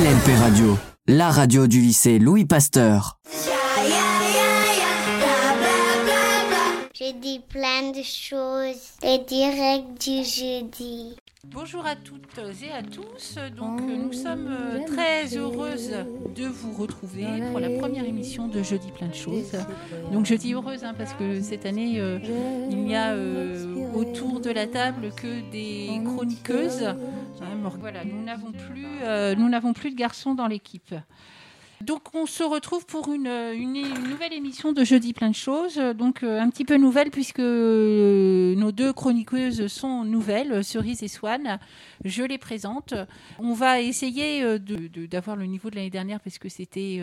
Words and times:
LLP 0.00 0.38
Radio, 0.38 0.78
la 1.08 1.30
radio 1.30 1.66
du 1.66 1.78
lycée 1.78 2.18
Louis 2.18 2.46
Pasteur. 2.46 3.18
J'ai 6.94 7.12
dit 7.12 7.42
plein 7.46 7.90
de 7.90 8.02
choses. 8.02 8.96
Les 9.02 9.18
directs 9.18 10.00
du 10.00 10.24
jeudi. 10.24 11.16
Bonjour 11.48 11.86
à 11.86 11.96
toutes 11.96 12.38
et 12.62 12.70
à 12.70 12.82
tous. 12.82 13.38
Donc, 13.56 13.80
nous 13.80 14.12
sommes 14.12 14.48
euh, 14.50 14.84
très 14.86 15.36
heureuses 15.36 15.94
de 16.34 16.44
vous 16.44 16.72
retrouver 16.72 17.24
pour 17.50 17.58
la 17.58 17.70
première 17.70 18.04
émission 18.04 18.46
de 18.46 18.62
Jeudi 18.62 18.92
plein 18.92 19.08
de 19.08 19.14
choses. 19.14 19.52
Donc, 20.12 20.26
je 20.26 20.34
dis 20.34 20.52
heureuse 20.52 20.84
hein, 20.84 20.94
parce 20.96 21.14
que 21.14 21.40
cette 21.40 21.64
année, 21.64 21.98
euh, 21.98 22.18
il 22.70 22.84
n'y 22.84 22.94
a 22.94 23.12
euh, 23.12 23.90
autour 23.94 24.40
de 24.40 24.50
la 24.50 24.66
table 24.66 25.12
que 25.16 25.40
des 25.50 25.88
chroniqueuses. 26.04 26.82
Hein, 26.82 27.56
voilà, 27.78 28.04
nous 28.04 28.22
n'avons 28.22 28.52
plus, 28.52 28.86
nous 29.38 29.48
n'avons 29.48 29.72
plus 29.72 29.90
de 29.90 29.96
garçons 29.96 30.34
dans 30.34 30.46
l'équipe. 30.46 30.94
Donc 31.80 32.14
on 32.14 32.26
se 32.26 32.42
retrouve 32.42 32.84
pour 32.84 33.10
une, 33.10 33.22
nouvelle 34.06 34.34
émission 34.34 34.72
de 34.72 34.84
Jeudi 34.84 35.14
plein 35.14 35.30
de 35.30 35.34
choses. 35.34 35.76
Donc 35.76 36.22
euh, 36.22 36.38
un 36.38 36.50
petit 36.50 36.66
peu 36.66 36.76
nouvelle 36.76 37.10
puisque 37.10 37.40
euh, 37.40 38.54
nos 38.54 38.70
deux 38.70 38.92
chroniqueuses 38.92 39.66
sont 39.68 40.04
nouvelles, 40.04 40.62
Cerise 40.62 41.02
et 41.02 41.08
Swan. 41.08 41.58
Je 42.04 42.22
les 42.22 42.36
présente. 42.36 42.92
On 43.38 43.54
va 43.54 43.80
essayer 43.80 44.42
euh, 44.42 44.58
d'avoir 44.58 45.36
le 45.36 45.46
niveau 45.46 45.70
de 45.70 45.76
l'année 45.76 45.88
dernière 45.88 46.20
parce 46.20 46.36
que 46.36 46.50
c'était 46.50 47.00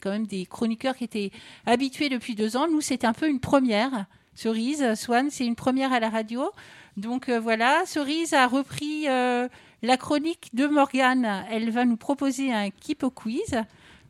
quand 0.00 0.10
même 0.10 0.28
des 0.28 0.46
chroniqueurs 0.46 0.96
qui 0.96 1.02
étaient 1.02 1.32
habitués 1.66 2.08
depuis 2.08 2.36
deux 2.36 2.56
ans. 2.56 2.68
Nous 2.70 2.80
c'est 2.80 3.04
un 3.04 3.14
peu 3.14 3.28
une 3.28 3.40
première. 3.40 4.06
Cerise, 4.36 4.94
Swan, 4.94 5.30
c'est 5.30 5.44
une 5.44 5.56
première 5.56 5.92
à 5.92 5.98
la 5.98 6.08
radio. 6.08 6.48
Donc 6.96 7.28
voilà, 7.28 7.82
Cerise 7.86 8.34
a 8.34 8.46
repris 8.46 9.04
la 9.04 9.96
chronique 9.98 10.50
de 10.54 10.68
Morgane. 10.68 11.44
Elle 11.50 11.70
va 11.70 11.84
nous 11.84 11.96
proposer 11.96 12.52
un 12.52 12.70
Keep 12.70 13.06
quiz. 13.14 13.56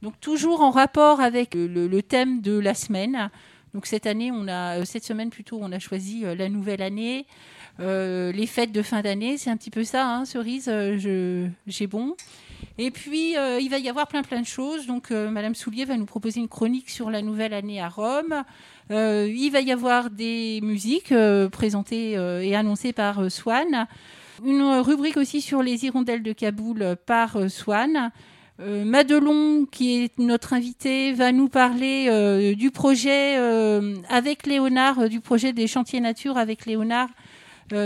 Donc 0.03 0.19
toujours 0.21 0.63
en 0.63 0.73
rapport 0.73 1.21
avec 1.21 1.55
le, 1.55 2.01
thème 2.03 2.41
de 2.41 2.59
la 2.59 2.75
semaine. 2.75 3.31
Donc 3.73 3.87
cette 3.87 4.07
année, 4.07 4.33
euh, 4.33 4.85
cette 4.85 5.05
semaine 5.05 5.31
plutôt, 5.31 5.59
on 5.63 5.71
a 5.71 5.79
choisi 5.79 6.25
euh, 6.25 6.35
la 6.35 6.49
nouvelle 6.49 6.83
année, 6.83 7.25
euh, 7.81 8.33
les 8.33 8.47
fêtes 8.47 8.73
de 8.73 8.83
fin 8.83 9.01
d'année. 9.01 9.39
C'est 9.39 9.49
un 9.49 9.57
petit 9.57 9.71
peu 9.71 9.85
ça, 9.85 10.07
hein, 10.07 10.25
cerise. 10.25 10.71
j'ai 11.67 11.87
bon. 11.87 12.17
Et 12.79 12.91
puis 12.91 13.35
il 13.35 13.69
va 13.71 13.79
y 13.79 13.89
avoir 13.89 14.09
plein 14.09 14.23
plein 14.23 14.41
de 14.41 14.47
choses. 14.47 14.87
Donc 14.87 15.11
Madame 15.11 15.55
Soulier 15.55 15.85
va 15.85 15.97
nous 15.97 16.05
proposer 16.05 16.41
une 16.41 16.49
chronique 16.49 16.91
sur 16.91 17.11
la 17.11 17.23
nouvelle 17.23 17.55
année 17.55 17.81
à 17.81 17.89
Rome. 17.89 18.45
il 18.91 19.51
va 19.51 19.61
y 19.61 19.71
avoir 19.71 20.11
des 20.11 20.61
musiques 20.63 21.15
présentées 21.51 22.13
et 22.13 22.57
annoncées 22.57 22.93
par 22.93 23.31
Swan. 23.31 23.87
Une 24.45 24.63
rubrique 24.81 25.17
aussi 25.17 25.41
sur 25.41 25.63
les 25.63 25.85
hirondelles 25.85 26.23
de 26.23 26.33
Kaboul 26.33 26.97
par 27.07 27.51
Swan. 27.51 28.11
Euh, 28.63 28.85
Madelon, 28.85 29.67
qui 29.67 30.05
est 30.05 30.19
notre 30.19 30.53
invité, 30.53 31.13
va 31.13 31.33
nous 31.33 31.49
parler 31.49 32.07
euh, 32.09 32.55
du 32.55 32.71
projet 32.71 33.37
euh, 33.37 33.97
avec 34.09 34.47
Léonard, 34.47 35.09
du 35.09 35.21
projet 35.21 35.53
des 35.53 35.67
chantiers 35.67 36.01
nature 36.01 36.39
avec 36.39 36.67
Léonard. 36.67 37.09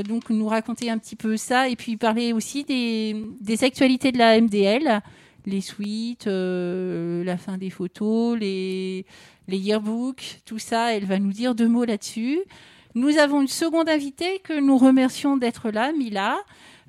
donc 0.05 0.31
nous 0.31 0.49
raconter 0.49 0.91
un 0.91 0.99
petit 0.99 1.17
peu 1.17 1.37
ça 1.37 1.69
et 1.69 1.77
puis 1.77 1.97
parler 1.97 2.33
aussi 2.33 2.65
des, 2.65 3.65
actualités 3.65 4.13
de 4.13 4.19
la 4.19 4.39
MDL, 4.41 5.01
les 5.47 5.61
suites, 5.61 6.27
la 6.27 7.37
fin 7.37 7.57
des 7.57 7.71
photos, 7.71 8.37
les, 8.39 9.07
les 9.49 9.59
yearbooks, 9.59 10.41
tout 10.45 10.59
ça. 10.59 10.93
Elle 10.93 11.05
va 11.05 11.19
nous 11.19 11.33
dire 11.33 11.55
deux 11.55 11.69
mots 11.69 11.85
là-dessus. 11.85 12.41
Nous 12.95 13.17
avons 13.19 13.43
une 13.43 13.49
seconde 13.49 13.89
invitée 13.89 14.41
que 14.41 14.59
nous 14.59 14.77
remercions 14.77 15.37
d'être 15.37 15.71
là, 15.71 15.93
Mila. 15.93 16.37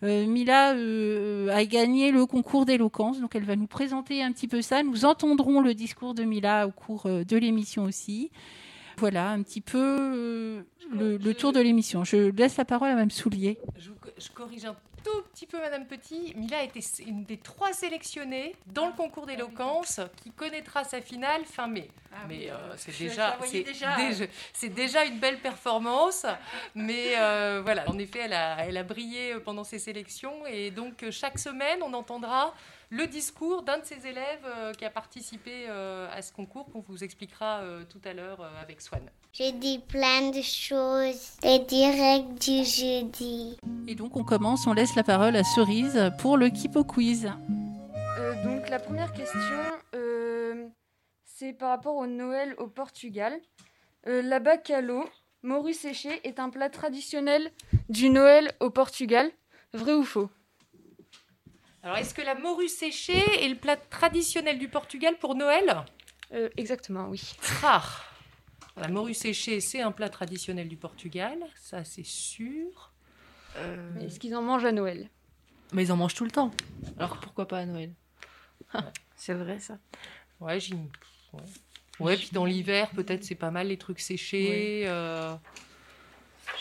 Euh, 0.03 0.27
Mila 0.27 0.73
euh, 0.75 1.49
a 1.49 1.65
gagné 1.65 2.11
le 2.11 2.25
concours 2.25 2.65
d'éloquence, 2.65 3.19
donc 3.19 3.35
elle 3.35 3.45
va 3.45 3.55
nous 3.55 3.67
présenter 3.67 4.21
un 4.21 4.31
petit 4.31 4.47
peu 4.47 4.61
ça. 4.61 4.83
Nous 4.83 5.05
entendrons 5.05 5.61
le 5.61 5.73
discours 5.73 6.13
de 6.13 6.23
Mila 6.23 6.67
au 6.67 6.71
cours 6.71 7.07
euh, 7.07 7.23
de 7.23 7.37
l'émission 7.37 7.83
aussi. 7.83 8.31
Voilà 8.99 9.29
un 9.29 9.41
petit 9.41 9.61
peu 9.61 10.63
le, 10.91 11.33
tour 11.33 11.53
de 11.53 11.59
l'émission. 11.59 12.03
Je 12.03 12.31
laisse 12.31 12.57
la 12.57 12.65
parole 12.65 12.89
à 12.89 12.93
Mme 12.93 13.11
Soulier. 13.11 13.57
Je, 13.77 13.91
je 14.17 14.29
corrige 14.29 14.65
un 14.65 14.75
tout 15.03 15.21
petit 15.33 15.45
peu, 15.45 15.59
Madame 15.59 15.85
Petit. 15.85 16.33
Mila 16.35 16.59
a 16.59 16.63
été 16.63 16.81
une 17.05 17.23
des 17.23 17.37
trois 17.37 17.73
sélectionnées 17.73 18.55
dans 18.67 18.87
le 18.87 18.93
concours 18.93 19.25
d'éloquence 19.25 20.01
qui 20.21 20.31
connaîtra 20.31 20.83
sa 20.83 21.01
finale 21.01 21.45
fin 21.45 21.67
mai. 21.67 21.89
Ah 22.13 22.25
mais 22.27 22.49
euh, 22.49 22.55
c'est 22.77 22.97
déjà, 22.97 23.37
c'est 24.53 24.69
déjà, 24.69 25.05
une 25.05 25.19
belle 25.19 25.39
performance. 25.39 26.25
mais 26.75 27.17
euh, 27.17 27.61
voilà, 27.63 27.89
en 27.89 27.97
effet, 27.99 28.19
elle 28.25 28.33
a, 28.33 28.65
elle 28.65 28.77
a 28.77 28.83
brillé 28.83 29.35
pendant 29.39 29.63
ses 29.63 29.79
sélections. 29.79 30.45
Et 30.47 30.71
donc, 30.71 31.05
chaque 31.11 31.39
semaine, 31.39 31.79
on 31.83 31.93
entendra 31.93 32.53
le 32.89 33.05
discours 33.07 33.63
d'un 33.63 33.79
de 33.79 33.85
ses 33.85 34.07
élèves 34.07 34.45
euh, 34.45 34.73
qui 34.73 34.85
a 34.85 34.89
participé 34.89 35.65
euh, 35.67 36.07
à 36.11 36.21
ce 36.21 36.31
concours 36.31 36.71
qu'on 36.71 36.79
vous 36.79 37.03
expliquera 37.03 37.59
euh, 37.59 37.83
tout 37.89 38.01
à 38.05 38.13
l'heure 38.13 38.41
avec 38.61 38.81
Swan. 38.81 39.01
J'ai 39.37 39.51
dit 39.51 39.77
plein 39.77 40.31
de 40.31 40.41
choses, 40.41 41.37
et 41.43 41.59
direct 41.59 42.41
du 42.41 42.63
jeudi. 42.65 43.55
Et 43.87 43.93
donc 43.93 44.17
on 44.17 44.23
commence, 44.23 44.65
on 44.65 44.73
laisse 44.73 44.95
la 44.95 45.03
parole 45.03 45.35
à 45.35 45.43
Cerise 45.43 46.11
pour 46.17 46.37
le 46.37 46.49
Kipo 46.49 46.83
Quiz. 46.83 47.31
donc 48.43 48.67
la 48.67 48.79
première 48.79 49.13
question, 49.13 49.59
c'est 51.23 51.53
par 51.53 51.69
rapport 51.69 51.97
au 51.97 52.07
Noël 52.07 52.55
au 52.57 52.65
Portugal. 52.65 53.39
la 54.05 54.39
bacalo, 54.39 55.07
morue 55.43 55.75
séchée, 55.75 56.19
est 56.23 56.39
un 56.39 56.49
plat 56.49 56.71
traditionnel 56.71 57.51
du 57.89 58.09
Noël 58.09 58.51
au 58.59 58.71
Portugal. 58.71 59.29
Vrai 59.71 59.93
ou 59.93 60.03
faux? 60.03 60.31
Alors, 61.83 61.97
est-ce 61.97 62.15
que 62.15 62.23
la 62.23 62.33
morue 62.33 62.69
séchée 62.69 63.23
est 63.45 63.49
le 63.49 63.55
plat 63.55 63.77
traditionnel 63.77 64.57
du 64.57 64.67
Portugal 64.67 65.15
pour 65.19 65.35
Noël? 65.35 65.83
Euh, 66.33 66.49
Exactement, 66.57 67.05
oui. 67.09 67.21
Rare. 67.61 68.16
La 68.77 68.87
morue 68.89 69.13
séchée, 69.13 69.59
c'est 69.59 69.81
un 69.81 69.91
plat 69.91 70.09
traditionnel 70.09 70.67
du 70.67 70.77
Portugal, 70.77 71.39
ça 71.55 71.83
c'est 71.83 72.05
sûr. 72.05 72.93
Euh, 73.57 73.99
est-ce 73.99 74.19
qu'ils 74.19 74.35
en 74.35 74.43
mangent 74.43 74.65
à 74.65 74.71
Noël? 74.71 75.09
Mais 75.73 75.83
ils 75.85 75.91
en 75.91 75.97
mangent 75.97 76.13
tout 76.13 76.25
le 76.25 76.31
temps. 76.31 76.51
Alors 76.97 77.19
pourquoi 77.19 77.47
pas 77.47 77.59
à 77.59 77.65
Noël? 77.65 77.91
C'est 79.15 79.33
vrai 79.33 79.59
ça. 79.59 79.79
Ouais, 80.39 80.59
j'ai. 80.59 80.75
Ouais. 81.99 82.15
puis 82.15 82.29
dans 82.31 82.45
l'hiver, 82.45 82.89
peut-être 82.91 83.23
c'est 83.23 83.35
pas 83.35 83.49
mal 83.49 83.69
les 83.69 83.77
trucs 83.77 83.99
séchés. 83.99 84.83
Euh... 84.85 85.35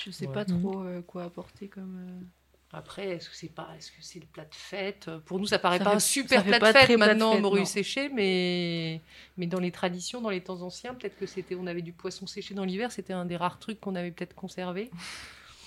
Je 0.02 0.10
sais 0.10 0.26
pas 0.26 0.46
trop 0.46 0.82
euh, 0.82 1.02
quoi 1.02 1.24
apporter 1.24 1.68
comme. 1.68 2.26
Après, 2.72 3.08
est-ce 3.10 3.30
que 3.30 3.36
c'est 3.36 3.54
pas, 3.54 3.68
est-ce 3.78 3.90
que 3.90 3.98
c'est 4.00 4.18
le 4.18 4.26
plat 4.26 4.44
de 4.44 4.54
fête 4.54 5.08
Pour 5.24 5.38
nous, 5.38 5.46
ça 5.46 5.58
paraît 5.58 5.78
pas 5.78 5.94
un 5.94 6.00
super 6.00 6.44
plat 6.44 6.58
de 6.58 6.66
fête 6.66 6.98
maintenant, 6.98 7.38
morue 7.40 7.64
séchée, 7.64 8.08
mais 8.08 9.00
mais 9.36 9.46
dans 9.46 9.60
les 9.60 9.70
traditions, 9.70 10.20
dans 10.20 10.30
les 10.30 10.42
temps 10.42 10.60
anciens, 10.62 10.94
peut-être 10.94 11.16
que 11.16 11.26
c'était, 11.26 11.54
on 11.54 11.66
avait 11.66 11.82
du 11.82 11.92
poisson 11.92 12.26
séché 12.26 12.54
dans 12.54 12.64
l'hiver, 12.64 12.90
c'était 12.90 13.12
un 13.12 13.24
des 13.24 13.36
rares 13.36 13.58
trucs 13.58 13.80
qu'on 13.80 13.94
avait 13.94 14.10
peut-être 14.10 14.34
conservé. 14.34 14.90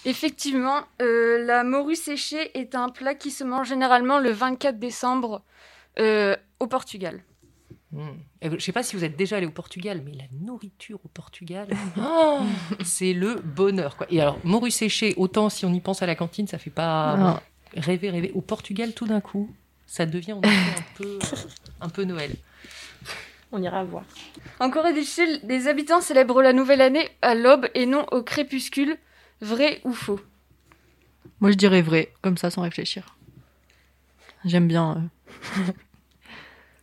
Effectivement, 0.06 0.84
euh, 1.02 1.44
la 1.46 1.64
morue 1.64 1.96
séchée 1.96 2.58
est 2.58 2.76
un 2.76 2.90
plat 2.90 3.16
qui 3.16 3.32
se 3.32 3.44
mange 3.44 3.68
généralement 3.68 4.20
le 4.20 4.32
24 4.32 4.80
décembre 4.80 5.42
euh, 6.00 6.36
au 6.60 6.68
Portugal. 6.68 7.22
Hmm. 7.92 8.10
Je 8.44 8.50
ne 8.50 8.60
sais 8.60 8.72
pas 8.72 8.84
si 8.84 8.96
vous 8.96 9.04
êtes 9.04 9.18
déjà 9.18 9.38
allé 9.38 9.48
au 9.48 9.52
Portugal, 9.52 10.02
mais 10.06 10.12
la 10.12 10.26
nourriture 10.40 11.00
au 11.04 11.08
Portugal, 11.08 11.68
oh, 11.98 12.42
c'est 12.84 13.14
le 13.14 13.36
bonheur. 13.36 13.98
Quoi. 13.98 14.08
Et 14.10 14.22
alors, 14.22 14.38
morue 14.44 14.72
séchée, 14.72 15.14
autant 15.18 15.50
si 15.50 15.66
on 15.66 15.74
y 15.74 15.80
pense 15.80 16.02
à 16.02 16.06
la 16.06 16.16
cantine, 16.16 16.48
ça 16.48 16.58
fait 16.58 16.70
pas 16.70 17.42
rêver, 17.76 18.10
rêver. 18.10 18.32
Au 18.36 18.42
Portugal, 18.42 18.94
tout 18.94 19.08
d'un 19.08 19.22
coup, 19.22 19.54
ça 19.88 20.06
devient 20.06 20.34
un 20.34 20.42
peu, 20.96 21.20
un 21.82 21.90
peu 21.90 22.04
Noël. 22.04 22.36
On 23.52 23.62
ira 23.62 23.84
voir. 23.84 24.04
En 24.60 24.70
Corée 24.70 24.94
du 24.94 25.04
Sud, 25.04 25.42
les 25.44 25.68
habitants 25.68 26.02
célèbrent 26.02 26.44
la 26.44 26.54
nouvelle 26.54 26.82
année 26.82 27.10
à 27.24 27.34
l'aube 27.34 27.68
et 27.74 27.88
non 27.88 28.06
au 28.12 28.22
crépuscule. 28.22 28.98
Vrai 29.42 29.82
ou 29.86 29.94
faux? 29.94 30.20
Moi, 31.40 31.52
je 31.52 31.56
dirais 31.56 31.82
vrai, 31.82 32.12
comme 32.22 32.38
ça, 32.38 32.52
sans 32.52 32.62
réfléchir. 32.62 33.16
J'aime 34.46 34.68
bien. 34.68 35.10
Euh. 35.58 35.72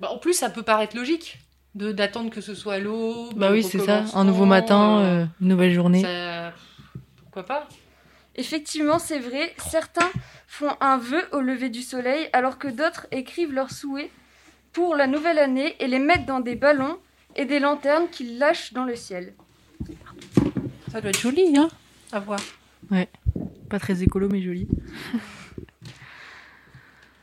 Bah, 0.00 0.10
en 0.10 0.18
plus, 0.18 0.34
ça 0.34 0.50
peut 0.50 0.62
paraître 0.62 0.96
logique 0.96 1.38
de 1.74 1.92
d'attendre 1.92 2.30
que 2.30 2.40
ce 2.40 2.54
soit 2.54 2.78
l'eau. 2.78 3.30
Bah 3.36 3.50
oui, 3.52 3.62
c'est 3.62 3.78
ça. 3.78 4.04
Un 4.14 4.24
nouveau 4.24 4.46
matin, 4.46 4.98
euh, 4.98 5.02
euh, 5.02 5.26
une 5.40 5.48
nouvelle 5.48 5.72
journée. 5.72 6.02
Pourquoi 7.22 7.44
pas? 7.44 7.68
Effectivement, 8.34 8.98
c'est 8.98 9.18
vrai. 9.18 9.54
Certains 9.58 10.10
font 10.46 10.74
un 10.80 10.98
vœu 10.98 11.22
au 11.32 11.40
lever 11.40 11.68
du 11.68 11.82
soleil, 11.82 12.28
alors 12.32 12.58
que 12.58 12.68
d'autres 12.68 13.06
écrivent 13.10 13.52
leurs 13.52 13.70
souhaits 13.70 14.10
pour 14.72 14.96
la 14.96 15.06
nouvelle 15.06 15.38
année 15.38 15.76
et 15.80 15.86
les 15.86 15.98
mettent 15.98 16.26
dans 16.26 16.40
des 16.40 16.54
ballons 16.54 16.98
et 17.34 17.44
des 17.44 17.58
lanternes 17.58 18.08
qu'ils 18.10 18.38
lâchent 18.38 18.72
dans 18.72 18.84
le 18.84 18.96
ciel. 18.96 19.34
Ça 20.90 21.00
doit 21.00 21.10
être 21.10 21.20
joli, 21.20 21.56
hein, 21.56 21.68
à 22.12 22.20
voir. 22.20 22.40
Ouais. 22.90 23.08
Pas 23.68 23.78
très 23.78 24.02
écolo, 24.02 24.28
mais 24.30 24.40
joli. 24.42 24.68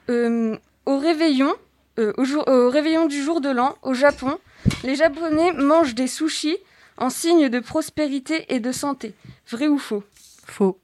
Euh, 0.10 0.58
au 0.86 0.98
réveillon, 0.98 1.54
euh, 2.00 2.14
au, 2.48 2.70
réveillon 2.70 3.08
du 3.08 3.22
jour 3.22 3.42
de 3.42 3.50
l'an, 3.50 3.78
au 3.84 3.94
Japon, 3.94 4.40
les 4.84 4.96
Japonais 4.96 5.54
mangent 5.54 5.96
des 5.96 6.08
sushis 6.08 6.58
en 6.98 7.10
signe 7.10 7.50
de 7.50 7.60
prospérité 7.60 8.54
et 8.54 8.60
de 8.60 8.72
santé. 8.72 9.14
Vrai 9.50 9.68
ou 9.68 9.78
faux? 9.78 10.04
Faux. 10.46 10.80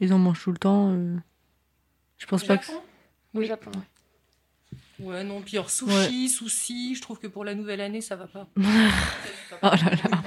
Ils 0.00 0.12
en 0.12 0.18
mangent 0.18 0.42
tout 0.42 0.52
le 0.52 0.58
temps. 0.58 0.92
Euh, 0.92 1.16
je 2.18 2.26
pense 2.26 2.44
pas 2.44 2.58
que. 2.58 2.66
Oui, 3.34 3.46
Japon. 3.46 3.70
Ouais, 5.00 5.24
non, 5.24 5.40
pire 5.40 5.70
sushi, 5.70 6.28
sushi, 6.28 6.94
je 6.94 7.00
trouve 7.00 7.18
que 7.18 7.26
pour 7.26 7.44
la 7.44 7.54
nouvelle 7.54 7.80
année, 7.80 8.02
ça 8.02 8.16
va 8.16 8.26
pas. 8.26 8.46
oh 8.56 8.60
là 9.62 9.72
là. 9.72 10.22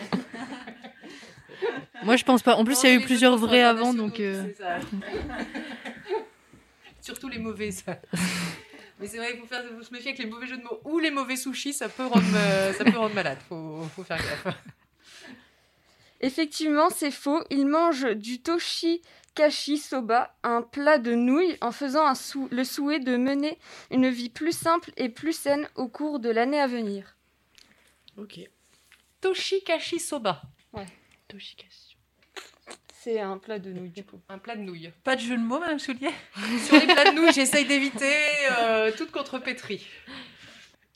Moi, 2.04 2.18
je 2.18 2.26
pense 2.26 2.42
pas. 2.42 2.56
En 2.56 2.66
plus, 2.66 2.82
il 2.84 2.90
y 2.90 2.92
a 2.92 2.96
eu 2.96 3.02
plusieurs 3.02 3.38
vrais 3.38 3.62
avant, 3.62 3.94
donc. 3.94 4.20
Euh... 4.20 4.44
Surtout 7.02 7.30
les 7.30 7.40
mauvais, 7.40 7.72
ça. 7.72 8.00
Mais 9.00 9.08
c'est 9.08 9.18
vrai 9.18 9.32
qu'il 9.32 9.42
faut, 9.42 9.48
faire, 9.48 9.64
faut 9.66 9.84
se 9.84 9.94
méfier 9.94 10.10
avec 10.12 10.20
les 10.20 10.30
mauvais 10.30 10.48
jeux 10.48 10.58
de 10.58 10.64
mots 10.64 10.80
ou 10.86 11.00
les 11.00 11.12
mauvais 11.12 11.36
sushis, 11.36 11.74
ça 11.74 11.90
peut 11.90 12.06
rendre, 12.06 12.26
ça 12.78 12.84
peut 12.86 12.98
rendre 12.98 13.16
malade. 13.16 13.40
Faut, 13.50 13.84
faut 13.96 14.04
faire 14.04 14.18
gaffe. 14.18 14.48
Effectivement, 16.22 16.90
c'est 16.90 17.12
faux. 17.12 17.44
Il 17.50 17.68
mange 17.68 18.16
du 18.16 18.42
toshi 18.42 19.02
kashi 19.36 19.78
soba, 19.78 20.36
un 20.44 20.62
plat 20.62 20.98
de 20.98 21.14
nouilles, 21.14 21.58
en 21.62 21.72
faisant 21.72 22.06
un 22.06 22.14
le 22.52 22.64
souhait 22.64 23.00
de 23.00 23.18
mener 23.18 23.58
une 23.92 24.10
vie 24.10 24.30
plus 24.30 24.58
simple 24.58 24.92
et 24.96 25.10
plus 25.10 25.34
saine 25.34 25.68
au 25.76 25.88
cours 25.88 26.20
de 26.20 26.30
l'année 26.30 26.60
à 26.60 26.68
venir. 26.68 27.18
Ok. 28.18 28.40
Toshikashi 29.22 30.00
soba. 30.00 30.42
Ouais. 30.72 30.86
Toshikashi. 31.28 31.93
C'est 33.04 33.20
un 33.20 33.38
plat 33.38 33.60
de 33.60 33.70
nouilles, 33.70 33.90
du 33.90 34.06
coup. 34.06 34.22
Un 34.30 34.38
plat 34.38 34.56
de 34.56 34.62
nouilles. 34.62 34.90
Pas 35.04 35.18
de 35.18 35.22
jeu 35.22 35.36
de 35.36 35.42
mots, 35.42 35.60
Madame 35.60 35.78
Soulier? 35.78 36.12
Sur 36.66 36.80
les 36.80 36.86
plats 36.86 37.12
de 37.12 37.16
nouilles, 37.16 37.34
j'essaye 37.34 37.66
d'éviter 37.66 38.14
euh, 38.62 38.94
toute 38.96 39.12
contrepétrie. 39.12 39.86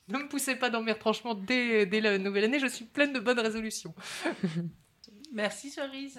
Ne 0.08 0.16
me 0.16 0.26
poussez 0.26 0.56
pas 0.56 0.70
dans 0.70 0.80
mes 0.80 0.92
retranchements 0.92 1.34
dès, 1.34 1.84
dès 1.84 2.00
la 2.00 2.16
nouvelle 2.16 2.44
année, 2.44 2.60
je 2.60 2.66
suis 2.66 2.86
pleine 2.86 3.12
de 3.12 3.20
bonnes 3.20 3.38
résolutions. 3.38 3.94
Merci 5.34 5.70
Cerise. 5.70 6.18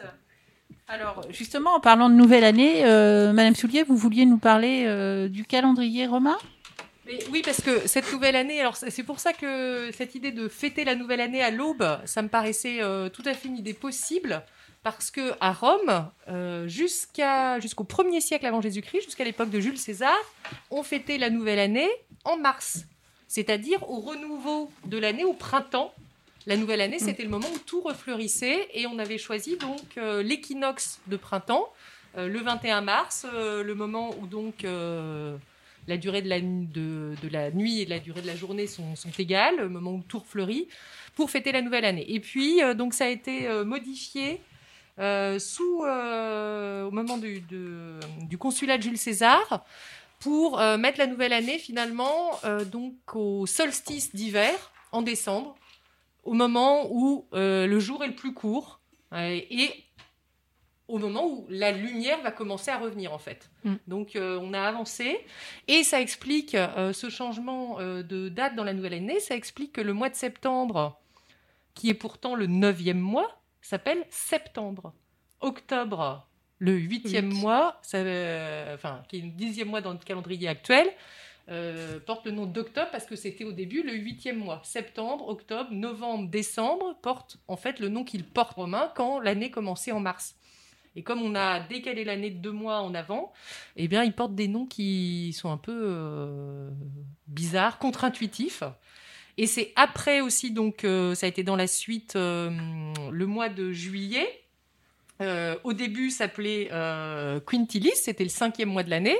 Alors, 0.88 1.24
justement, 1.32 1.74
en 1.74 1.80
parlant 1.80 2.10
de 2.10 2.14
nouvelle 2.14 2.44
année, 2.44 2.86
euh, 2.86 3.34
Madame 3.34 3.56
Soulier, 3.56 3.82
vous 3.82 3.98
vouliez 3.98 4.28
nous 4.28 4.38
parler 4.38 4.84
euh, 4.86 5.28
du 5.28 5.44
calendrier 5.44 6.06
romain? 6.06 6.38
Oui, 7.32 7.42
parce 7.44 7.62
que 7.62 7.88
cette 7.88 8.12
nouvelle 8.14 8.36
année, 8.36 8.60
alors 8.60 8.76
c'est 8.76 9.04
pour 9.04 9.20
ça 9.20 9.34
que 9.34 9.90
cette 9.92 10.14
idée 10.14 10.32
de 10.32 10.48
fêter 10.48 10.86
la 10.86 10.94
nouvelle 10.94 11.22
année 11.22 11.42
à 11.42 11.50
l'aube, 11.50 12.00
ça 12.06 12.22
me 12.22 12.28
paraissait 12.28 12.82
euh, 12.82 13.10
tout 13.10 13.24
à 13.26 13.34
fait 13.34 13.48
une 13.48 13.58
idée 13.58 13.74
possible, 13.74 14.44
parce 14.84 15.12
que 15.12 15.34
à 15.42 15.52
Rome, 15.52 16.10
jusqu'à 16.68 17.60
jusqu'au 17.60 17.84
1er 17.84 18.22
siècle 18.22 18.46
avant 18.46 18.62
Jésus-Christ, 18.62 19.06
jusqu'à 19.06 19.24
l'époque 19.24 19.50
de 19.50 19.60
Jules 19.60 19.78
César, 19.78 20.18
on 20.72 20.84
fêtait 20.84 21.18
la 21.18 21.30
nouvelle 21.30 21.60
année 21.60 21.90
en 22.24 22.38
mars, 22.38 22.86
c'est-à-dire 23.28 23.90
au 23.90 24.00
renouveau 24.00 24.72
de 24.86 24.98
l'année 24.98 25.24
au 25.24 25.34
printemps, 25.34 25.94
la 26.50 26.58
nouvelle 26.58 26.82
année, 26.82 26.98
mm. 26.98 27.06
c'était 27.06 27.24
le 27.24 27.30
moment 27.30 27.48
où 27.54 27.60
tout 27.60 27.82
refleurissait 27.82 28.68
et 28.74 28.88
on 28.88 28.98
avait 29.00 29.18
choisi 29.18 29.58
donc 29.58 29.98
euh, 29.98 30.24
l'équinoxe 30.24 31.00
de 31.08 31.16
printemps, 31.18 31.72
euh, 32.18 32.28
le 32.28 32.40
21 32.40 32.82
mars, 32.82 33.26
euh, 33.32 33.64
le 33.64 33.76
moment 33.76 34.16
où 34.20 34.26
donc 34.26 34.64
la 35.88 35.98
durée 35.98 36.22
de 36.22 36.30
la, 36.30 36.40
de, 36.42 37.30
la, 37.32 37.52
nuit 37.52 37.82
et 37.82 37.86
la 37.86 38.00
durée 38.00 38.22
de 38.22 38.28
la 38.28 38.36
journée 38.36 38.68
sont, 38.68 38.94
égales, 39.18 39.58
le 39.58 39.70
moment 39.70 39.92
où 39.92 40.04
tout 40.08 40.20
refleurit, 40.20 40.68
pour 41.16 41.30
fêter 41.30 41.52
la 41.52 41.62
nouvelle 41.62 41.86
année. 41.86 42.06
Et 42.12 42.20
puis, 42.20 42.62
donc 42.76 42.94
ça 42.94 43.06
a 43.06 43.10
été 43.10 43.48
modifié 43.64 44.40
sous, 45.40 45.82
au 45.82 46.92
moment 46.92 47.18
du, 47.18 47.42
du, 47.42 48.38
consulat 48.38 48.78
de 48.78 48.84
Jules 48.84 48.98
César 48.98 49.66
pour 50.20 50.60
mettre 50.78 51.00
la 51.00 51.08
nouvelle 51.08 51.34
année 51.34 51.58
finalement 51.58 52.40
donc 52.72 52.94
au 53.16 53.46
solstice 53.46 54.14
d'hiver 54.14 54.72
en 54.92 55.02
décembre 55.02 55.56
au 56.24 56.34
moment 56.34 56.88
où 56.92 57.26
euh, 57.34 57.66
le 57.66 57.80
jour 57.80 58.04
est 58.04 58.08
le 58.08 58.16
plus 58.16 58.34
court 58.34 58.80
et 59.16 59.72
au 60.88 61.00
moment 61.00 61.26
où 61.26 61.48
la 61.50 61.72
lumière 61.72 62.22
va 62.22 62.32
commencer 62.32 62.70
à 62.70 62.78
revenir 62.78 63.14
en 63.14 63.18
fait. 63.18 63.50
Mm. 63.64 63.76
Donc 63.88 64.16
euh, 64.16 64.40
on 64.42 64.54
a 64.54 64.62
avancé 64.62 65.20
et 65.68 65.84
ça 65.84 66.02
explique 66.02 66.54
euh, 66.54 66.94
ce 66.94 67.10
changement 67.10 67.80
de 67.80 68.30
date 68.30 68.56
dans 68.56 68.64
la 68.64 68.74
nouvelle 68.74 68.94
année, 68.94 69.20
ça 69.20 69.36
explique 69.36 69.74
que 69.74 69.82
le 69.82 69.94
mois 69.94 70.10
de 70.10 70.16
septembre, 70.16 71.00
qui 71.74 71.90
est 71.90 71.96
pourtant 71.96 72.36
le 72.36 72.46
neuvième 72.46 73.00
mois, 73.00 73.39
s'appelle 73.70 74.06
septembre. 74.10 74.94
Octobre, 75.42 76.28
le 76.58 76.74
huitième 76.74 77.32
mois, 77.32 77.80
enfin 77.86 79.04
qui 79.08 79.18
est 79.18 79.22
le 79.22 79.30
dixième 79.30 79.70
mois 79.70 79.82
dans 79.82 79.94
le 79.94 80.00
calendrier 80.00 80.48
actuel, 80.48 80.88
euh, 81.50 82.00
porte 82.00 82.26
le 82.26 82.32
nom 82.32 82.46
d'octobre 82.46 82.90
parce 82.92 83.06
que 83.06 83.16
c'était 83.16 83.44
au 83.44 83.52
début 83.52 83.82
le 83.82 83.94
huitième 83.94 84.38
mois. 84.38 84.62
Septembre, 84.64 85.28
octobre, 85.28 85.72
novembre, 85.72 86.30
décembre 86.30 86.96
porte 87.02 87.38
en 87.48 87.58
fait 87.58 87.80
le 87.80 87.90
nom 87.90 88.04
qu'il 88.04 88.24
porte 88.24 88.54
romain 88.54 88.92
quand 88.96 89.20
l'année 89.20 89.50
commençait 89.50 89.92
en 89.92 90.00
mars. 90.00 90.36
Et 90.96 91.04
comme 91.04 91.22
on 91.22 91.36
a 91.36 91.60
décalé 91.60 92.04
l'année 92.04 92.32
de 92.32 92.40
deux 92.40 92.52
mois 92.52 92.82
en 92.82 92.94
avant, 92.94 93.32
eh 93.76 93.88
bien, 93.88 94.04
il 94.04 94.14
porte 94.14 94.36
des 94.36 94.48
noms 94.48 94.66
qui 94.66 95.34
sont 95.34 95.52
un 95.52 95.58
peu 95.58 95.80
euh, 95.86 96.70
bizarres, 97.28 97.78
contre-intuitifs. 97.78 98.64
Et 99.42 99.48
c'est 99.48 99.72
après 99.76 100.22
aussi, 100.22 100.52
donc, 100.52 100.84
euh, 100.84 101.16
ça 101.16 101.26
a 101.26 101.30
été 101.30 101.44
dans 101.44 101.56
la 101.56 101.68
suite, 101.68 102.14
le 102.16 103.26
mois 103.26 103.50
de 103.50 103.72
juillet. 103.72 104.28
au 105.64 105.74
début, 105.74 106.10
s'appelait 106.12 106.70
Quintilis, 107.46 107.96
c'était 107.96 108.24
le 108.24 108.30
cinquième 108.30 108.70
mois 108.70 108.84
de 108.84 108.90
l'année. 108.90 109.18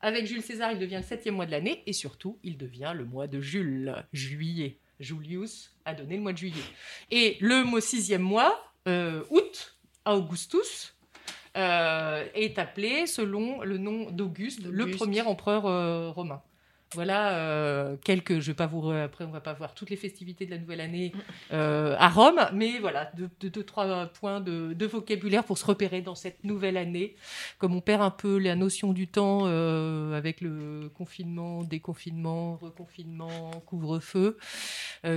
Avec 0.00 0.26
Jules 0.26 0.42
César, 0.42 0.72
il 0.72 0.78
devient 0.78 0.96
le 0.96 1.02
septième 1.02 1.36
mois 1.36 1.46
de 1.46 1.50
l'année 1.50 1.82
et 1.86 1.94
surtout, 1.94 2.38
il 2.42 2.58
devient 2.58 2.92
le 2.94 3.06
mois 3.06 3.26
de 3.26 3.40
Jules, 3.40 3.94
juillet. 4.12 4.76
Julius 5.00 5.70
a 5.84 5.94
donné 5.94 6.16
le 6.16 6.22
mois 6.22 6.32
de 6.32 6.38
juillet. 6.38 6.62
Et 7.10 7.36
le 7.40 7.64
mot 7.64 7.80
sixième 7.80 8.22
mois, 8.22 8.54
euh, 8.86 9.24
août, 9.30 9.76
Augustus, 10.04 10.94
euh, 11.56 12.26
est 12.34 12.58
appelé 12.58 13.06
selon 13.06 13.62
le 13.62 13.78
nom 13.78 14.10
d'Auguste, 14.10 14.64
le 14.64 14.90
premier 14.90 15.22
empereur 15.22 15.66
euh, 15.66 16.10
romain. 16.10 16.42
Voilà 16.94 17.38
euh, 17.38 17.96
quelques. 18.02 18.38
Je 18.40 18.46
vais 18.46 18.54
pas 18.54 18.66
vous. 18.66 18.90
Après, 18.90 19.24
on 19.24 19.30
va 19.30 19.40
pas 19.40 19.52
voir 19.52 19.74
toutes 19.74 19.90
les 19.90 19.96
festivités 19.96 20.46
de 20.46 20.50
la 20.50 20.58
nouvelle 20.58 20.80
année 20.80 21.12
euh, 21.52 21.96
à 21.98 22.08
Rome, 22.08 22.40
mais 22.52 22.78
voilà, 22.78 23.10
deux, 23.16 23.50
trois 23.64 24.06
points 24.06 24.40
de, 24.40 24.86
vocabulaire 24.86 25.44
pour 25.44 25.58
se 25.58 25.64
repérer 25.64 26.02
dans 26.02 26.14
cette 26.14 26.44
nouvelle 26.44 26.76
année. 26.76 27.16
Comme 27.58 27.74
on 27.74 27.80
perd 27.80 28.02
un 28.02 28.10
peu 28.10 28.38
la 28.38 28.54
notion 28.54 28.92
du 28.92 29.08
temps 29.08 29.42
euh, 29.44 30.16
avec 30.16 30.40
le 30.40 30.90
confinement, 30.94 31.64
déconfinement, 31.64 32.56
reconfinement, 32.56 33.50
couvre-feu. 33.66 34.38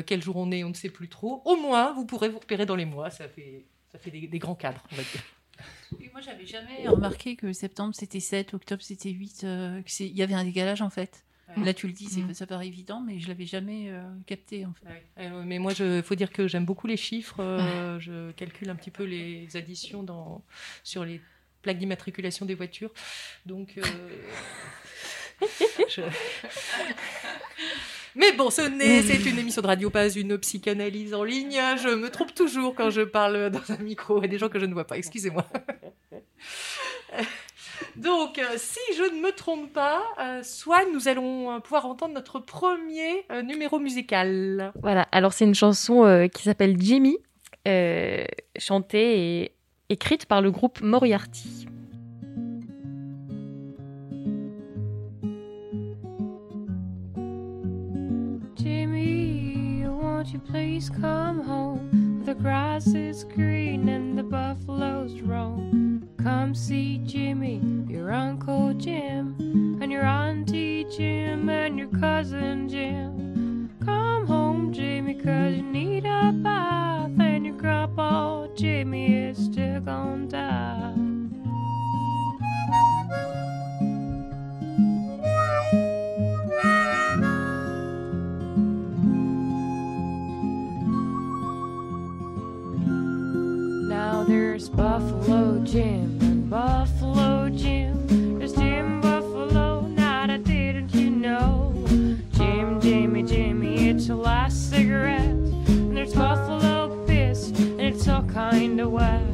quel 0.06 0.24
jour 0.24 0.38
on 0.38 0.52
est, 0.52 0.64
on 0.64 0.70
ne 0.70 0.74
sait 0.74 0.90
plus 0.90 1.10
trop. 1.10 1.42
Au 1.46 1.56
moins, 1.56 1.94
vous 1.94 2.06
pourrez 2.06 2.30
vous 2.30 2.40
repérer 2.40 2.66
dans 2.66 2.76
les 2.76 2.86
mois. 2.86 3.10
Ça 3.10 3.28
fait, 3.28 3.66
ça 3.92 4.00
fait 4.00 4.12
des, 4.12 4.40
grands 4.40 4.56
cadres, 4.56 4.84
on 4.92 4.96
va 4.96 5.04
dire. 5.04 5.24
Et 6.02 6.10
moi, 6.12 6.22
j'avais 6.22 6.46
jamais 6.46 6.88
remarqué 6.88 7.36
que 7.36 7.54
septembre 7.54 7.94
c'était 7.96 8.20
7, 8.20 8.54
octobre 8.54 8.82
c'était 8.82 9.10
8, 9.10 9.46
qu'il 9.86 10.18
y 10.18 10.24
avait 10.24 10.34
un 10.34 10.44
décalage 10.44 10.82
en 10.82 10.90
fait. 10.90 11.24
Là, 11.56 11.74
tu 11.74 11.88
le 11.88 11.94
dis, 11.94 12.22
mm. 12.22 12.34
ça 12.34 12.46
paraît 12.46 12.68
évident, 12.68 13.02
mais 13.02 13.20
je 13.20 13.28
l'avais 13.28 13.46
jamais 13.46 13.90
euh, 13.90 14.04
capté. 14.26 14.66
En 14.66 14.74
fait. 14.74 14.88
Euh, 15.20 15.44
mais 15.46 15.60
moi, 15.60 15.72
il 15.80 16.04
faut 16.04 16.16
dire 16.16 16.32
que 16.32 16.48
j'aime 16.48 16.66
beaucoup 16.66 16.88
les 16.88 16.98
chiffres. 16.98 17.40
Euh, 17.40 18.00
je 18.00 18.32
calcule 18.32 18.70
un 18.70 18.76
petit 18.76 18.92
peu 18.92 19.04
les 19.04 19.56
additions 19.56 20.04
dans, 20.04 20.44
sur 20.84 21.06
les 21.06 21.22
plaques 21.62 21.78
d'immatriculation 21.78 22.46
des 22.46 22.56
voitures. 22.56 22.92
Donc. 23.46 23.80
Mais 28.16 28.32
bon, 28.32 28.50
ce 28.50 28.62
n'est, 28.62 29.04
c'est 29.04 29.30
une 29.30 29.38
émission 29.38 29.62
de 29.62 29.68
radio, 29.68 29.92
pas 29.92 30.10
une 30.10 30.40
psychanalyse 30.40 31.14
en 31.14 31.24
ligne. 31.24 31.60
Je 31.78 31.94
me 31.94 32.10
trompe 32.10 32.34
toujours 32.34 32.74
quand 32.74 32.90
je 32.90 33.02
parle 33.02 33.52
dans 33.52 33.72
un 33.72 33.78
micro 33.78 34.24
et 34.24 34.28
des 34.28 34.40
gens 34.40 34.50
que 34.50 34.58
je 34.60 34.66
ne 34.66 34.74
vois 34.74 34.88
pas. 34.88 34.98
Excusez-moi. 34.98 35.48
Donc, 37.96 38.40
euh, 38.40 38.44
si 38.58 38.80
je 38.96 39.04
ne 39.16 39.22
me 39.22 39.32
trompe 39.32 39.72
pas, 39.74 40.02
euh, 40.20 40.42
soit 40.44 40.86
nous 40.94 41.08
allons 41.08 41.52
euh, 41.52 41.60
pouvoir 41.60 41.86
entendre 41.86 42.14
notre 42.14 42.40
premier 42.40 43.26
numéro 43.44 43.80
musical. 43.80 44.72
Voilà, 44.82 45.08
alors 45.12 45.34
c'est 45.34 45.46
une 45.46 45.56
chanson 45.56 46.28
qui 46.34 46.44
s'appelle 46.44 46.76
Jimmy, 46.80 47.18
chantée 48.58 49.42
et 49.42 49.52
écrite 49.90 50.26
par 50.26 50.42
le 50.42 50.52
groupe 50.52 50.82
Moriarty. 50.82 51.68
Jimmy, 58.56 59.86
won't 59.88 60.32
you 60.32 60.40
please 60.40 60.90
come 60.90 61.42
home? 61.42 62.17
The 62.28 62.36
grass 62.36 62.88
is 62.88 63.24
green 63.24 63.88
and 63.88 64.18
the 64.18 64.24
buffaloes 64.24 65.22
roam. 65.22 66.10
Come 66.22 66.54
see 66.54 66.98
Jimmy, 66.98 67.62
your 67.88 68.12
Uncle 68.12 68.74
Jim, 68.74 69.34
and 69.82 69.90
your 69.90 70.06
Auntie 70.06 70.86
Jim, 70.92 71.48
and 71.48 71.80
your 71.80 71.88
cousin 71.88 72.68
Jim. 72.68 73.70
Come 73.86 74.28
home, 74.28 74.74
Jimmy, 74.74 75.14
cause 75.14 75.56
you 75.56 75.64
need 75.64 76.04
a 76.04 76.34
bath, 76.34 77.12
and 77.18 77.46
your 77.46 77.56
grandpa 77.56 78.48
Jimmy 78.58 79.30
is 79.30 79.38
still 79.38 79.80
gonna 79.80 80.28
die. 80.28 80.94
Buffalo 94.70 95.60
Jim 95.64 96.18
and 96.22 96.50
Buffalo 96.50 97.50
Jim. 97.50 98.40
There's 98.40 98.54
Jim 98.54 99.02
Buffalo, 99.02 99.82
not 99.82 100.30
I 100.30 100.38
didn't 100.38 100.94
you 100.94 101.10
know. 101.10 101.74
Jim, 102.32 102.80
Jimmy, 102.82 103.24
Jimmy, 103.24 103.90
it's 103.90 104.08
your 104.08 104.18
last 104.18 104.70
cigarette. 104.70 105.20
And 105.20 105.96
there's 105.96 106.14
Buffalo 106.14 107.06
Piss, 107.06 107.50
and 107.50 107.82
it's 107.82 108.08
all 108.08 108.24
kind 108.24 108.80
of 108.80 108.92
wet. 108.92 109.27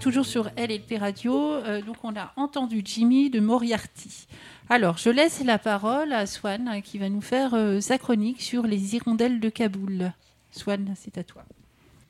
Toujours 0.00 0.24
sur 0.24 0.50
LLP 0.56 0.98
Radio. 0.98 1.34
Euh, 1.34 1.82
donc 1.82 1.96
on 2.02 2.16
a 2.16 2.32
entendu 2.36 2.80
Jimmy 2.82 3.28
de 3.28 3.38
Moriarty. 3.38 4.26
Alors 4.70 4.96
je 4.96 5.10
laisse 5.10 5.44
la 5.44 5.58
parole 5.58 6.12
à 6.12 6.26
Swan 6.26 6.68
euh, 6.68 6.80
qui 6.80 6.96
va 6.96 7.10
nous 7.10 7.20
faire 7.20 7.52
euh, 7.52 7.80
sa 7.80 7.98
chronique 7.98 8.40
sur 8.40 8.62
les 8.66 8.96
hirondelles 8.96 9.40
de 9.40 9.50
Kaboul. 9.50 10.12
Swan, 10.52 10.94
c'est 10.96 11.18
à 11.18 11.22
toi. 11.22 11.44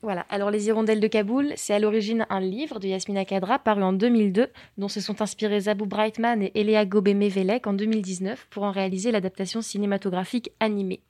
Voilà, 0.01 0.25
alors 0.31 0.49
Les 0.49 0.65
Hirondelles 0.65 0.99
de 0.99 1.05
Kaboul, 1.05 1.53
c'est 1.57 1.75
à 1.75 1.79
l'origine 1.79 2.25
un 2.31 2.39
livre 2.39 2.79
de 2.79 2.87
Yasmina 2.87 3.23
Kadra 3.23 3.59
paru 3.59 3.83
en 3.83 3.93
2002, 3.93 4.47
dont 4.79 4.87
se 4.87 4.99
sont 4.99 5.21
inspirés 5.21 5.59
Zabou 5.59 5.85
Brightman 5.85 6.41
et 6.41 6.51
Eléa 6.55 6.85
Gobé-Mevelek 6.85 7.67
en 7.67 7.73
2019 7.73 8.47
pour 8.49 8.63
en 8.63 8.71
réaliser 8.71 9.11
l'adaptation 9.11 9.61
cinématographique 9.61 10.49
animée. 10.59 11.01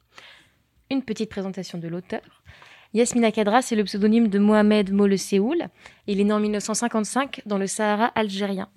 Une 0.89 1.03
petite 1.03 1.29
présentation 1.29 1.77
de 1.77 1.87
l'auteur. 1.87 2.43
Yasmina 2.93 3.31
Kadra, 3.31 3.61
c'est 3.61 3.77
le 3.77 3.85
pseudonyme 3.85 4.27
de 4.27 4.37
Mohamed 4.37 4.91
Molle 4.91 5.17
Séoul. 5.17 5.69
Il 6.07 6.19
est 6.19 6.25
né 6.25 6.33
en 6.33 6.41
1955 6.41 7.41
dans 7.45 7.57
le 7.57 7.65
Sahara 7.65 8.07
algérien. 8.07 8.67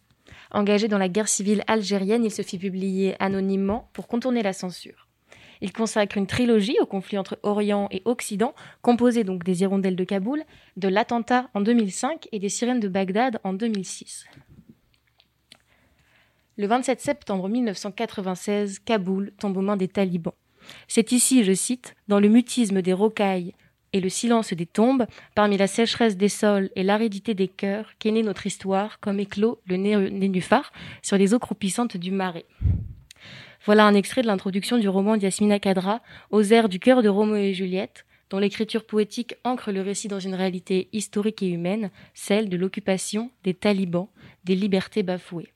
Engagé 0.52 0.86
dans 0.86 0.98
la 0.98 1.08
guerre 1.08 1.26
civile 1.26 1.64
algérienne, 1.66 2.24
il 2.24 2.30
se 2.30 2.42
fit 2.42 2.58
publier 2.58 3.16
anonymement 3.18 3.90
pour 3.92 4.06
contourner 4.06 4.44
la 4.44 4.52
censure. 4.52 5.08
Il 5.60 5.72
consacre 5.72 6.16
une 6.16 6.28
trilogie 6.28 6.76
au 6.80 6.86
conflit 6.86 7.18
entre 7.18 7.40
Orient 7.42 7.88
et 7.90 8.02
Occident, 8.04 8.54
composée 8.82 9.24
donc 9.24 9.42
des 9.42 9.62
hirondelles 9.62 9.96
de 9.96 10.04
Kaboul, 10.04 10.44
de 10.76 10.86
l'attentat 10.86 11.48
en 11.52 11.60
2005 11.60 12.28
et 12.30 12.38
des 12.38 12.48
sirènes 12.48 12.80
de 12.80 12.88
Bagdad 12.88 13.40
en 13.42 13.52
2006. 13.52 14.26
Le 16.56 16.68
27 16.68 17.00
septembre 17.00 17.48
1996, 17.48 18.78
Kaboul 18.78 19.32
tombe 19.40 19.56
aux 19.56 19.62
mains 19.62 19.76
des 19.76 19.88
talibans. 19.88 20.34
C'est 20.86 21.10
ici, 21.10 21.42
je 21.42 21.52
cite, 21.52 21.96
dans 22.06 22.20
le 22.20 22.28
mutisme 22.28 22.80
des 22.80 22.92
rocailles 22.92 23.54
et 23.94 24.00
le 24.00 24.08
silence 24.08 24.52
des 24.52 24.66
tombes, 24.66 25.06
parmi 25.36 25.56
la 25.56 25.68
sécheresse 25.68 26.16
des 26.16 26.28
sols 26.28 26.68
et 26.74 26.82
l'aridité 26.82 27.32
des 27.32 27.46
cœurs, 27.48 27.92
qu'est 28.00 28.10
née 28.10 28.24
notre 28.24 28.44
histoire, 28.44 28.98
comme 28.98 29.20
éclos 29.20 29.60
le 29.66 29.76
né- 29.76 30.10
nénuphar 30.10 30.72
sur 31.00 31.16
les 31.16 31.32
eaux 31.32 31.38
croupissantes 31.38 31.96
du 31.96 32.10
marais. 32.10 32.44
Voilà 33.64 33.86
un 33.86 33.94
extrait 33.94 34.22
de 34.22 34.26
l'introduction 34.26 34.78
du 34.78 34.88
roman 34.88 35.16
d'Yasmina 35.16 35.60
Kadra, 35.60 36.02
aux 36.30 36.42
airs 36.42 36.68
du 36.68 36.80
cœur 36.80 37.02
de 37.02 37.08
Roméo 37.08 37.36
et 37.36 37.54
Juliette, 37.54 38.04
dont 38.30 38.38
l'écriture 38.38 38.84
poétique 38.84 39.36
ancre 39.44 39.70
le 39.70 39.80
récit 39.80 40.08
dans 40.08 40.18
une 40.18 40.34
réalité 40.34 40.88
historique 40.92 41.42
et 41.44 41.48
humaine, 41.48 41.90
celle 42.14 42.48
de 42.48 42.56
l'occupation, 42.56 43.30
des 43.44 43.54
talibans, 43.54 44.08
des 44.42 44.56
libertés 44.56 45.04
bafouées. 45.04 45.52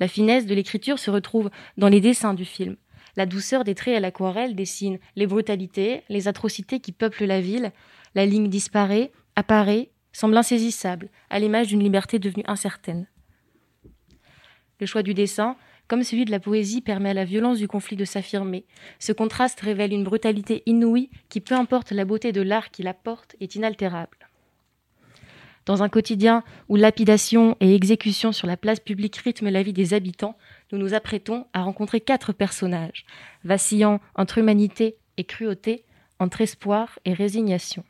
La 0.00 0.08
finesse 0.08 0.44
de 0.44 0.54
l'écriture 0.54 0.98
se 0.98 1.10
retrouve 1.10 1.50
dans 1.78 1.88
les 1.88 2.00
dessins 2.00 2.34
du 2.34 2.44
film. 2.44 2.76
La 3.16 3.26
douceur 3.26 3.64
des 3.64 3.74
traits 3.74 3.96
à 3.96 4.00
l'aquarelle 4.00 4.54
dessine 4.54 4.98
les 5.16 5.26
brutalités, 5.26 6.02
les 6.08 6.28
atrocités 6.28 6.80
qui 6.80 6.92
peuplent 6.92 7.24
la 7.24 7.40
ville. 7.40 7.72
La 8.14 8.26
ligne 8.26 8.48
disparaît, 8.48 9.10
apparaît, 9.36 9.90
semble 10.12 10.36
insaisissable, 10.36 11.08
à 11.30 11.38
l'image 11.38 11.68
d'une 11.68 11.82
liberté 11.82 12.18
devenue 12.18 12.44
incertaine. 12.46 13.06
Le 14.80 14.86
choix 14.86 15.02
du 15.02 15.14
dessin, 15.14 15.56
comme 15.88 16.02
celui 16.02 16.26
de 16.26 16.30
la 16.30 16.40
poésie, 16.40 16.82
permet 16.82 17.10
à 17.10 17.14
la 17.14 17.24
violence 17.24 17.58
du 17.58 17.68
conflit 17.68 17.96
de 17.96 18.04
s'affirmer. 18.04 18.66
Ce 18.98 19.12
contraste 19.12 19.60
révèle 19.60 19.92
une 19.92 20.04
brutalité 20.04 20.62
inouïe 20.66 21.10
qui, 21.28 21.40
peu 21.40 21.54
importe 21.54 21.92
la 21.92 22.04
beauté 22.04 22.32
de 22.32 22.42
l'art 22.42 22.70
qui 22.70 22.82
la 22.82 22.94
porte, 22.94 23.36
est 23.40 23.54
inaltérable. 23.54 24.18
Dans 25.64 25.82
un 25.82 25.88
quotidien 25.88 26.44
où 26.68 26.76
lapidation 26.76 27.56
et 27.60 27.74
exécution 27.74 28.32
sur 28.32 28.46
la 28.46 28.56
place 28.56 28.78
publique 28.78 29.16
rythment 29.16 29.50
la 29.50 29.62
vie 29.62 29.72
des 29.72 29.94
habitants, 29.94 30.36
nous 30.72 30.78
nous 30.78 30.94
apprêtons 30.94 31.46
à 31.52 31.62
rencontrer 31.62 32.00
quatre 32.00 32.32
personnages, 32.32 33.06
vacillant 33.44 34.00
entre 34.14 34.38
humanité 34.38 34.96
et 35.16 35.24
cruauté, 35.24 35.84
entre 36.18 36.40
espoir 36.40 36.98
et 37.04 37.12
résignation. 37.12 37.84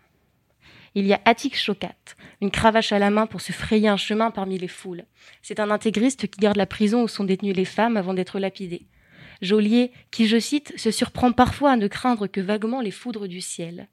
Il 0.94 1.06
y 1.06 1.12
a 1.12 1.20
Attic 1.26 1.56
Chocat, 1.56 1.94
une 2.40 2.50
cravache 2.50 2.92
à 2.92 2.98
la 2.98 3.10
main 3.10 3.26
pour 3.26 3.42
se 3.42 3.52
frayer 3.52 3.88
un 3.88 3.98
chemin 3.98 4.30
parmi 4.30 4.56
les 4.58 4.68
foules. 4.68 5.04
C'est 5.42 5.60
un 5.60 5.70
intégriste 5.70 6.26
qui 6.26 6.40
garde 6.40 6.56
la 6.56 6.64
prison 6.64 7.02
où 7.02 7.08
sont 7.08 7.24
détenues 7.24 7.52
les 7.52 7.66
femmes 7.66 7.98
avant 7.98 8.14
d'être 8.14 8.38
lapidées. 8.38 8.86
Joliet, 9.42 9.92
qui, 10.10 10.26
je 10.26 10.38
cite, 10.38 10.72
se 10.78 10.90
surprend 10.90 11.32
parfois 11.32 11.72
à 11.72 11.76
ne 11.76 11.88
craindre 11.88 12.26
que 12.26 12.40
vaguement 12.40 12.80
les 12.80 12.90
foudres 12.90 13.28
du 13.28 13.42
ciel. 13.42 13.88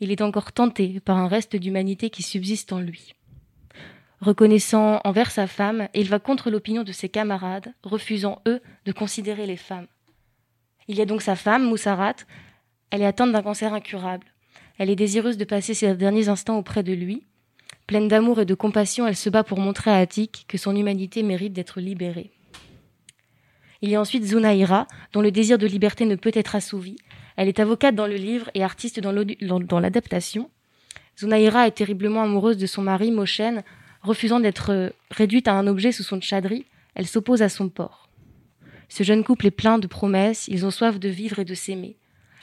Il 0.00 0.12
est 0.12 0.22
encore 0.22 0.52
tenté 0.52 1.00
par 1.00 1.18
un 1.18 1.26
reste 1.26 1.56
d'humanité 1.56 2.08
qui 2.08 2.22
subsiste 2.22 2.72
en 2.72 2.78
lui. 2.78 3.14
Reconnaissant 4.20 5.00
envers 5.04 5.30
sa 5.30 5.46
femme, 5.46 5.88
il 5.94 6.08
va 6.08 6.18
contre 6.18 6.50
l'opinion 6.50 6.82
de 6.82 6.92
ses 6.92 7.08
camarades, 7.08 7.72
refusant, 7.84 8.42
eux, 8.48 8.60
de 8.84 8.92
considérer 8.92 9.46
les 9.46 9.56
femmes. 9.56 9.86
Il 10.88 10.96
y 10.96 11.00
a 11.00 11.06
donc 11.06 11.22
sa 11.22 11.36
femme, 11.36 11.64
Moussarat. 11.64 12.16
Elle 12.90 13.02
est 13.02 13.06
atteinte 13.06 13.32
d'un 13.32 13.42
cancer 13.42 13.72
incurable. 13.74 14.26
Elle 14.78 14.90
est 14.90 14.96
désireuse 14.96 15.36
de 15.36 15.44
passer 15.44 15.74
ses 15.74 15.94
derniers 15.94 16.28
instants 16.28 16.58
auprès 16.58 16.82
de 16.82 16.92
lui. 16.92 17.26
Pleine 17.86 18.08
d'amour 18.08 18.40
et 18.40 18.44
de 18.44 18.54
compassion, 18.54 19.06
elle 19.06 19.16
se 19.16 19.30
bat 19.30 19.44
pour 19.44 19.60
montrer 19.60 19.90
à 19.90 19.98
Attic 19.98 20.46
que 20.48 20.58
son 20.58 20.74
humanité 20.74 21.22
mérite 21.22 21.52
d'être 21.52 21.80
libérée. 21.80 22.32
Il 23.82 23.90
y 23.90 23.94
a 23.94 24.00
ensuite 24.00 24.24
Zunaira, 24.24 24.88
dont 25.12 25.20
le 25.20 25.30
désir 25.30 25.58
de 25.58 25.66
liberté 25.66 26.04
ne 26.04 26.16
peut 26.16 26.32
être 26.34 26.56
assouvi. 26.56 26.96
Elle 27.36 27.48
est 27.48 27.60
avocate 27.60 27.94
dans 27.94 28.08
le 28.08 28.16
livre 28.16 28.50
et 28.54 28.64
artiste 28.64 28.98
dans 29.00 29.80
l'adaptation. 29.80 30.50
Zunaira 31.18 31.68
est 31.68 31.72
terriblement 31.72 32.22
amoureuse 32.22 32.56
de 32.56 32.66
son 32.66 32.82
mari, 32.82 33.12
Moshen, 33.12 33.62
refusant 34.08 34.40
d'être 34.40 34.92
réduite 35.10 35.48
à 35.48 35.54
un 35.54 35.66
objet 35.66 35.92
sous 35.92 36.02
son 36.02 36.20
tchadri, 36.20 36.64
elle 36.94 37.06
s'oppose 37.06 37.42
à 37.42 37.48
son 37.48 37.68
port. 37.68 38.08
Ce 38.88 39.02
jeune 39.02 39.22
couple 39.22 39.46
est 39.46 39.52
plein 39.52 39.78
de 39.78 39.86
promesses, 39.86 40.48
ils 40.48 40.64
ont 40.64 40.70
soif 40.70 40.98
de 40.98 41.08
vivre 41.08 41.38
et 41.38 41.44
de 41.44 41.54
s'aimer. 41.54 41.96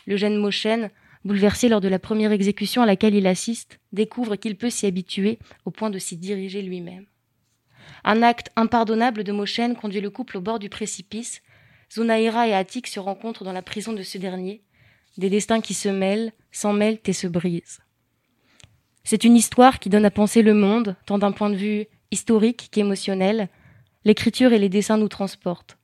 Le 0.06 0.16
jeune 0.16 0.38
Moshen, 0.38 0.92
bouleversé 1.26 1.68
lors 1.68 1.82
de 1.82 1.88
la 1.88 1.98
première 1.98 2.32
exécution 2.32 2.84
à 2.84 2.86
laquelle 2.86 3.16
il 3.16 3.26
assiste, 3.26 3.80
découvre 3.92 4.36
qu'il 4.36 4.56
peut 4.56 4.70
s'y 4.70 4.86
habituer 4.86 5.40
au 5.66 5.72
point 5.72 5.90
de 5.90 5.98
s'y 5.98 6.18
diriger 6.18 6.62
lui-même. 6.62 7.08
Un 8.04 8.22
acte 8.22 8.52
impardonnable 8.56 9.24
de 9.24 9.32
Moshen 9.32 9.76
conduit 9.76 10.02
le 10.02 10.12
couple 10.12 10.38
au 10.38 10.42
bord 10.42 10.60
du 10.60 10.70
précipice. 10.70 11.42
Zunaira 11.92 12.48
et 12.48 12.54
Atik 12.54 12.88
se 12.88 13.00
rencontrent 13.00 13.44
dans 13.44 13.52
la 13.52 13.64
prison 13.64 13.94
de 13.94 14.04
ce 14.04 14.20
dernier. 14.20 14.62
Des 15.18 15.32
destins 15.32 15.62
qui 15.62 15.74
se 15.74 15.90
mêlent, 15.90 16.32
s'en 16.52 16.74
mêlent 16.74 17.00
et 17.06 17.14
se 17.14 17.28
brisent. 17.28 17.80
C'est 19.08 19.24
une 19.24 19.36
histoire 19.36 19.78
qui 19.78 19.90
donne 19.90 20.04
à 20.04 20.10
penser 20.10 20.42
le 20.42 20.56
monde, 20.56 20.96
tant 21.06 21.20
d'un 21.20 21.32
point 21.32 21.52
de 21.52 21.56
vue 21.56 21.86
historique 22.10 22.70
qu'émotionnel. 22.72 23.50
L'écriture 24.04 24.52
et 24.52 24.58
les 24.58 24.68
dessins 24.68 24.98
nous 24.98 25.08
transportent. 25.08 25.78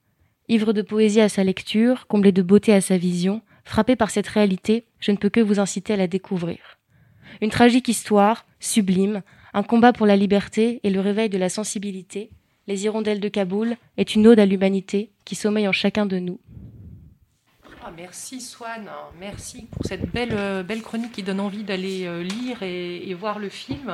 Ivre 0.50 0.74
de 0.74 0.82
poésie 0.82 1.22
à 1.22 1.30
sa 1.30 1.44
lecture, 1.44 2.08
comblé 2.08 2.32
de 2.32 2.42
beauté 2.42 2.74
à 2.74 2.82
sa 2.82 2.98
vision, 2.98 3.44
frappé 3.63 3.96
par 3.96 4.10
cette 4.10 4.28
réalité, 4.28 4.86
je 5.00 5.12
ne 5.12 5.18
peux 5.18 5.30
que 5.30 5.40
vous 5.40 5.60
inciter 5.60 5.94
à 5.94 5.98
la 5.98 6.08
découvrir. 6.08 6.80
Une 7.42 7.51
tragique 7.51 7.88
histoire, 7.88 8.48
sublime, 8.60 9.22
un 9.54 9.62
combat 9.62 9.94
pour 9.94 10.08
la 10.08 10.16
liberté 10.16 10.80
et 10.84 10.90
le 10.90 11.00
réveil 11.00 11.30
de 11.30 11.38
la 11.38 11.50
sensibilité, 11.50 12.32
Les 12.68 12.86
hirondelles 12.86 13.20
de 13.20 13.28
Kaboul 13.28 13.75
est 13.98 14.16
une 14.16 14.28
ode 14.28 14.40
à 14.40 14.46
l'humanité 14.46 15.12
qui 15.25 15.36
sommeille 15.36 15.68
en 15.68 15.72
chacun 15.72 16.06
de 16.06 16.20
nous. 16.20 16.40
Ah, 17.84 17.92
merci 17.96 18.40
Swan, 18.42 18.88
merci 19.20 19.64
pour 19.72 19.84
cette 19.86 20.12
belle, 20.12 20.34
euh, 20.34 20.62
belle 20.62 20.84
chronique 20.84 21.12
qui 21.12 21.24
donne 21.24 21.40
envie 21.40 21.64
d'aller 21.64 22.06
euh, 22.06 22.22
lire 22.22 22.62
et, 22.62 23.14
voir 23.16 23.40
le 23.40 23.50
film. 23.50 23.92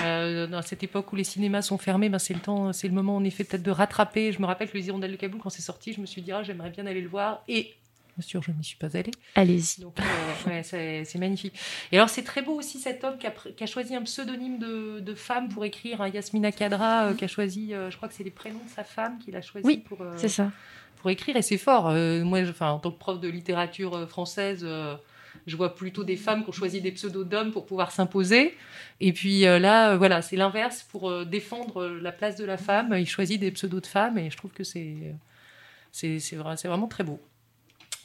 Euh, 0.00 0.46
dans 0.46 0.62
cette 0.62 0.82
époque 0.82 1.12
où 1.12 1.16
les 1.16 1.24
cinémas 1.24 1.62
sont 1.62 1.78
fermés, 1.78 2.08
ben 2.08 2.18
c'est 2.18 2.34
le 2.34 2.40
temps, 2.40 2.72
c'est 2.72 2.88
le 2.88 2.94
moment 2.94 3.14
en 3.14 3.22
effet 3.24 3.44
peut-être 3.44 3.62
de 3.62 3.70
rattraper. 3.70 4.32
Je 4.32 4.40
me 4.40 4.46
rappelle 4.46 4.68
que 4.68 4.76
Les 4.76 4.88
Hirondelles 4.88 5.12
de 5.12 5.16
Kaboul, 5.16 5.40
quand 5.40 5.50
c'est 5.50 5.62
sorti, 5.62 5.92
je 5.92 6.00
me 6.00 6.06
suis 6.06 6.22
dit 6.22 6.32
ah, 6.32 6.42
j'aimerais 6.42 6.70
bien 6.70 6.86
aller 6.86 7.00
le 7.00 7.08
voir 7.08 7.42
et 7.46 7.74
Bien 8.16 8.26
sûr, 8.26 8.42
je 8.42 8.50
n'y 8.50 8.62
suis 8.62 8.76
pas 8.76 8.94
allée. 8.96 9.10
Allez-y. 9.34 9.84
Euh, 9.84 11.02
c'est 11.04 11.18
magnifique. 11.18 11.54
Et 11.90 11.96
alors, 11.96 12.10
c'est 12.10 12.22
très 12.22 12.42
beau 12.42 12.52
aussi 12.52 12.78
cet 12.78 13.04
homme 13.04 13.16
qui 13.16 13.26
a, 13.26 13.30
qui 13.30 13.64
a 13.64 13.66
choisi 13.66 13.94
un 13.94 14.02
pseudonyme 14.02 14.58
de, 14.58 15.00
de, 15.00 15.14
femme 15.14 15.48
pour 15.48 15.64
écrire, 15.64 16.02
hein, 16.02 16.08
Yasmina 16.08 16.52
Kadra, 16.52 17.06
euh, 17.06 17.14
qui 17.14 17.24
a 17.24 17.28
choisi, 17.28 17.72
euh, 17.72 17.90
je 17.90 17.96
crois 17.96 18.08
que 18.08 18.14
c'est 18.14 18.24
les 18.24 18.30
prénoms 18.30 18.60
de 18.64 18.70
sa 18.70 18.84
femme 18.84 19.18
qu'il 19.18 19.34
a 19.34 19.40
choisi 19.40 19.66
oui, 19.66 19.78
pour, 19.78 20.04
c'est 20.16 20.28
ça. 20.28 20.50
Pour 21.02 21.10
écrire. 21.10 21.36
Et 21.36 21.42
c'est 21.42 21.58
fort. 21.58 21.90
moi, 22.24 22.40
enfin, 22.48 22.70
en 22.70 22.78
tant 22.78 22.90
que 22.90 22.98
prof 22.98 23.20
de 23.20 23.28
littérature 23.28 24.08
française, 24.08 24.66
je 25.46 25.56
vois 25.56 25.74
plutôt 25.74 26.04
des 26.04 26.16
femmes 26.16 26.44
qui 26.44 26.48
ont 26.48 26.52
choisi 26.52 26.80
des 26.80 26.92
pseudos 26.92 27.28
d'hommes 27.28 27.52
pour 27.52 27.66
pouvoir 27.66 27.90
s'imposer. 27.90 28.56
Et 29.00 29.12
puis 29.12 29.40
là, 29.42 29.96
voilà, 29.96 30.22
c'est 30.22 30.36
l'inverse. 30.36 30.86
Pour 30.90 31.26
défendre 31.26 31.86
la 31.86 32.12
place 32.12 32.36
de 32.36 32.44
la 32.44 32.56
femme, 32.56 32.94
il 32.96 33.08
choisit 33.08 33.38
des 33.38 33.50
pseudos 33.50 33.82
de 33.82 33.86
femmes. 33.86 34.16
Et 34.16 34.30
je 34.30 34.36
trouve 34.36 34.52
que 34.52 34.64
c'est, 34.64 35.14
c'est, 35.90 36.18
c'est 36.18 36.36
vraiment 36.36 36.88
très 36.88 37.04
beau. 37.04 37.20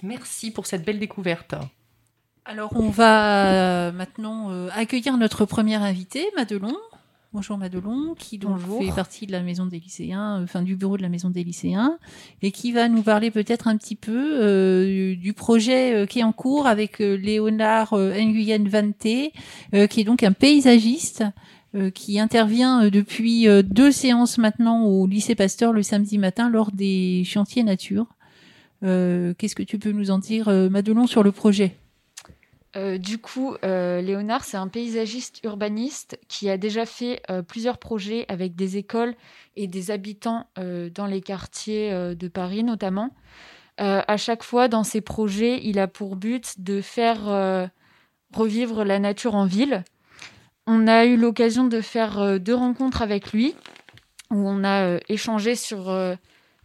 Merci 0.04 0.52
pour 0.52 0.66
cette 0.66 0.86
belle 0.86 1.00
découverte. 1.00 1.56
Alors, 2.46 2.72
on 2.76 2.90
va 2.90 3.48
euh, 3.48 3.92
maintenant 3.92 4.52
euh, 4.52 4.70
accueillir 4.74 5.18
notre 5.18 5.46
première 5.46 5.84
invitée, 5.84 6.26
Madelon. 6.38 6.78
Bonjour 7.34 7.58
Madelon, 7.58 8.16
qui 8.18 8.38
donc 8.38 8.60
fait 8.80 8.92
partie 8.96 9.28
de 9.28 9.32
la 9.32 9.42
maison 9.42 9.66
des 9.66 9.80
lycéens, 9.80 10.40
euh, 10.40 10.44
enfin 10.44 10.62
du 10.62 10.76
bureau 10.76 10.98
de 10.98 11.02
la 11.02 11.10
maison 11.10 11.30
des 11.30 11.44
lycéens, 11.44 12.00
et 12.42 12.52
qui 12.52 12.72
va 12.72 12.88
nous 12.88 13.04
parler 13.04 13.32
peut-être 13.32 13.68
un 13.68 13.78
petit 13.78 13.96
peu 13.96 15.16
du 15.20 15.34
projet 15.34 16.08
qui 16.08 16.20
est 16.20 16.24
en 16.24 16.32
cours 16.32 16.68
avec 16.68 17.00
Léonard 17.00 17.94
Nguyen 17.94 18.68
Vante, 18.68 19.02
qui 19.02 19.32
est 19.72 20.04
donc 20.06 20.24
un 20.24 20.32
paysagiste 20.32 21.24
qui 21.94 22.20
intervient 22.20 22.90
depuis 22.90 23.46
deux 23.64 23.92
séances 23.92 24.38
maintenant 24.38 24.86
au 24.86 25.06
lycée 25.06 25.36
Pasteur 25.36 25.74
le 25.74 25.84
samedi 25.84 26.18
matin 26.18 26.50
lors 26.50 26.72
des 26.72 27.24
chantiers 27.26 27.64
nature. 27.64 28.08
Euh, 28.84 29.34
qu'est-ce 29.38 29.56
que 29.56 29.64
tu 29.64 29.80
peux 29.80 29.92
nous 29.92 30.12
en 30.12 30.20
dire, 30.20 30.48
euh, 30.48 30.70
Madelon, 30.70 31.08
sur 31.08 31.24
le 31.24 31.32
projet? 31.32 31.76
Euh, 32.78 32.98
du 32.98 33.18
coup, 33.18 33.56
Léonard, 33.64 34.44
c'est 34.44 34.58
un 34.58 34.68
paysagiste 34.68 35.40
urbaniste 35.44 36.20
qui 36.28 36.50
a 36.50 36.58
déjà 36.58 36.86
fait 36.86 37.22
plusieurs 37.48 37.78
projets 37.78 38.26
avec 38.30 38.56
des 38.56 38.78
écoles 38.78 39.16
et 39.56 39.68
des 39.68 39.92
habitants 39.92 40.48
dans 40.56 41.06
les 41.06 41.22
quartiers 41.22 41.92
de 42.16 42.28
Paris 42.28 42.64
notamment. 42.64 43.12
à 43.78 44.18
chaque 44.18 44.44
fois, 44.44 44.68
dans 44.68 44.84
ses 44.84 45.02
projets, 45.02 45.60
il 45.64 45.80
a 45.80 45.88
pour 45.88 46.16
but 46.16 46.62
de 46.62 46.82
faire 46.82 47.70
revivre 48.34 48.84
la 48.84 49.00
nature 49.00 49.36
en 49.36 49.46
ville. 49.46 49.84
On 50.68 50.88
a 50.88 51.06
eu 51.06 51.18
l'occasion 51.18 51.66
de 51.66 51.82
faire 51.82 52.40
deux 52.40 52.56
rencontres 52.56 53.02
avec 53.02 53.32
lui, 53.32 53.56
où 54.30 54.48
on 54.48 54.64
a 54.64 55.00
échangé 55.10 55.56
sur 55.56 55.90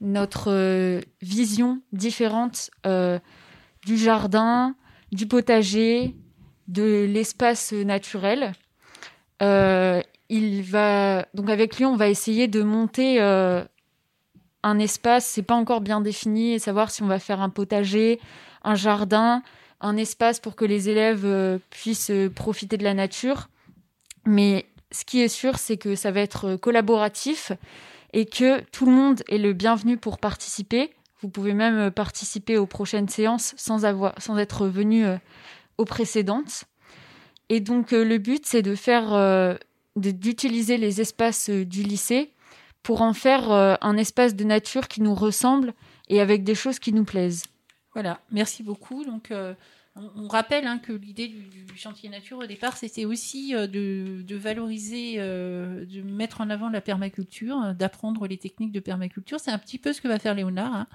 notre 0.03 0.51
euh, 0.51 1.01
vision 1.22 1.81
différente 1.92 2.70
euh, 2.87 3.18
du 3.87 3.96
jardin, 3.96 4.75
du 5.12 5.27
potager, 5.27 6.16
de 6.68 7.07
l'espace 7.09 7.72
naturel. 7.72 8.53
Euh, 9.42 10.01
il 10.29 10.62
va 10.62 11.27
donc 11.35 11.51
avec 11.51 11.77
lui, 11.77 11.85
on 11.85 11.96
va 11.96 12.09
essayer 12.09 12.48
de 12.48 12.62
monter 12.62 13.20
un 13.20 14.79
espace. 14.79 15.27
C'est 15.27 15.42
pas 15.42 15.55
encore 15.55 15.83
bien 15.83 16.01
défini 16.01 16.55
et 16.55 16.59
savoir 16.59 16.90
si 16.90 17.03
on 17.03 17.07
va 17.07 17.18
faire 17.18 17.40
un 17.40 17.51
potager, 17.51 18.18
un 18.64 18.75
jardin, 18.75 19.42
un 19.81 19.96
espace 19.96 20.40
pour 20.40 20.57
que 20.57 20.64
les 20.64 20.88
élèves 20.88 21.61
puissent 21.68 22.12
profiter 22.35 22.79
de 22.79 22.85
la 22.85 22.94
nature. 22.94 23.51
Mais 24.25 24.64
ce 24.90 25.05
qui 25.05 25.20
est 25.20 25.29
sûr, 25.29 25.59
c'est 25.59 25.77
que 25.77 25.94
ça 25.94 26.11
va 26.11 26.20
être 26.20 26.57
collaboratif 26.57 27.53
et 28.12 28.27
que 28.27 28.61
tout 28.70 28.87
le 28.87 28.92
monde 28.92 29.22
est 29.29 29.38
le 29.38 29.53
bienvenu 29.53 29.96
pour 29.96 30.18
participer. 30.18 30.90
Vous 31.23 31.29
pouvez 31.29 31.55
même 31.55 31.79
euh, 31.79 31.91
participer 31.91 32.59
aux 32.59 32.67
prochaines 32.67 33.09
séances 33.09 33.55
sans, 33.57 33.85
avoir, 33.85 34.21
sans 34.21 34.37
être 34.39 34.67
venu 34.67 35.07
euh, 35.07 35.17
aux 35.79 35.85
précédentes. 35.85 36.65
Et 37.49 37.61
donc 37.61 37.93
euh, 37.93 38.05
le 38.05 38.19
but, 38.19 38.45
c'est 38.45 38.63
de 38.63 38.75
faire, 38.75 39.59
d'utiliser 39.97 40.77
les 40.79 41.01
espaces 41.01 41.49
du 41.49 41.83
lycée 41.83 42.33
pour 42.83 43.03
en 43.03 43.13
faire 43.13 43.51
un 43.51 43.97
espace 43.97 44.35
de 44.35 44.43
nature 44.43 44.89
qui 44.89 45.01
nous 45.03 45.15
ressemble 45.15 45.73
et 46.09 46.21
avec 46.21 46.43
des 46.43 46.57
choses 46.57 46.81
qui 46.81 46.93
nous 46.93 47.05
plaisent. 47.05 47.45
Voilà, 47.93 48.21
merci 48.33 48.63
beaucoup. 48.63 49.05
Donc 49.05 49.31
on, 49.94 50.26
rappelle 50.28 50.66
hein, 50.66 50.78
que 50.78 50.92
l'idée 50.92 51.28
du, 51.28 51.66
chantier 51.76 52.09
nature 52.09 52.38
au 52.38 52.46
départ, 52.46 52.76
c'était 52.76 53.05
aussi 53.05 53.55
euh, 53.55 53.66
de, 53.66 54.37
valoriser, 54.37 55.14
euh, 55.18 55.85
de 55.85 56.02
mettre 56.02 56.40
en 56.40 56.50
avant 56.50 56.70
la 56.70 56.81
permaculture, 56.81 57.74
d'apprendre 57.74 58.26
les 58.26 58.38
techniques 58.38 58.72
de 58.72 58.81
permaculture. 58.81 59.38
C'est 59.38 59.50
un 59.50 59.59
petit 59.59 59.78
peu 59.78 59.92
ce 59.92 60.00
que 60.00 60.09
va 60.09 60.18
faire 60.18 60.35
Léonard. 60.35 60.74
Hein. 60.74 60.87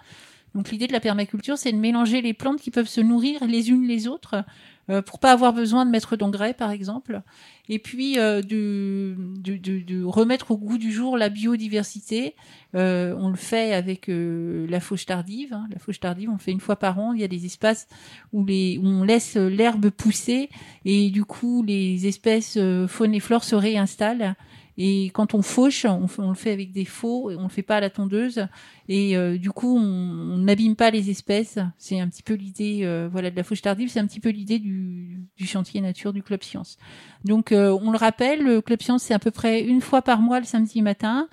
Donc 0.55 0.71
l'idée 0.71 0.87
de 0.87 0.93
la 0.93 0.99
permaculture, 0.99 1.57
c'est 1.57 1.71
de 1.71 1.77
mélanger 1.77 2.21
les 2.21 2.33
plantes 2.33 2.59
qui 2.59 2.71
peuvent 2.71 2.87
se 2.87 3.01
nourrir 3.01 3.45
les 3.45 3.69
unes 3.69 3.87
les 3.87 4.07
autres 4.07 4.43
euh, 4.89 5.01
pour 5.01 5.19
pas 5.19 5.33
avoir 5.33 5.53
besoin 5.53 5.85
de 5.85 5.91
mettre 5.91 6.15
d'engrais, 6.15 6.53
par 6.53 6.71
exemple, 6.71 7.21
et 7.67 7.77
puis 7.77 8.17
euh, 8.17 8.41
de, 8.41 9.15
de, 9.39 10.03
remettre 10.03 10.51
au 10.51 10.57
goût 10.57 10.77
du 10.77 10.91
jour 10.91 11.17
la 11.17 11.27
biodiversité. 11.27 12.35
Euh, 12.75 13.13
on 13.19 13.29
le 13.29 13.35
fait 13.35 13.73
avec 13.73 14.07
euh, 14.07 14.65
la 14.69 14.79
fauche 14.79 15.05
tardive. 15.05 15.53
Hein. 15.53 15.67
La 15.71 15.79
fauche 15.79 15.99
tardive, 15.99 16.29
on 16.29 16.33
le 16.33 16.39
fait 16.39 16.51
une 16.51 16.61
fois 16.61 16.77
par 16.77 16.99
an. 16.99 17.11
Il 17.11 17.19
y 17.19 17.25
a 17.25 17.27
des 17.27 17.45
espaces 17.45 17.87
où, 18.31 18.45
les, 18.45 18.77
où 18.77 18.87
on 18.87 19.03
laisse 19.03 19.35
l'herbe 19.35 19.89
pousser 19.89 20.49
et 20.85 21.09
du 21.09 21.25
coup 21.25 21.63
les 21.63 22.07
espèces 22.07 22.57
faune 22.87 23.13
et 23.13 23.19
flore 23.19 23.43
se 23.43 23.55
réinstallent 23.55 24.35
et 24.79 25.09
quand 25.13 25.33
on 25.33 25.41
fauche, 25.41 25.85
on, 25.85 26.07
le 26.29 26.35
fait 26.35 26.51
avec 26.51 26.71
des 26.71 26.85
faux, 26.85 27.31
on 27.35 27.43
le 27.43 27.49
fait 27.49 27.63
pas 27.63 27.77
à 27.77 27.79
la 27.79 27.89
tondeuse. 27.89 28.45
Et 28.87 29.17
euh, 29.17 29.39
du 29.39 29.49
coup, 29.49 29.75
on 29.75 30.37
n'abîme 30.37 30.75
pas 30.75 30.91
les 30.91 31.09
espèces. 31.09 31.57
C'est 31.79 31.99
un 31.99 32.07
petit 32.07 32.21
peu 32.21 32.35
l'idée, 32.35 32.81
euh, 32.83 33.09
voilà, 33.11 33.31
de 33.31 33.35
la 33.35 33.43
fauche 33.43 33.63
tardive. 33.63 33.89
C'est 33.89 33.99
un 33.99 34.05
petit 34.05 34.19
peu 34.19 34.29
l'idée 34.29 34.59
du, 34.59 35.19
du, 35.35 35.47
chantier 35.47 35.81
nature 35.81 36.13
du 36.13 36.21
club 36.21 36.43
science. 36.43 36.77
Donc, 37.25 37.51
euh, 37.51 37.75
on 37.81 37.89
le 37.89 37.97
rappelle, 37.97 38.43
le 38.43 38.61
club 38.61 38.83
science 38.83 39.01
c'est 39.01 39.15
à 39.15 39.19
peu 39.19 39.31
près 39.31 39.63
une 39.63 39.81
fois 39.81 40.03
par 40.03 40.21
mois 40.21 40.39
le 40.39 40.45
samedi 40.45 40.83
matin. 40.83 41.27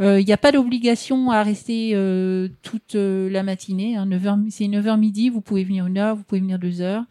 Il 0.00 0.24
n'y 0.24 0.32
a 0.32 0.36
pas 0.36 0.52
d'obligation 0.52 1.32
à 1.32 1.42
rester 1.42 1.90
toute 2.62 2.94
la 2.94 3.42
matinée. 3.42 3.96
Hein, 3.96 4.06
9h, 4.06 4.48
c'est 4.50 4.64
9h 4.64 4.96
midi. 4.96 5.28
Vous 5.28 5.40
pouvez 5.40 5.64
venir 5.64 5.86
une 5.86 5.98
heure, 5.98 6.14
vous 6.14 6.22
pouvez 6.22 6.40
venir 6.40 6.60
deux 6.60 6.80
heures. 6.80 7.02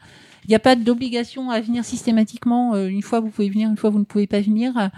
Il 0.45 0.51
n'y 0.51 0.55
a 0.55 0.59
pas 0.59 0.77
d'obligation 0.77 1.49
à 1.49 1.59
venir 1.59 1.83
systématiquement. 1.83 2.77
une 2.77 3.01
fois, 3.01 3.19
vous 3.19 3.29
pouvez 3.29 3.49
venir, 3.49 3.69
une 3.69 3.75
fois, 3.75 3.89
vous 3.89 3.99
ne 3.99 4.05
pouvez 4.05 4.25
pas 4.25 4.39
venir. 4.39 4.89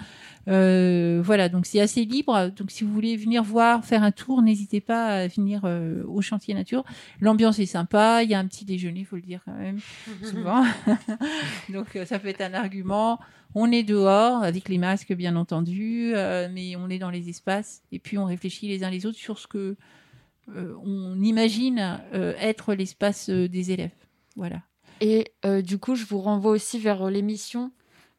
Euh, 0.49 1.21
voilà, 1.23 1.47
donc 1.49 1.65
c'est 1.65 1.79
assez 1.79 2.05
libre. 2.05 2.51
Donc 2.55 2.71
si 2.71 2.83
vous 2.83 2.91
voulez 2.91 3.15
venir 3.15 3.43
voir, 3.43 3.85
faire 3.85 4.03
un 4.03 4.11
tour, 4.11 4.41
n'hésitez 4.41 4.81
pas 4.81 5.07
à 5.07 5.27
venir 5.27 5.61
euh, 5.65 6.03
au 6.07 6.21
chantier 6.21 6.53
nature. 6.53 6.83
L'ambiance 7.21 7.59
est 7.59 7.67
sympa, 7.67 8.23
il 8.23 8.29
y 8.29 8.33
a 8.33 8.39
un 8.39 8.47
petit 8.47 8.65
déjeuner, 8.65 9.01
il 9.01 9.05
faut 9.05 9.15
le 9.15 9.21
dire 9.21 9.41
quand 9.45 9.53
même, 9.53 9.79
souvent. 10.23 10.63
donc 11.69 11.95
euh, 11.95 12.05
ça 12.05 12.19
peut 12.19 12.29
être 12.29 12.41
un 12.41 12.53
argument. 12.53 13.19
On 13.55 13.71
est 13.71 13.83
dehors 13.83 14.43
avec 14.43 14.69
les 14.69 14.77
masques, 14.77 15.13
bien 15.13 15.35
entendu, 15.35 16.13
mais 16.13 16.75
on 16.75 16.87
est 16.87 16.99
dans 16.99 17.09
les 17.09 17.29
espaces 17.29 17.81
et 17.91 17.97
puis 17.97 18.19
on 18.19 18.25
réfléchit 18.25 18.67
les 18.67 18.83
uns 18.83 18.91
les 18.91 19.07
autres 19.07 19.17
sur 19.17 19.39
ce 19.39 19.47
que 19.47 19.75
on 20.55 21.19
imagine 21.19 21.99
être 22.13 22.75
l'espace 22.75 23.31
des 23.31 23.71
élèves. 23.71 23.89
Voilà. 24.35 24.61
Et 25.01 25.31
du 25.63 25.79
coup, 25.79 25.95
je 25.95 26.05
vous 26.05 26.19
renvoie 26.19 26.51
aussi 26.51 26.77
vers 26.77 27.09
l'émission 27.09 27.71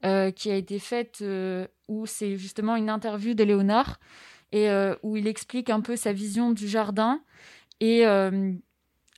euh, 0.03 0.31
qui 0.31 0.51
a 0.51 0.57
été 0.57 0.79
faite 0.79 1.19
euh, 1.21 1.67
où 1.87 2.07
c'est 2.07 2.39
justement 2.39 2.75
une 2.77 2.89
interview 2.89 3.35
de 3.35 3.45
Léonard 3.45 4.01
et 4.51 4.71
euh, 4.71 4.95
où 5.03 5.19
il 5.19 5.27
explique 5.27 5.69
un 5.69 5.83
peu 5.83 5.95
sa 5.95 6.15
vision 6.15 6.53
du 6.53 6.69
jardin 6.69 7.21
et 7.81 8.05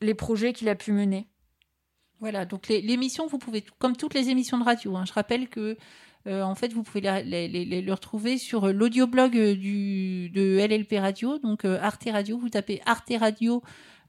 les 0.01 0.15
projets 0.15 0.53
qu'il 0.53 0.69
a 0.69 0.75
pu 0.75 0.93
mener. 0.93 1.29
Voilà, 2.19 2.47
donc 2.47 2.69
l'émission, 2.69 3.27
vous 3.27 3.39
pouvez, 3.39 3.65
comme 3.79 3.97
toutes 3.97 4.15
les 4.15 4.29
émissions 4.29 4.59
de 4.59 4.65
radio, 4.65 4.97
hein, 4.97 5.05
je 5.05 5.13
rappelle 5.13 5.49
que 5.49 5.77
en 6.27 6.55
fait, 6.55 6.73
vous 6.73 6.85
pouvez 6.85 7.01
le 7.01 7.93
retrouver 7.93 8.39
sur 8.39 8.73
l'audioblog 8.73 9.33
de 9.33 10.67
LLP 10.67 10.95
Radio, 11.01 11.39
donc 11.39 11.65
Arte 11.65 12.09
Radio. 12.13 12.39
Vous 12.39 12.51
tapez 12.51 12.81
Arte 12.87 13.13
Radio 13.19 13.63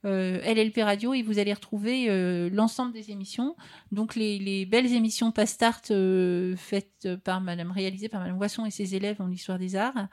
LLP 0.10 0.80
Radio 0.84 1.14
et 1.14 1.22
vous 1.22 1.40
allez 1.40 1.54
retrouver 1.54 2.10
euh, 2.10 2.50
l'ensemble 2.52 2.92
des 2.92 3.12
émissions. 3.12 3.56
Donc 3.92 4.16
les, 4.16 4.66
belles 4.66 4.94
émissions 4.94 5.32
Pastart 5.32 5.82
euh, 5.92 6.56
faites 6.58 7.08
par 7.24 7.42
Madame, 7.42 7.72
réalisées 7.72 8.10
par 8.10 8.22
Madame 8.22 8.38
Boisson 8.38 8.66
et 8.66 8.72
ses 8.72 8.96
élèves 8.96 9.22
en 9.22 9.30
histoire 9.30 9.60
des 9.60 9.76
arts. 9.76 10.08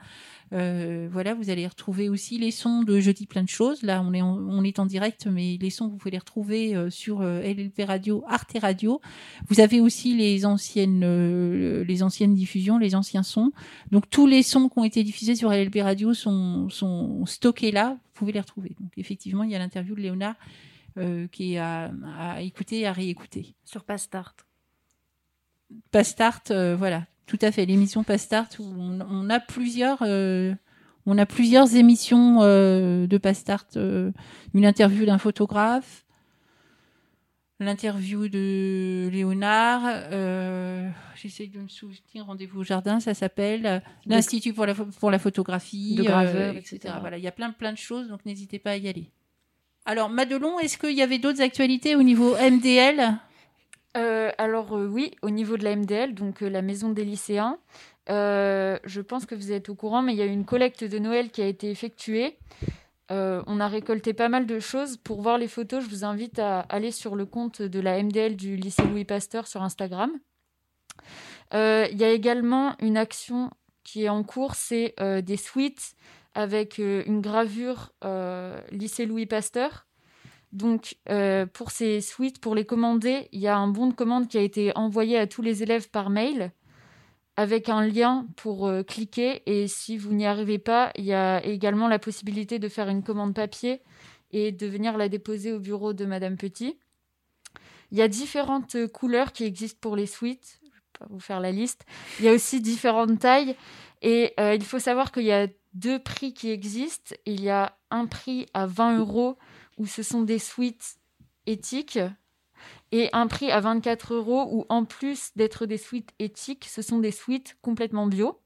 Euh, 0.53 1.09
voilà, 1.11 1.35
vous 1.35 1.49
allez 1.51 1.67
retrouver 1.67 2.09
aussi 2.09 2.39
les 2.39 2.51
sons 2.51 2.83
de 2.83 2.99
Jeudi 2.99 3.27
plein 3.27 3.45
de 3.45 3.49
choses. 3.49 3.83
Là, 3.83 4.03
on 4.05 4.13
est 4.13 4.23
en, 4.23 4.37
on 4.37 4.65
est 4.65 4.79
en 4.79 4.87
direct, 4.87 5.27
mais 5.27 5.57
les 5.61 5.71
sons, 5.71 5.89
vous 5.89 5.97
pouvez 5.97 6.11
les 6.11 6.19
retrouver 6.19 6.75
euh, 6.75 6.91
sur 6.91 7.21
euh, 7.21 7.41
LLP 7.41 7.83
Radio, 7.87 8.25
Arte 8.27 8.57
Radio. 8.61 9.01
Vous 9.49 9.61
avez 9.61 9.81
aussi 9.81 10.17
les 10.17 10.45
anciennes, 10.45 11.83
les 11.83 12.03
anciennes 12.03 12.35
diffusions, 12.35 12.79
les 12.79 12.95
anciens 12.95 13.23
sons. 13.23 13.53
Donc, 13.93 14.11
tous 14.11 14.27
les 14.27 14.43
sons 14.43 14.69
qui 14.69 14.79
ont 14.79 14.85
été 14.85 15.05
diffusés 15.05 15.37
sur 15.37 15.51
LLP 15.51 15.79
Radio 15.83 16.15
sont, 16.15 16.69
sont 16.69 17.25
stockés 17.27 17.71
là. 17.71 17.91
Vous 17.91 18.11
pouvez 18.15 18.33
les 18.33 18.41
retrouver. 18.41 18.75
Donc, 18.81 18.91
effectivement, 18.97 19.45
il 19.45 19.51
y 19.51 19.55
a 19.55 19.59
l'interview 19.59 19.95
de 19.95 20.01
Léonard 20.01 20.35
qui 21.31 21.55
est 21.55 21.59
à, 21.59 21.91
à 22.19 22.43
écouter 22.43 22.81
et 22.81 22.87
à 22.87 22.93
réécouter. 22.93 23.55
Sur 23.65 23.85
Pastart. 23.85 24.35
Pastart, 25.93 26.43
voilà. 26.77 27.07
Tout 27.31 27.39
à 27.43 27.53
fait, 27.53 27.65
l'émission 27.65 28.03
Pastart 28.03 28.49
où 28.59 28.65
on, 28.65 29.31
a 29.31 29.39
plusieurs, 29.39 29.99
euh, 30.03 30.53
on 31.07 31.17
a 31.17 31.27
plusieurs 31.27 31.77
émissions 31.77 32.39
euh, 32.43 33.07
de 33.07 33.19
Pastart. 33.19 33.67
Euh, 33.77 34.11
une 34.53 34.67
interview 34.67 35.07
d'un 35.07 35.19
photographe, 35.19 36.05
l'interview 37.61 38.29
de 38.29 39.09
Léonard. 39.13 40.11
J'essaie 41.15 41.47
de 41.47 41.61
me 41.61 41.69
souvenir. 41.69 42.27
Rendez-vous 42.27 42.63
au 42.63 42.65
jardin, 42.65 42.99
ça 42.99 43.15
s'appelle 43.15 43.81
l'Institut 44.07 44.53
pour 44.53 44.67
la, 44.67 44.75
pour 44.75 45.13
la 45.13 45.21
photographie, 45.21 45.95
de 45.95 46.59
etc. 46.59 46.95
Voilà, 46.99 47.17
il 47.17 47.23
y 47.23 47.29
a 47.29 47.33
plein 47.33 47.53
plein 47.53 47.71
de 47.71 47.79
choses, 47.79 48.09
donc 48.09 48.27
n'hésitez 48.27 48.59
pas 48.59 48.73
à 48.73 48.77
y 48.77 48.89
aller. 48.89 49.13
Alors 49.85 50.09
Madelon, 50.09 50.59
est-ce 50.59 50.77
qu'il 50.77 50.97
y 50.97 51.03
avait 51.03 51.21
d'autres 51.21 51.43
actualités 51.43 51.95
au 51.95 52.03
niveau 52.03 52.35
MDL 52.35 53.21
euh, 53.97 54.31
alors 54.39 54.77
euh, 54.77 54.87
oui, 54.87 55.17
au 55.23 55.31
niveau 55.31 55.57
de 55.57 55.65
la 55.65 55.75
MDL, 55.75 56.15
donc 56.15 56.43
euh, 56.43 56.49
la 56.49 56.63
maison 56.63 56.91
des 56.91 57.05
lycéens, 57.05 57.59
je 58.09 59.01
pense 59.01 59.27
que 59.27 59.35
vous 59.35 59.53
êtes 59.53 59.69
au 59.69 59.75
courant, 59.75 60.03
mais 60.03 60.13
il 60.13 60.19
y 60.19 60.23
a 60.23 60.27
eu 60.27 60.33
une 60.33 60.45
collecte 60.45 60.85
de 60.85 60.99
Noël 60.99 61.31
qui 61.31 61.43
a 61.43 61.47
été 61.47 61.71
effectuée. 61.71 62.39
on 63.11 63.61
a 63.61 63.69
récolté 63.69 64.15
pas 64.15 64.29
mal 64.29 64.47
de 64.47 64.59
choses. 64.61 64.97
Pour 64.97 65.23
voir 65.23 65.39
les 65.39 65.49
photos, 65.49 65.85
je 65.85 65.89
vous 65.89 66.05
invite 66.05 66.39
à 66.39 66.61
aller 66.61 66.91
sur 66.91 67.15
le 67.15 67.27
compte 67.27 67.63
de 67.63 67.81
la 67.81 68.03
MDL 68.03 68.37
du 68.37 68.57
lycée 68.57 68.83
Louis 68.83 69.05
Pasteur 69.05 69.47
sur 69.47 69.63
Instagram. 69.63 70.11
Il 71.53 71.97
y 71.97 72.05
a 72.05 72.11
également 72.11 72.75
une 72.81 72.97
action 72.97 73.51
qui 73.85 74.05
est 74.05 74.09
en 74.09 74.25
cours, 74.25 74.55
c'est 74.55 74.95
des 75.23 75.37
suites 75.37 75.95
avec 76.35 76.79
une 76.79 77.21
gravure 77.21 77.93
lycée 78.73 79.07
Louis 79.07 79.27
Pasteur. 79.27 79.87
Donc, 80.53 80.97
euh, 81.09 81.47
pour 81.47 81.71
ces 81.71 82.01
suites, 82.01 82.41
pour 82.41 82.55
les 82.55 82.65
commander, 82.65 83.29
il 83.33 83.41
y 83.41 83.47
a 83.47 83.57
un 83.57 83.69
bon 83.69 83.87
de 83.87 83.95
commande 83.95 84.29
qui 84.29 84.39
a 84.39 84.43
été 84.43 84.77
envoyé 84.77 85.17
à 85.17 85.27
tous 85.27 85.43
les 85.43 85.63
élèves 85.63 85.91
par 85.91 86.11
mail 86.11 86.53
avec 87.37 87.69
un 87.69 87.87
lien 87.87 88.27
pour 88.37 88.67
euh, 88.67 88.83
cliquer. 88.83 89.43
Et 89.47 89.69
si 89.69 89.97
vous 89.97 90.13
n'y 90.13 90.27
arrivez 90.27 90.59
pas, 90.59 90.91
il 90.97 91.05
y 91.05 91.13
a 91.13 91.45
également 91.45 91.89
la 91.89 91.99
possibilité 91.99 92.59
de 92.59 92.69
faire 92.69 92.89
une 92.89 93.03
commande 93.03 93.35
papier 93.35 93.81
et 94.33 94.51
de 94.53 94.67
venir 94.67 94.97
la 94.97 95.09
déposer 95.09 95.53
au 95.53 95.61
bureau 95.61 95.93
de 95.93 96.05
Madame 96.05 96.37
Petit. 96.37 96.79
Il 97.93 97.99
y 97.99 98.03
a 98.03 98.09
différentes 98.09 98.77
couleurs 98.89 99.33
qui 99.33 99.45
existent 99.45 99.79
pour 99.81 99.97
les 99.97 100.07
suites. 100.07 100.61
Je 100.63 100.69
ne 100.69 100.73
vais 100.73 100.81
pas 100.99 101.07
vous 101.11 101.21
faire 101.21 101.41
la 101.41 101.53
liste. 101.53 101.85
Il 102.19 102.25
y 102.25 102.29
a 102.29 102.33
aussi 102.33 102.61
différentes 102.61 103.19
tailles. 103.21 103.57
Et 104.03 104.33
euh, 104.41 104.55
il 104.55 104.65
faut 104.65 104.79
savoir 104.79 105.13
qu'il 105.13 105.25
y 105.25 105.33
a 105.33 105.49
deux 105.75 105.99
prix 105.99 106.33
qui 106.33 106.51
existent. 106.51 107.15
Il 107.27 107.41
y 107.41 107.51
a 107.51 107.77
un 107.91 108.07
prix 108.07 108.47
à 108.55 108.67
20 108.67 108.99
euros 108.99 109.39
où 109.81 109.87
ce 109.87 110.03
sont 110.03 110.21
des 110.21 110.39
suites 110.39 110.99
éthiques 111.47 111.99
et 112.93 113.09
un 113.15 113.27
prix 113.27 113.51
à 113.51 113.61
24 113.61 114.13
euros 114.15 114.47
où 114.53 114.67
en 114.69 114.85
plus 114.85 115.31
d'être 115.37 115.65
des 115.65 115.79
suites 115.79 116.11
éthiques, 116.19 116.67
ce 116.69 116.83
sont 116.83 116.99
des 116.99 117.11
suites 117.11 117.57
complètement 117.63 118.07
bio. 118.07 118.39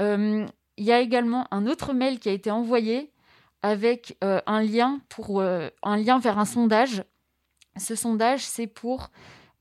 Euh, 0.00 0.46
il 0.76 0.84
y 0.84 0.92
a 0.92 1.00
également 1.00 1.48
un 1.50 1.66
autre 1.66 1.94
mail 1.94 2.20
qui 2.20 2.28
a 2.28 2.32
été 2.32 2.50
envoyé 2.50 3.10
avec 3.62 4.16
euh, 4.22 4.40
un 4.46 4.62
lien 4.62 5.00
pour 5.08 5.40
euh, 5.40 5.68
un 5.82 5.96
lien 5.96 6.20
vers 6.20 6.38
un 6.38 6.44
sondage. 6.44 7.02
Ce 7.76 7.96
sondage, 7.96 8.44
c'est 8.46 8.68
pour 8.68 9.10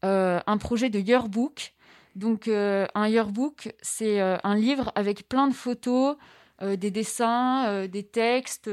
un 0.03 0.57
projet 0.57 0.89
de 0.89 0.99
yearbook. 0.99 1.73
Donc 2.15 2.47
un 2.47 3.07
yearbook, 3.07 3.71
c'est 3.81 4.19
un 4.19 4.55
livre 4.55 4.91
avec 4.95 5.29
plein 5.29 5.47
de 5.47 5.53
photos, 5.53 6.17
des 6.59 6.89
dessins, 6.91 7.85
des 7.87 8.03
textes 8.03 8.67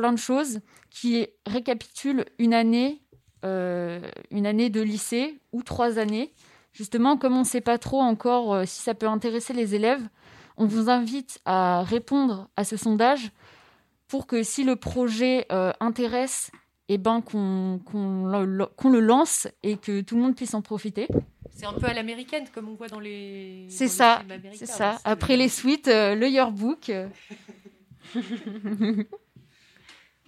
plein 0.00 0.12
de 0.14 0.18
choses 0.18 0.60
qui 0.88 1.26
récapitulent 1.44 2.24
une 2.38 2.54
année, 2.54 3.02
euh, 3.44 4.00
une 4.30 4.46
année 4.46 4.70
de 4.70 4.80
lycée 4.80 5.38
ou 5.52 5.62
trois 5.62 5.98
années. 5.98 6.32
Justement, 6.72 7.18
comme 7.18 7.36
on 7.36 7.40
ne 7.40 7.44
sait 7.44 7.60
pas 7.60 7.76
trop 7.76 8.00
encore 8.00 8.54
euh, 8.54 8.64
si 8.64 8.80
ça 8.80 8.94
peut 8.94 9.08
intéresser 9.08 9.52
les 9.52 9.74
élèves, 9.74 10.00
on 10.56 10.64
vous 10.64 10.88
invite 10.88 11.38
à 11.44 11.82
répondre 11.82 12.48
à 12.56 12.64
ce 12.64 12.78
sondage 12.78 13.30
pour 14.08 14.26
que 14.26 14.42
si 14.42 14.64
le 14.64 14.76
projet 14.76 15.44
euh, 15.52 15.70
intéresse, 15.80 16.50
eh 16.88 16.96
ben, 16.96 17.20
qu'on 17.20 17.78
le, 18.24 19.00
lance 19.00 19.48
et 19.62 19.76
que 19.76 20.00
tout 20.00 20.16
le 20.16 20.22
monde 20.22 20.34
puisse 20.34 20.54
en 20.54 20.62
profiter. 20.62 21.08
C'est 21.54 21.66
un 21.66 21.74
peu 21.74 21.88
à 21.88 21.92
l'américaine, 21.92 22.46
comme 22.54 22.70
on 22.70 22.74
voit 22.74 22.88
dans 22.88 23.00
les. 23.00 23.66
C'est 23.68 23.86
ça, 23.86 24.22
c'est 24.54 24.64
ça. 24.64 24.96
Après 25.04 25.36
les 25.36 25.50
suites, 25.50 25.88
le 25.88 26.26
yearbook. 26.26 26.90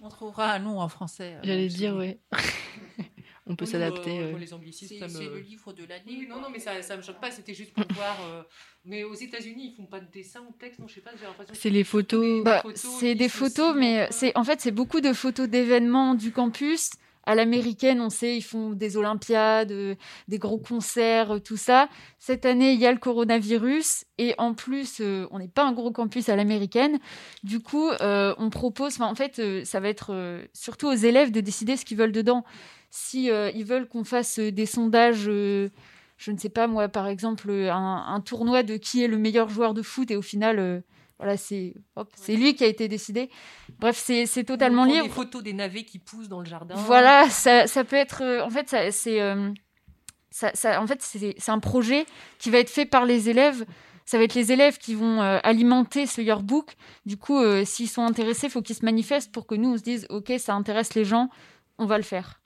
On 0.05 0.09
trouvera 0.09 0.51
un 0.51 0.59
nom 0.59 0.81
en 0.81 0.89
français. 0.89 1.35
Euh, 1.35 1.39
J'allais 1.43 1.69
dire, 1.69 1.95
oui. 1.95 2.17
On 3.47 3.55
peut 3.55 3.65
s'adapter. 3.65 4.19
Euh, 4.19 4.37
les 4.37 4.53
anglicismes. 4.53 5.07
C'est 5.07 5.25
le 5.29 5.39
livre 5.39 5.71
de 5.71 5.85
l'année. 5.85 6.27
non, 6.27 6.41
non, 6.41 6.49
mais 6.49 6.59
ça 6.59 6.73
ne 6.73 6.97
me 6.97 7.01
choque 7.01 7.21
pas. 7.21 7.31
C'était 7.31 7.53
juste 7.53 7.73
pour 7.73 7.85
voir. 7.93 8.17
Euh, 8.25 8.43
mais 8.83 9.05
aux 9.05 9.13
États-Unis, 9.13 9.71
ils 9.71 9.75
font 9.77 9.85
pas 9.85 10.01
de 10.01 10.11
dessin 10.11 10.41
ou 10.41 10.51
de 10.51 10.57
texte. 10.57 10.79
Non, 10.79 10.87
je 10.89 10.95
sais 10.95 11.01
pas. 11.01 11.11
J'ai 11.17 11.25
l'impression. 11.25 11.53
C'est 11.57 11.69
les 11.69 11.85
photos. 11.85 12.43
Bah, 12.43 12.63
c'est 12.75 13.15
des 13.15 13.29
photos, 13.29 13.75
mais 13.77 14.07
c'est 14.11 14.37
en 14.37 14.43
fait 14.43 14.59
c'est 14.59 14.71
beaucoup 14.71 14.99
de 14.99 15.13
photos 15.13 15.47
d'événements 15.47 16.15
du 16.15 16.33
campus 16.33 16.91
à 17.25 17.35
l'américaine, 17.35 18.01
on 18.01 18.09
sait, 18.09 18.37
ils 18.37 18.41
font 18.41 18.71
des 18.71 18.97
Olympiades, 18.97 19.71
euh, 19.71 19.95
des 20.27 20.39
gros 20.39 20.57
concerts, 20.57 21.35
euh, 21.35 21.39
tout 21.39 21.57
ça. 21.57 21.87
Cette 22.19 22.45
année, 22.45 22.73
il 22.73 22.79
y 22.79 22.85
a 22.85 22.91
le 22.91 22.97
coronavirus 22.97 24.05
et 24.17 24.35
en 24.37 24.53
plus, 24.53 24.99
euh, 24.99 25.27
on 25.31 25.39
n'est 25.39 25.47
pas 25.47 25.65
un 25.65 25.71
gros 25.71 25.91
campus 25.91 26.27
à 26.29 26.35
l'américaine. 26.35 26.99
Du 27.43 27.61
coup, 27.61 27.89
on 28.01 28.49
propose, 28.49 28.99
en 29.01 29.15
fait, 29.15 29.65
ça 29.65 29.79
va 29.79 29.89
être 29.89 30.41
surtout 30.53 30.87
aux 30.87 30.93
élèves 30.93 31.31
de 31.31 31.41
décider 31.41 31.77
ce 31.77 31.85
qu'ils 31.85 31.97
veulent 31.97 32.11
dedans. 32.11 32.43
Si 32.89 33.25
ils 33.25 33.65
veulent 33.65 33.87
qu'on 33.87 34.03
fasse 34.03 34.39
des 34.39 34.65
sondages 34.65 35.29
je 36.17 36.31
ne 36.31 36.37
sais 36.37 36.49
pas 36.49 36.67
moi, 36.67 36.87
par 36.87 37.07
exemple, 37.07 37.51
un, 37.51 38.05
un, 38.07 38.21
tournoi 38.21 38.63
de 38.63 38.77
qui 38.77 39.03
est 39.03 39.07
le 39.07 39.17
meilleur 39.17 39.49
joueur 39.49 39.73
de 39.73 39.81
foot 39.81 40.09
et 40.11 40.15
au 40.15 40.21
final, 40.21 40.83
voilà, 41.23 41.37
c'est 41.37 41.73
c'est 42.15 42.35
lui 42.35 42.53
qui 42.53 42.65
a 42.65 42.67
été 42.67 42.89
décidé. 42.89 43.29
Bref, 43.79 43.95
c'est 43.97 44.43
totalement 44.43 44.83
libre. 44.83 45.03
Des 45.03 45.09
photos 45.09 45.41
des 45.41 45.53
navets 45.53 45.85
qui 45.85 45.97
poussent 45.97 46.27
dans 46.27 46.39
le 46.39 46.45
jardin. 46.45 46.75
Voilà, 46.75 47.29
ça, 47.29 47.65
ça 47.65 47.85
peut 47.85 47.95
être. 47.95 48.21
Euh, 48.21 48.43
en 48.43 48.49
fait, 48.49 48.75
c'est 48.91 49.21
euh, 49.21 49.49
ça, 50.31 50.51
ça, 50.53 50.81
en 50.81 50.87
fait 50.87 51.01
c'est 51.01 51.49
un 51.49 51.59
projet 51.59 52.05
qui 52.39 52.49
va 52.49 52.59
être 52.59 52.69
fait 52.69 52.85
par 52.85 53.05
les 53.05 53.29
élèves. 53.29 53.65
Ça 54.05 54.17
va 54.17 54.25
être 54.25 54.35
les 54.35 54.51
élèves 54.51 54.77
qui 54.79 54.95
vont 54.95 55.21
euh, 55.21 55.39
alimenter 55.43 56.07
ce 56.07 56.19
yearbook. 56.19 56.75
Du 57.05 57.15
coup, 57.15 57.41
s'ils 57.63 57.87
sont 57.87 58.03
intéressés, 58.03 58.47
il 58.47 58.49
faut 58.49 58.61
qu'ils 58.61 58.75
se 58.75 58.83
manifestent 58.83 59.31
pour 59.31 59.47
que 59.47 59.55
nous 59.55 59.73
on 59.73 59.77
se 59.77 59.83
dise 59.83 60.05
ok, 60.09 60.33
ça 60.39 60.53
intéresse 60.55 60.93
les 60.93 61.05
gens, 61.05 61.29
on 61.77 61.85
va 61.85 61.95
le 61.95 62.03
faire. 62.03 62.41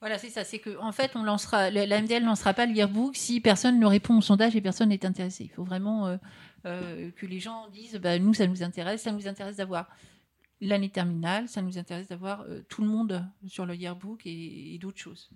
Voilà, 0.00 0.16
c'est 0.16 0.30
ça. 0.30 0.44
C'est 0.44 0.58
que 0.58 0.78
en 0.80 0.92
fait, 0.92 1.12
on 1.14 1.22
lancera, 1.22 1.70
la 1.70 2.00
MDL 2.00 2.24
lancera 2.24 2.54
pas 2.54 2.64
le 2.64 2.72
yearbook 2.72 3.16
si 3.16 3.40
personne 3.40 3.78
ne 3.78 3.86
répond 3.86 4.16
au 4.16 4.22
sondage 4.22 4.56
et 4.56 4.62
personne 4.62 4.88
n'est 4.88 5.04
intéressé. 5.04 5.44
Il 5.44 5.50
faut 5.50 5.64
vraiment 5.64 6.06
euh, 6.06 6.16
euh, 6.66 7.10
que 7.16 7.26
les 7.26 7.40
gens 7.40 7.68
disent, 7.68 7.96
bah, 7.96 8.18
nous, 8.18 8.34
ça 8.34 8.46
nous 8.46 8.62
intéresse, 8.62 9.02
ça 9.02 9.12
nous 9.12 9.28
intéresse 9.28 9.56
d'avoir 9.56 9.88
l'année 10.60 10.90
terminale, 10.90 11.48
ça 11.48 11.62
nous 11.62 11.78
intéresse 11.78 12.08
d'avoir 12.08 12.42
euh, 12.42 12.60
tout 12.68 12.82
le 12.82 12.88
monde 12.88 13.24
sur 13.46 13.66
le 13.66 13.74
yearbook 13.74 14.22
et, 14.24 14.78
d'autres 14.80 14.98
choses. 14.98 15.30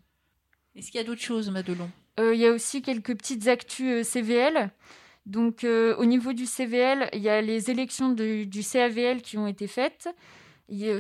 Est-ce 0.77 0.91
qu'il 0.91 1.01
y 1.01 1.05
a 1.05 1.07
d'autres 1.07 1.23
choses, 1.23 1.51
Madelon? 1.51 1.91
Il 2.19 2.39
y 2.39 2.47
a 2.47 2.53
aussi 2.53 2.83
quelques 2.83 3.17
petites 3.17 3.49
actus 3.49 4.07
CVL. 4.07 4.71
Donc, 5.27 5.65
au 5.65 6.05
niveau 6.05 6.33
du 6.33 6.47
CVL, 6.47 7.09
il 7.13 7.21
y 7.21 7.29
a 7.29 7.41
les 7.41 7.71
élections 7.71 8.11
du 8.11 8.63
CAVL 8.63 9.23
qui 9.23 9.39
ont 9.39 9.47
été 9.47 9.67
faites. 9.67 10.09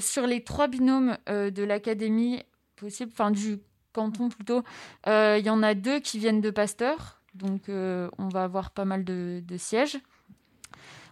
sur 0.01 0.27
les 0.27 0.43
trois 0.43 0.67
binômes 0.69 1.19
de 1.27 1.63
l'académie, 1.63 2.43
possible, 2.77 3.13
enfin 3.13 3.31
du 3.31 3.59
canton 3.95 4.29
plutôt, 4.29 4.63
euh, 5.07 5.37
il 5.39 5.47
y 5.47 5.51
en 5.51 5.63
a 5.63 5.75
deux 5.75 6.01
qui 6.01 6.19
viennent 6.19 6.43
de 6.43 6.51
Pasteur, 6.51 7.23
donc 7.33 7.69
euh, 7.69 8.11
on 8.19 8.29
va 8.29 8.45
avoir 8.45 8.73
pas 8.73 8.85
mal 8.85 9.05
de, 9.05 9.43
sièges. 9.57 9.97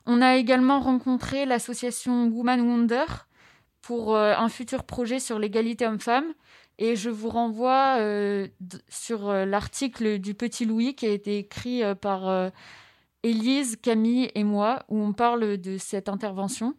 On 0.07 0.21
a 0.21 0.37
également 0.37 0.81
rencontré 0.81 1.47
l'association 1.47 2.27
Woman 2.27 2.61
Wonder 2.61 3.05
pour 3.81 4.15
euh, 4.15 4.35
un 4.37 4.49
futur 4.49 4.85
projet 4.85 5.19
sur 5.19 5.39
l'égalité 5.39 5.87
homme-femme. 5.87 6.35
Et 6.79 6.97
je 6.97 7.11
vous 7.11 7.29
renvoie 7.29 7.99
sur 8.89 9.31
l'article 9.31 10.19
du 10.19 10.35
Petit 10.35 10.65
Louis 10.65 10.95
qui 10.95 11.07
a 11.07 11.11
été 11.11 11.39
écrit 11.39 11.83
par 12.01 12.51
Élise, 13.23 13.77
Camille 13.77 14.31
et 14.35 14.43
moi, 14.43 14.83
où 14.89 14.99
on 14.99 15.13
parle 15.13 15.59
de 15.59 15.79
cette 15.79 16.09
intervention. 16.09 16.75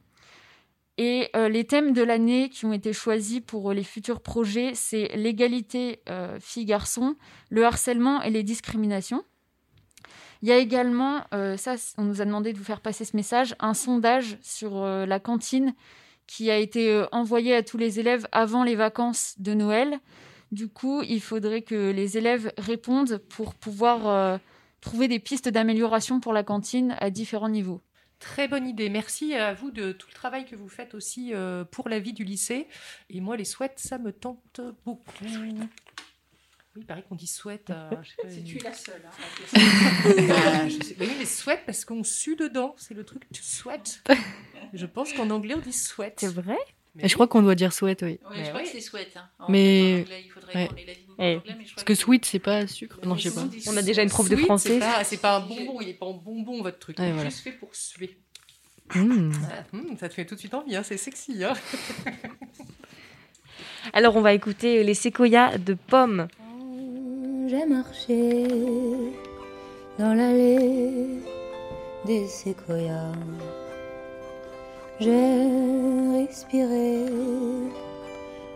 Et 0.97 1.29
euh, 1.35 1.49
les 1.49 1.65
thèmes 1.65 1.93
de 1.93 2.03
l'année 2.03 2.49
qui 2.49 2.65
ont 2.65 2.73
été 2.73 2.93
choisis 2.93 3.39
pour 3.39 3.71
euh, 3.71 3.73
les 3.73 3.83
futurs 3.83 4.21
projets, 4.21 4.73
c'est 4.75 5.09
l'égalité 5.15 6.01
euh, 6.07 6.37
filles-garçons, 6.39 7.15
le 7.49 7.65
harcèlement 7.65 8.21
et 8.21 8.29
les 8.29 8.43
discriminations. 8.43 9.23
Il 10.43 10.49
y 10.49 10.51
a 10.51 10.57
également, 10.57 11.23
ça, 11.57 11.75
on 11.97 12.03
nous 12.03 12.21
a 12.21 12.25
demandé 12.25 12.53
de 12.53 12.57
vous 12.57 12.63
faire 12.65 12.81
passer 12.81 13.05
ce 13.05 13.15
message, 13.15 13.55
un 13.59 13.73
sondage 13.73 14.37
sur 14.41 14.85
la 14.85 15.19
cantine 15.19 15.73
qui 16.27 16.51
a 16.51 16.57
été 16.57 17.05
envoyé 17.13 17.55
à 17.55 17.63
tous 17.63 17.77
les 17.77 18.01
élèves 18.01 18.27
avant 18.33 18.65
les 18.65 18.75
vacances 18.75 19.35
de 19.39 19.53
Noël. 19.53 19.99
Du 20.51 20.67
coup, 20.67 21.01
il 21.01 21.21
faudrait 21.21 21.61
que 21.61 21.91
les 21.91 22.17
élèves 22.17 22.51
répondent 22.57 23.19
pour 23.29 23.55
pouvoir 23.55 24.39
trouver 24.81 25.07
des 25.07 25.19
pistes 25.19 25.47
d'amélioration 25.47 26.19
pour 26.19 26.33
la 26.33 26.43
cantine 26.43 26.95
à 26.99 27.09
différents 27.09 27.49
niveaux. 27.49 27.81
Très 28.19 28.47
bonne 28.47 28.67
idée. 28.67 28.89
Merci 28.89 29.35
à 29.35 29.53
vous 29.53 29.69
de 29.69 29.91
tout 29.91 30.07
le 30.09 30.13
travail 30.13 30.45
que 30.45 30.55
vous 30.55 30.69
faites 30.69 30.93
aussi 30.93 31.33
euh, 31.33 31.65
pour 31.65 31.89
la 31.89 31.99
vie 31.99 32.13
du 32.13 32.23
lycée. 32.23 32.67
Et 33.09 33.19
moi, 33.19 33.35
les 33.35 33.43
souhaits, 33.43 33.77
ça 33.77 33.97
me 33.97 34.13
tente 34.13 34.61
beaucoup. 34.85 35.25
Oui, 36.75 36.81
il 36.81 36.85
paraît 36.85 37.03
qu'on 37.07 37.15
dit 37.15 37.27
souhaite. 37.27 37.69
Euh, 37.69 37.89
c'est 38.27 38.43
tu 38.43 38.57
la 38.57 38.73
seule. 38.73 39.01
Hein, 39.05 39.53
ah, 40.31 40.65
oui, 40.99 41.09
mais 41.19 41.25
souhaite 41.25 41.61
parce 41.65 41.85
qu'on 41.85 42.03
sue 42.03 42.35
dedans. 42.35 42.75
C'est 42.77 42.93
le 42.95 43.03
truc, 43.03 43.27
tu 43.31 43.43
souhaites. 43.43 44.03
Je 44.73 44.85
pense 44.85 45.13
qu'en 45.13 45.29
anglais, 45.29 45.53
on 45.55 45.59
dit 45.59 45.73
souhaite. 45.73 46.15
C'est 46.17 46.33
vrai 46.33 46.57
mais 46.95 47.07
je 47.07 47.15
crois 47.15 47.27
qu'on 47.27 47.41
doit 47.41 47.55
dire 47.55 47.73
souhaite, 47.73 48.03
oui. 48.03 48.19
Oui, 48.29 48.37
je 48.43 48.49
crois 48.49 48.61
que 48.61 48.67
c'est 48.67 48.79
souhaite. 48.79 49.17
Hein. 49.17 49.45
mais... 49.49 50.01
il 50.01 50.29
faudrait 50.31 50.67
qu'on 50.67 50.75
ait 50.75 50.85
la 51.17 51.25
eh. 51.25 51.39
Parce 51.73 51.83
que 51.83 51.95
sweet, 51.95 52.23
c'est 52.23 52.37
pas 52.37 52.67
sucre. 52.67 52.99
Non, 53.03 53.17
je 53.17 53.29
sais 53.29 53.35
pas. 53.35 53.47
On 53.67 53.77
a 53.77 53.81
déjà 53.81 54.03
une 54.03 54.09
prof 54.09 54.29
de 54.29 54.35
français. 54.35 54.79
C'est 55.03 55.17
pas, 55.17 55.37
un 55.37 55.39
bonbon, 55.39 55.81
il 55.81 55.89
est 55.89 55.93
pas 55.95 56.05
en 56.05 56.13
bonbon 56.13 56.61
votre 56.61 56.77
truc. 56.77 56.97
Il 56.99 57.05
est 57.05 57.23
juste 57.23 57.39
fait 57.39 57.53
pour 57.53 57.73
suer. 57.75 58.19
Hmm. 58.93 59.31
Hmm, 59.71 59.97
ça 59.99 60.07
te 60.07 60.13
fait 60.13 60.25
tout 60.25 60.35
de 60.35 60.39
suite 60.39 60.53
envie, 60.53 60.75
hein, 60.75 60.83
c'est 60.83 60.97
sexy. 60.97 61.43
Hein 61.43 61.53
Alors 63.93 64.15
on 64.15 64.21
va 64.21 64.33
écouter 64.33 64.83
les 64.83 64.93
séquoias 64.93 65.57
de 65.57 65.73
pommes. 65.73 66.27
J'ai 67.45 67.65
marché 67.65 68.47
dans 69.99 70.13
l'allée 70.13 71.19
des 72.05 72.25
séquoias. 72.27 73.11
J'ai 74.99 75.49
respiré 76.19 77.05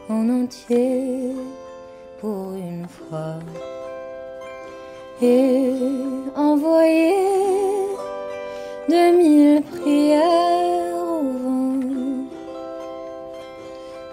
en 0.08 0.30
entier 0.30 1.34
pour 2.21 2.54
une 2.54 2.88
fois 2.88 3.39
et 5.21 5.73
envoyé 6.38 7.12
de 8.88 9.17
mille 9.17 9.63
prières 9.63 10.95
au 10.95 11.23
vent 11.43 11.80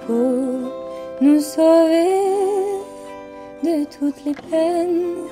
pour 0.06 0.72
nous 1.20 1.40
sauver 1.40 2.23
de 3.64 3.85
toutes 3.85 4.22
les 4.27 4.35
peines 4.50 5.24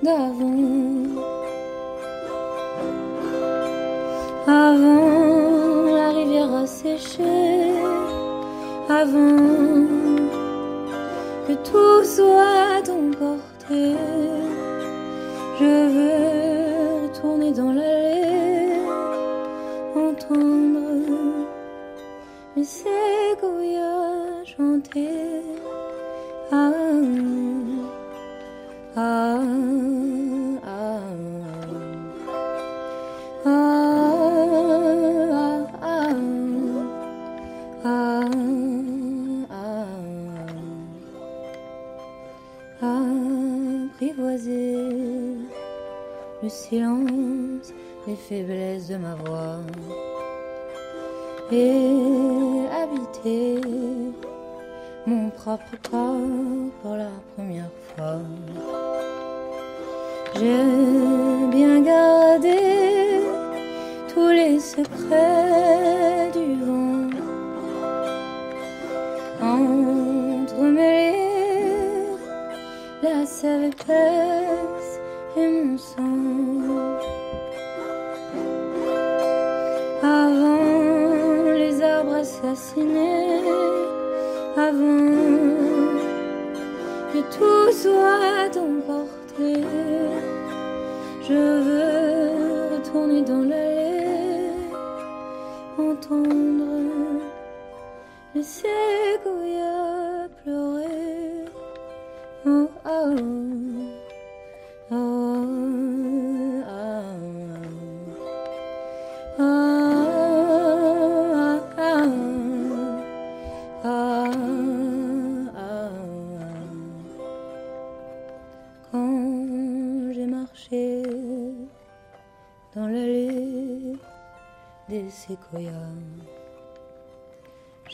d'avant. 0.00 0.54
Avant 4.46 5.84
la 5.92 6.10
rivière 6.10 6.54
a 6.54 6.66
séché, 6.66 7.72
avant 8.88 9.84
que 11.46 11.54
tout 11.68 12.04
soit 12.04 12.86
emporté. 13.00 13.96
Je 15.58 15.74
veux 15.94 17.02
retourner 17.02 17.50
dans 17.52 17.72
l'allée, 17.72 18.78
entendre 19.96 20.78
les 22.56 22.64
séquoias 22.64 24.44
chanter. 24.44 25.57
Ah, 29.00 29.38
le 46.42 46.48
silence, 46.48 47.72
les 48.06 48.16
faiblesses 48.16 48.88
de 48.88 48.96
ma 48.96 49.14
voix 49.14 49.60
et 51.52 52.66
habiter 52.70 53.60
mon 55.06 55.30
propre 55.30 55.76
corps 55.90 56.70
pour 56.82 56.94
la 56.96 57.10
première 57.34 57.70
fois. 57.94 58.87
J'ai 60.34 61.46
bien 61.50 61.80
gardé 61.80 62.58
tous 64.12 64.28
les 64.28 64.60
secrets 64.60 65.47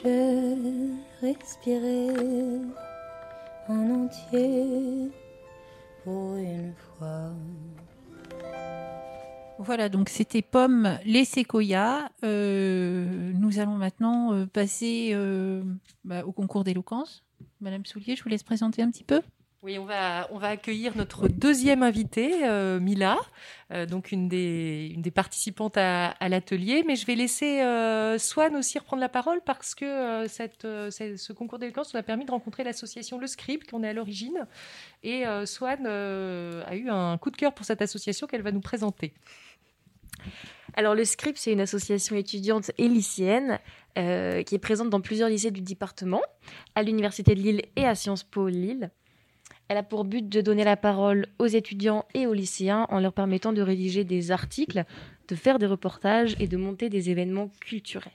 j'ai 0.02 0.56
respiré 1.20 2.08
en 3.68 3.90
entier 3.90 5.10
pour 6.04 6.36
une 6.36 6.72
fois. 6.74 7.30
Voilà, 9.58 9.88
donc 9.88 10.08
c'était 10.08 10.42
Pomme, 10.42 10.98
les 11.04 11.24
séquoias. 11.24 12.10
Euh, 12.24 13.32
nous 13.34 13.58
allons 13.58 13.76
maintenant 13.76 14.34
euh, 14.34 14.46
passer 14.46 15.10
euh, 15.14 15.62
bah, 16.04 16.24
au 16.24 16.32
concours 16.32 16.64
d'éloquence. 16.64 17.24
Madame 17.60 17.86
Soulier, 17.86 18.16
je 18.16 18.22
vous 18.22 18.28
laisse 18.28 18.42
présenter 18.42 18.82
un 18.82 18.90
petit 18.90 19.04
peu. 19.04 19.22
Oui, 19.64 19.78
on 19.78 19.86
va, 19.86 20.28
on 20.30 20.42
accueillir 20.42 20.94
notre 20.94 21.26
deuxième 21.26 21.82
invitée, 21.82 22.46
euh, 22.46 22.78
Mila, 22.78 23.16
euh, 23.72 23.86
donc 23.86 24.12
une 24.12 24.28
des, 24.28 24.94
participantes 25.14 25.78
à, 25.78 26.14
l'atelier. 26.28 26.84
Mais 26.86 26.96
je 26.96 27.06
vais 27.06 27.14
laisser 27.14 27.62
euh, 27.62 28.18
Swan 28.18 28.54
aussi 28.56 28.78
reprendre 28.78 29.00
la 29.00 29.08
parole 29.08 29.40
parce 29.42 29.74
que 29.74 30.26
cette, 30.28 30.64
ce 30.64 31.32
concours 31.32 31.58
d'éloquence 31.58 31.94
nous 31.94 31.98
a 31.98 32.02
permis 32.02 32.26
de 32.26 32.30
rencontrer 32.30 32.62
l'association 32.62 33.18
Le 33.18 33.26
Script, 33.26 33.70
qu'on 33.70 33.82
est 33.82 33.88
à 33.88 33.94
l'origine. 33.94 34.46
Et 35.02 35.24
Swan 35.46 35.86
a 35.86 36.76
eu 36.76 36.90
un 36.90 37.16
coup 37.16 37.30
de 37.30 37.36
cœur 37.36 37.54
pour 37.54 37.64
cette 37.64 37.80
association 37.80 38.26
qu'elle 38.26 38.42
va 38.42 38.52
nous 38.52 38.60
présenter. 38.60 39.14
Alors 40.74 40.94
le 40.94 41.06
Script, 41.06 41.38
c'est 41.38 41.52
une 41.52 41.62
association 41.62 42.16
étudiante 42.16 42.70
et 42.76 42.86
lycéenne 42.86 43.58
qui 43.94 44.00
est 44.54 44.60
présente 44.60 44.90
dans 44.90 45.00
plusieurs 45.00 45.30
lycées 45.30 45.50
du 45.50 45.62
département, 45.62 46.20
à 46.74 46.82
l'Université 46.82 47.34
de 47.34 47.40
Lille 47.40 47.62
et 47.76 47.86
à 47.86 47.94
Sciences 47.94 48.24
Po 48.24 48.48
Lille. 48.48 48.90
Elle 49.68 49.78
a 49.78 49.82
pour 49.82 50.04
but 50.04 50.28
de 50.28 50.40
donner 50.40 50.64
la 50.64 50.76
parole 50.76 51.26
aux 51.38 51.46
étudiants 51.46 52.04
et 52.14 52.26
aux 52.26 52.34
lycéens 52.34 52.86
en 52.90 53.00
leur 53.00 53.12
permettant 53.12 53.52
de 53.52 53.62
rédiger 53.62 54.04
des 54.04 54.30
articles, 54.30 54.84
de 55.28 55.34
faire 55.34 55.58
des 55.58 55.66
reportages 55.66 56.36
et 56.38 56.48
de 56.48 56.56
monter 56.56 56.90
des 56.90 57.10
événements 57.10 57.50
culturels. 57.60 58.12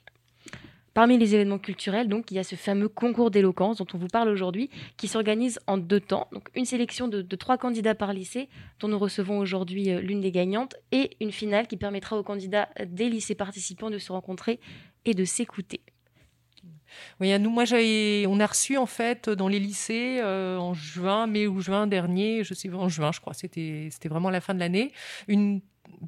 Parmi 0.94 1.18
les 1.18 1.34
événements 1.36 1.60
culturels, 1.60 2.08
donc, 2.10 2.32
il 2.32 2.36
y 2.36 2.40
a 2.40 2.44
ce 2.44 2.56
fameux 2.56 2.90
concours 2.90 3.32
d'éloquence 3.32 3.78
dont 3.78 3.86
on 3.94 3.98
vous 3.98 4.08
parle 4.08 4.30
aujourd'hui, 4.30 4.70
qui 4.98 5.08
s'organise 5.08 5.60
en 5.68 5.78
deux 5.78 6.00
temps. 6.00 6.28
Donc, 6.32 6.50
une 6.56 6.66
sélection 6.66 7.08
de, 7.08 7.22
de, 7.22 7.36
trois 7.36 7.58
candidats 7.58 7.96
par 7.96 8.12
lycée, 8.12 8.50
dont 8.80 8.88
nous 8.88 9.00
recevons 9.00 9.40
aujourd'hui 9.40 9.92
euh, 9.92 10.02
l'une 10.02 10.20
des 10.20 10.32
gagnantes, 10.32 10.76
et 10.92 11.16
une 11.22 11.32
finale 11.32 11.68
qui 11.68 11.78
permettra 11.78 12.18
aux 12.18 12.24
candidats 12.24 12.70
des 12.86 13.08
lycées 13.08 13.36
participants 13.36 13.90
de 13.90 13.98
se 13.98 14.12
rencontrer 14.12 14.60
et 15.06 15.14
de 15.14 15.26
s'écouter. 15.26 15.82
Oui, 17.20 17.38
nous, 17.40 17.50
moi, 17.50 17.64
on 17.72 18.40
a 18.40 18.46
reçu 18.46 18.78
en 18.78 18.86
fait 18.86 19.30
dans 19.30 19.48
les 19.48 19.60
lycées 19.60 20.20
euh, 20.22 20.58
en 20.58 20.74
juin, 20.74 21.28
mai 21.28 21.48
ou 21.48 21.62
juin 21.62 21.88
dernier, 21.88 22.44
je 22.44 22.54
sais 22.54 22.70
en 22.74 22.90
juin, 22.90 23.12
je 23.12 23.20
crois, 23.20 23.34
c'était 23.34 23.90
vraiment 24.06 24.30
la 24.30 24.42
fin 24.42 24.54
de 24.54 24.60
l'année, 24.60 24.92
une 25.28 25.62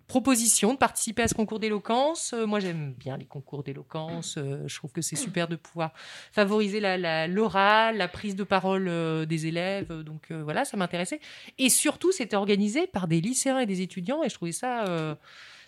proposition 0.07 0.73
de 0.73 0.77
participer 0.77 1.23
à 1.23 1.27
ce 1.27 1.33
concours 1.33 1.59
d'éloquence. 1.59 2.33
Euh, 2.33 2.45
moi, 2.45 2.59
j'aime 2.59 2.93
bien 2.93 3.17
les 3.17 3.25
concours 3.25 3.63
d'éloquence. 3.63 4.35
Euh, 4.37 4.63
je 4.67 4.75
trouve 4.75 4.91
que 4.91 5.01
c'est 5.01 5.15
super 5.15 5.47
de 5.47 5.55
pouvoir 5.55 5.91
favoriser 6.31 6.79
la 6.79 7.27
l'oral, 7.27 7.97
la, 7.97 8.07
prise 8.07 8.35
de 8.35 8.43
parole 8.43 9.25
des 9.25 9.47
élèves. 9.47 9.91
Donc 10.03 10.31
voilà, 10.31 10.65
ça 10.65 10.77
m'intéressait. 10.77 11.19
Et 11.57 11.69
surtout, 11.69 12.11
c'était 12.11 12.35
organisé 12.35 12.87
par 12.87 13.07
des 13.07 13.21
lycéens 13.21 13.59
et 13.59 13.65
des 13.65 13.81
étudiants, 13.81 14.23
et 14.23 14.29
je 14.29 14.35
trouvais 14.35 14.51
ça 14.51 15.17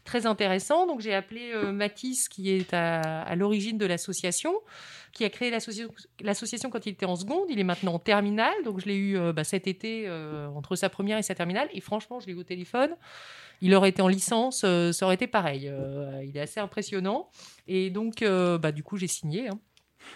très 0.04 0.26
intéressant. 0.26 0.88
Donc 0.88 1.02
j'ai 1.02 1.13
appelé 1.13 1.54
Mathis, 1.72 2.30
qui 2.30 2.52
est 2.52 2.74
à 2.74 3.36
l'origine 3.36 3.78
de 3.78 3.86
l'association 3.86 4.54
qui 5.13 5.24
a 5.24 5.30
créé 5.30 5.52
l'association 5.52 6.70
quand 6.72 6.86
il 6.86 6.94
était 6.94 7.06
en 7.06 7.16
seconde. 7.16 7.46
Il 7.50 7.60
est 7.60 7.63
maintenant 7.63 7.94
en 7.94 8.00
terminale, 8.00 8.56
donc 8.66 8.80
je 8.80 8.88
l'ai 8.88 8.96
eu 8.96 9.18
euh, 9.18 9.32
bah, 9.32 9.44
cet 9.44 9.68
été 9.68 10.06
euh, 10.08 10.48
entre 10.48 10.76
sa 10.76 10.89
première 10.89 11.20
et 11.20 11.22
sa 11.22 11.36
terminale. 11.36 11.70
Et 11.72 11.82
franchement, 11.82 12.20
je 12.20 12.26
l'ai 12.26 12.34
eu 12.34 12.38
au 12.38 12.44
téléphone. 12.44 12.96
Il 13.62 13.74
aurait 13.76 13.89
été 13.89 14.02
en 14.02 14.08
licence, 14.08 14.63
euh, 14.66 14.92
ça 14.92 15.06
aurait 15.06 15.16
été 15.16 15.28
pareil. 15.28 15.72
il 16.24 16.36
est 16.36 16.42
assez 16.42 16.60
impressionnant. 16.60 17.30
Et 17.68 17.92
donc, 17.92 18.24
bah, 18.24 18.72
du 18.72 18.84
coup, 18.84 18.98
j'ai 18.98 19.08
signé. 19.08 19.48
Hein. 19.48 19.60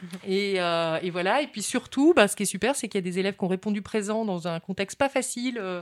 Euh, 0.28 1.00
et, 1.02 1.10
voilà. 1.10 1.42
Et 1.42 1.48
puis 1.48 1.62
surtout, 1.62 2.14
bah, 2.14 2.28
ce 2.28 2.36
qui 2.36 2.44
est 2.44 2.48
super, 2.48 2.76
c'est 2.76 2.88
qu'il 2.88 2.98
y 2.98 3.04
a 3.04 3.10
des 3.10 3.20
élèves 3.20 3.36
qui 3.36 3.44
ont 3.44 3.48
répondu 3.48 3.82
présent 3.82 4.26
dans 4.26 4.48
un 4.48 4.60
contexte 4.60 4.98
pas 4.98 5.10
facile 5.10 5.58
euh, 5.60 5.82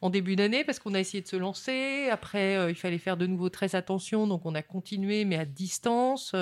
en 0.00 0.10
début 0.10 0.36
d'année 0.36 0.64
parce 0.64 0.78
qu'on 0.78 0.94
a 0.94 1.00
essayé 1.00 1.22
de 1.22 1.28
se 1.28 1.36
lancer. 1.36 2.08
Après, 2.10 2.56
euh, 2.56 2.70
il 2.70 2.74
fallait 2.74 2.98
faire 2.98 3.16
de 3.16 3.26
nouveau 3.26 3.48
très 3.48 3.74
attention, 3.74 4.26
donc 4.26 4.42
on 4.44 4.54
a 4.54 4.62
continué, 4.62 5.24
mais 5.24 5.36
à 5.36 5.44
distance. 5.44 6.34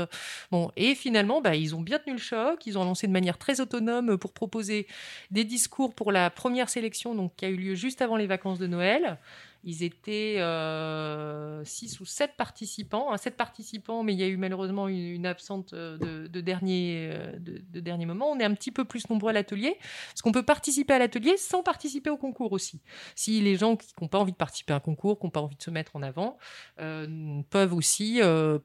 bon, 0.50 0.70
et 0.76 0.94
finalement, 0.94 1.40
bah, 1.40 1.54
ils 1.54 1.74
ont 1.74 1.80
bien 1.80 1.98
tenu 1.98 2.12
le 2.14 2.20
choc. 2.20 2.66
Ils 2.66 2.78
ont 2.78 2.84
lancé 2.84 3.06
de 3.06 3.12
manière 3.12 3.38
très 3.38 3.60
autonome 3.60 4.18
pour 4.18 4.32
proposer 4.32 4.86
des 5.30 5.44
discours 5.44 5.94
pour 5.94 6.12
la 6.12 6.30
première 6.30 6.68
sélection, 6.68 7.14
donc 7.14 7.36
qui 7.36 7.44
a 7.44 7.48
eu 7.48 7.56
lieu 7.56 7.74
juste 7.74 8.02
avant 8.02 8.16
les 8.16 8.26
vacances 8.26 8.58
de 8.58 8.66
Noël. 8.66 9.18
Ils 9.64 9.82
étaient 9.82 10.36
euh, 10.38 11.64
six 11.64 12.00
ou 12.00 12.04
sept 12.04 12.36
participants, 12.36 13.12
hein, 13.12 13.16
participants, 13.36 14.02
mais 14.02 14.12
il 14.12 14.20
y 14.20 14.22
a 14.22 14.28
eu 14.28 14.36
malheureusement 14.36 14.88
une, 14.88 15.26
absente 15.26 15.72
euh, 15.72 16.28
de, 16.28 16.40
dernier, 16.40 17.10
euh, 17.12 17.38
de, 17.38 17.80
dernier 17.80 18.06
moment. 18.06 18.30
On 18.30 18.38
est 18.38 18.44
un 18.44 18.54
petit 18.54 18.70
peu 18.70 18.84
plus 18.84 19.08
nombreux 19.10 19.30
à 19.30 19.32
l'atelier, 19.32 19.76
parce 20.08 20.22
qu'on 20.22 20.32
peut 20.32 20.44
participer 20.44 20.94
à 20.94 20.98
l'atelier 20.98 21.36
sans 21.36 21.62
participer 21.62 22.10
au 22.10 22.16
concours 22.16 22.52
aussi. 22.52 22.80
Si 23.14 23.40
les 23.40 23.56
gens 23.56 23.76
qui 23.76 23.88
n'ont 24.00 24.08
pas 24.08 24.18
envie 24.18 24.32
de 24.32 24.36
participer 24.36 24.72
à 24.72 24.76
un 24.76 24.80
concours, 24.80 25.18
qui 25.18 25.26
n'ont 25.26 25.30
pas 25.30 25.40
envie 25.40 25.56
de 25.56 25.62
se 25.62 25.70
mettre 25.70 25.96
en 25.96 26.02
avant, 26.02 26.38
peuvent 26.76 27.74
aussi 27.74 28.20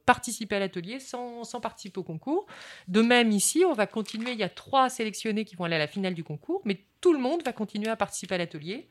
participer 0.05 0.57
à 0.57 0.59
l'atelier 0.59 0.99
sans, 0.99 1.43
sans 1.43 1.59
participer 1.59 1.99
au 1.99 2.03
concours. 2.03 2.45
De 2.87 3.01
même 3.01 3.31
ici, 3.31 3.63
on 3.65 3.73
va 3.73 3.87
continuer. 3.87 4.31
Il 4.33 4.39
y 4.39 4.43
a 4.43 4.49
trois 4.49 4.89
sélectionnés 4.89 5.45
qui 5.45 5.55
vont 5.55 5.65
aller 5.65 5.75
à 5.75 5.79
la 5.79 5.87
finale 5.87 6.13
du 6.13 6.23
concours, 6.23 6.61
mais 6.65 6.85
tout 7.01 7.13
le 7.13 7.19
monde 7.19 7.41
va 7.43 7.53
continuer 7.53 7.89
à 7.89 7.95
participer 7.95 8.35
à 8.35 8.37
l'atelier 8.37 8.87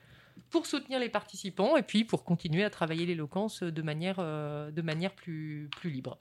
pour 0.50 0.66
soutenir 0.66 0.98
les 0.98 1.08
participants 1.08 1.76
et 1.76 1.82
puis 1.82 2.04
pour 2.04 2.24
continuer 2.24 2.64
à 2.64 2.70
travailler 2.70 3.06
l'éloquence 3.06 3.62
de 3.62 3.82
manière, 3.82 4.16
euh, 4.18 4.70
de 4.70 4.82
manière 4.82 5.12
plus, 5.14 5.68
plus 5.76 5.90
libre. 5.90 6.18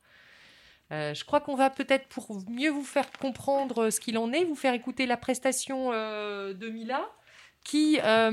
Euh, 0.92 1.14
je 1.14 1.24
crois 1.24 1.40
qu'on 1.40 1.56
va 1.56 1.70
peut-être, 1.70 2.08
pour 2.08 2.42
mieux 2.50 2.70
vous 2.70 2.84
faire 2.84 3.12
comprendre 3.12 3.90
ce 3.90 4.00
qu'il 4.00 4.18
en 4.18 4.32
est, 4.34 4.44
vous 4.44 4.56
faire 4.56 4.74
écouter 4.74 5.06
la 5.06 5.18
prestation 5.18 5.92
euh, 5.92 6.54
de 6.54 6.70
Mila, 6.70 7.08
qui, 7.64 8.00
a, 8.00 8.32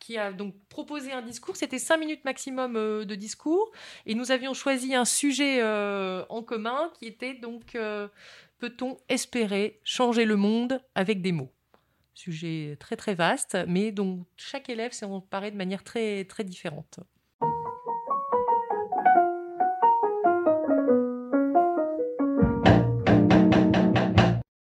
qui 0.00 0.18
a 0.18 0.32
donc 0.32 0.54
proposé 0.68 1.12
un 1.12 1.22
discours. 1.22 1.54
C'était 1.56 1.78
cinq 1.78 1.98
minutes 1.98 2.24
maximum 2.24 2.74
de 2.74 3.14
discours. 3.14 3.70
Et 4.06 4.14
nous 4.14 4.32
avions 4.32 4.54
choisi 4.54 4.94
un 4.94 5.04
sujet 5.04 5.62
en 5.62 6.42
commun 6.42 6.90
qui 6.98 7.06
était 7.06 7.34
donc 7.34 7.76
Peut-on 8.62 8.96
espérer 9.08 9.80
changer 9.82 10.24
le 10.24 10.36
monde 10.36 10.80
avec 10.94 11.20
des 11.20 11.32
mots? 11.32 11.50
Sujet 12.14 12.76
très 12.78 12.96
très 12.96 13.14
vaste, 13.14 13.56
mais 13.66 13.90
dont 13.90 14.24
chaque 14.36 14.68
élève 14.68 14.92
s'est 14.92 15.06
emparé 15.06 15.50
de 15.50 15.56
manière 15.56 15.82
très 15.82 16.24
très 16.24 16.44
différente. 16.44 17.00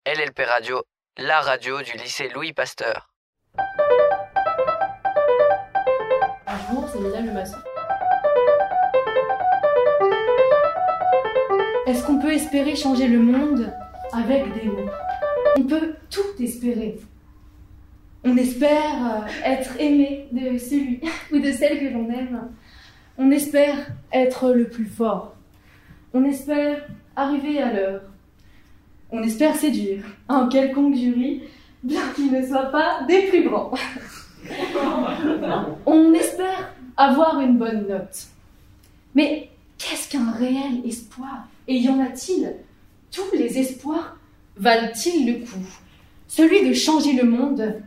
LLP 0.07 0.41
Radio, 0.47 0.83
la 1.17 1.41
radio 1.41 1.81
du 1.83 1.93
lycée 1.97 2.29
Louis 2.35 2.53
Pasteur. 2.53 3.11
Bonjour, 6.71 6.89
c'est 6.93 6.99
Mila 7.01 7.21
Le 7.23 7.33
Masson. 7.33 7.57
Est-ce 11.87 12.05
qu'on 12.05 12.19
peut 12.19 12.33
espérer 12.33 12.77
changer 12.77 13.09
le 13.09 13.21
monde 13.21 13.73
avec 14.13 14.53
des 14.53 14.65
mots? 14.65 14.91
On 15.57 15.63
peut 15.63 15.97
tout 16.11 16.43
espérer 16.43 16.99
on 18.29 18.37
espère 18.37 19.25
euh, 19.25 19.27
être 19.45 19.81
aimé 19.81 20.27
de 20.33 20.59
celui 20.59 21.01
ou 21.33 21.38
de 21.38 21.51
celle 21.53 21.81
que 21.81 21.93
l'on 21.93 22.11
aime. 22.11 22.49
On 23.17 23.31
espère 23.31 23.88
être 24.12 24.53
le 24.53 24.69
plus 24.69 24.87
fort. 24.87 25.35
On 26.14 26.25
espère 26.25 26.87
arriver 27.17 27.61
à 27.61 27.73
l'heure. 27.73 28.03
On 29.11 29.23
espère 29.23 29.57
séduire 29.57 30.05
un 30.29 30.49
quelconque 30.49 30.95
jury, 30.95 31.43
bien 31.83 32.03
qu'il 32.14 32.31
ne 32.31 32.47
soit 32.47 32.71
pas 32.71 33.05
des 33.09 33.23
plus 33.23 33.45
grands. 33.45 33.73
On 35.87 36.12
espère 36.12 36.75
avoir 36.97 37.41
une 37.41 37.57
bonne 37.57 37.88
note. 37.88 38.27
Mais 39.14 39.49
qu'est-ce 39.79 40.11
qu'un 40.11 40.31
réel 40.31 40.83
espoir? 40.85 41.49
Et 41.67 41.79
y 41.79 41.88
en 41.88 42.01
a-t-il? 42.01 42.55
Tous 43.11 43.35
les 43.35 43.59
espoirs 43.59 44.19
valent-ils 44.57 45.27
le 45.27 45.47
coup? 45.47 45.67
Celui 46.29 46.69
de 46.69 46.75
changer 46.75 47.14
le 47.14 47.25
monde 47.25 47.81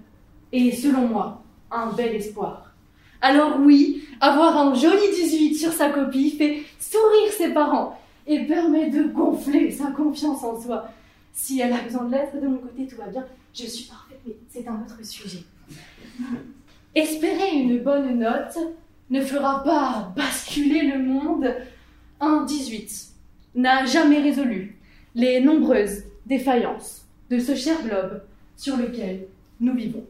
et 0.51 0.71
selon 0.71 1.07
moi, 1.07 1.43
un 1.71 1.91
bel 1.93 2.15
espoir. 2.15 2.73
Alors 3.21 3.59
oui, 3.59 4.03
avoir 4.19 4.57
un 4.57 4.73
joli 4.73 5.09
18 5.13 5.55
sur 5.55 5.71
sa 5.71 5.89
copie 5.89 6.31
fait 6.31 6.63
sourire 6.79 7.31
ses 7.37 7.49
parents 7.53 7.99
et 8.27 8.45
permet 8.45 8.89
de 8.89 9.03
gonfler 9.03 9.71
sa 9.71 9.91
confiance 9.91 10.43
en 10.43 10.59
soi. 10.59 10.89
Si 11.33 11.59
elle 11.59 11.73
a 11.73 11.81
besoin 11.81 12.05
de 12.05 12.11
l'être, 12.11 12.39
de 12.39 12.47
mon 12.47 12.57
côté, 12.57 12.87
tout 12.87 12.97
va 12.97 13.07
bien. 13.07 13.25
Je 13.53 13.65
suis 13.65 13.85
parfaite, 13.85 14.19
mais 14.25 14.35
c'est 14.49 14.67
un 14.67 14.81
autre 14.81 15.03
sujet. 15.05 15.43
Espérer 16.95 17.55
une 17.55 17.79
bonne 17.79 18.19
note 18.19 18.57
ne 19.09 19.21
fera 19.21 19.63
pas 19.63 20.13
basculer 20.15 20.87
le 20.87 20.99
monde. 20.99 21.53
Un 22.19 22.43
18 22.43 23.11
n'a 23.55 23.85
jamais 23.85 24.19
résolu 24.19 24.77
les 25.15 25.41
nombreuses 25.41 26.03
défaillances 26.25 27.05
de 27.29 27.39
ce 27.39 27.55
cher 27.55 27.81
globe 27.83 28.21
sur 28.55 28.77
lequel 28.77 29.27
nous 29.59 29.73
vivons. 29.73 30.05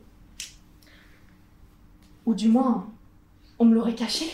Ou 2.26 2.34
du 2.34 2.48
moins, 2.48 2.90
on 3.60 3.66
me 3.66 3.76
l'aurait 3.76 3.96
caché. 3.96 4.26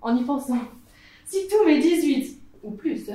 En 0.00 0.16
y 0.16 0.24
pensant, 0.24 0.58
si 1.24 1.48
tous 1.48 1.64
mes 1.66 1.78
18, 1.80 2.38
ou 2.62 2.70
plus, 2.72 3.10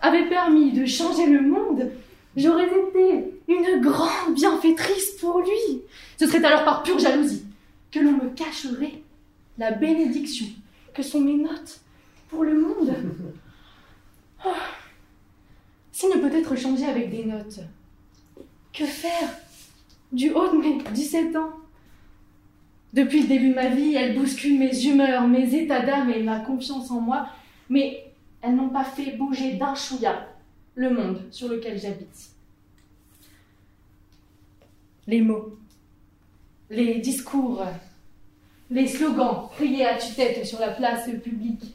avaient 0.00 0.28
permis 0.28 0.72
de 0.72 0.84
changer 0.84 1.26
le 1.26 1.40
monde, 1.40 1.90
j'aurais 2.36 2.66
été 2.66 3.40
une 3.48 3.80
grande 3.80 4.34
bienfaitrice 4.34 5.12
pour 5.20 5.40
lui. 5.40 5.82
Ce 6.18 6.26
serait 6.26 6.44
alors 6.44 6.64
par 6.64 6.82
pure 6.82 6.98
jalousie 6.98 7.44
que 7.90 8.00
l'on 8.00 8.12
me 8.12 8.30
cacherait 8.30 9.02
la 9.58 9.72
bénédiction 9.72 10.46
que 10.92 11.02
sont 11.02 11.20
mes 11.20 11.36
notes 11.36 11.80
pour 12.28 12.44
le 12.44 12.54
monde. 12.60 12.94
Oh. 14.44 14.50
S'il 15.92 16.10
ne 16.10 16.16
peut 16.16 16.36
être 16.36 16.56
changé 16.56 16.84
avec 16.84 17.10
des 17.10 17.24
notes, 17.24 17.60
Que 18.72 18.84
faire 18.84 19.30
Du 20.12 20.30
haut 20.32 20.50
de 20.50 20.58
mes 20.58 20.82
17 20.82 21.36
ans? 21.36 21.52
Depuis 22.94 23.22
le 23.22 23.26
début 23.26 23.50
de 23.50 23.54
ma 23.54 23.68
vie, 23.68 23.94
elles 23.94 24.16
bousculent 24.16 24.58
mes 24.58 24.86
humeurs, 24.86 25.26
mes 25.26 25.52
états 25.52 25.84
d'âme 25.84 26.10
et 26.10 26.22
ma 26.22 26.38
confiance 26.40 26.90
en 26.92 27.00
moi, 27.00 27.28
mais 27.68 28.04
elles 28.40 28.54
n'ont 28.54 28.68
pas 28.68 28.84
fait 28.84 29.16
bouger 29.16 29.54
d'un 29.54 29.74
chouïa 29.74 30.28
le 30.76 30.90
monde 30.90 31.20
sur 31.32 31.48
lequel 31.48 31.78
j'habite. 31.78 32.30
Les 35.08 35.20
mots, 35.20 35.58
les 36.70 37.00
discours, 37.00 37.64
les 38.70 38.86
slogans 38.86 39.48
criés 39.56 39.86
à 39.86 39.98
tue-tête 39.98 40.46
sur 40.46 40.60
la 40.60 40.70
place 40.70 41.10
publique, 41.22 41.74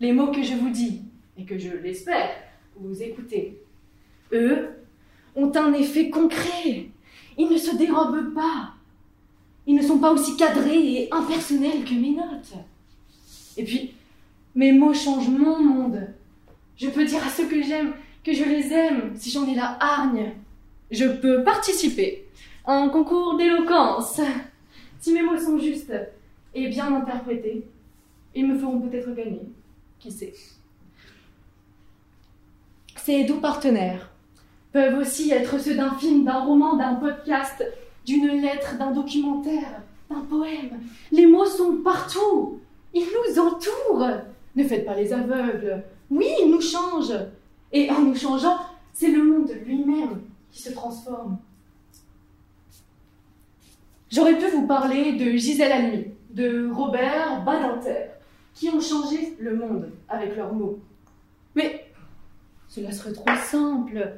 les 0.00 0.12
mots 0.12 0.32
que 0.32 0.42
je 0.42 0.54
vous 0.54 0.70
dis 0.70 1.02
et 1.38 1.44
que 1.44 1.58
je 1.58 1.70
l'espère 1.70 2.28
vous 2.80 3.02
écoutez, 3.02 3.62
eux 4.32 4.70
ont 5.36 5.52
un 5.54 5.72
effet 5.74 6.10
concret. 6.10 6.88
Ils 7.38 7.48
ne 7.48 7.58
se 7.58 7.76
dérobent 7.76 8.34
pas. 8.34 8.74
Ils 9.66 9.74
ne 9.74 9.82
sont 9.82 9.98
pas 9.98 10.12
aussi 10.12 10.36
cadrés 10.36 10.94
et 10.94 11.08
impersonnels 11.12 11.84
que 11.84 11.94
mes 11.94 12.12
notes. 12.12 12.54
Et 13.56 13.64
puis, 13.64 13.94
mes 14.54 14.72
mots 14.72 14.94
changent 14.94 15.28
mon 15.28 15.62
monde. 15.62 16.08
Je 16.76 16.88
peux 16.88 17.04
dire 17.04 17.24
à 17.24 17.28
ceux 17.28 17.46
que 17.46 17.62
j'aime 17.62 17.92
que 18.24 18.32
je 18.32 18.44
les 18.44 18.72
aime 18.72 19.12
si 19.14 19.30
j'en 19.30 19.46
ai 19.46 19.54
la 19.54 19.76
hargne. 19.80 20.32
Je 20.90 21.04
peux 21.04 21.44
participer 21.44 22.26
à 22.64 22.74
un 22.74 22.88
concours 22.88 23.36
d'éloquence. 23.36 24.20
Si 24.98 25.12
mes 25.12 25.22
mots 25.22 25.38
sont 25.38 25.58
justes 25.58 25.94
et 26.54 26.68
bien 26.68 26.94
interprétés, 26.94 27.66
ils 28.34 28.46
me 28.46 28.58
feront 28.58 28.80
peut-être 28.80 29.14
gagner. 29.14 29.42
Qui 29.98 30.10
sait? 30.10 30.34
Ces 32.96 33.24
doux 33.24 33.40
partenaires 33.40 34.10
peuvent 34.72 34.98
aussi 34.98 35.30
être 35.30 35.58
ceux 35.58 35.74
d'un 35.74 35.94
film, 35.94 36.24
d'un 36.24 36.40
roman, 36.40 36.76
d'un 36.76 36.94
podcast, 36.94 37.64
d'une 38.10 38.40
lettre, 38.40 38.76
d'un 38.76 38.90
documentaire, 38.90 39.82
d'un 40.10 40.20
poème. 40.22 40.80
Les 41.12 41.26
mots 41.26 41.46
sont 41.46 41.76
partout. 41.84 42.58
Ils 42.92 43.06
nous 43.06 43.38
entourent. 43.38 44.08
Ne 44.56 44.64
faites 44.64 44.84
pas 44.84 44.96
les 44.96 45.12
aveugles. 45.12 45.84
Oui, 46.10 46.26
ils 46.42 46.50
nous 46.50 46.60
changent. 46.60 47.18
Et 47.72 47.88
en 47.88 48.00
nous 48.00 48.16
changeant, 48.16 48.58
c'est 48.92 49.12
le 49.12 49.22
monde 49.22 49.52
lui-même 49.64 50.22
qui 50.50 50.60
se 50.60 50.72
transforme. 50.72 51.38
J'aurais 54.10 54.36
pu 54.36 54.48
vous 54.48 54.66
parler 54.66 55.12
de 55.12 55.36
Gisèle 55.36 55.70
Halimi, 55.70 56.06
de 56.30 56.68
Robert 56.72 57.44
Badinter, 57.44 58.06
qui 58.54 58.68
ont 58.70 58.80
changé 58.80 59.36
le 59.38 59.54
monde 59.54 59.88
avec 60.08 60.36
leurs 60.36 60.52
mots. 60.52 60.80
Mais 61.54 61.86
cela 62.66 62.90
serait 62.90 63.12
trop 63.12 63.24
simple. 63.44 64.16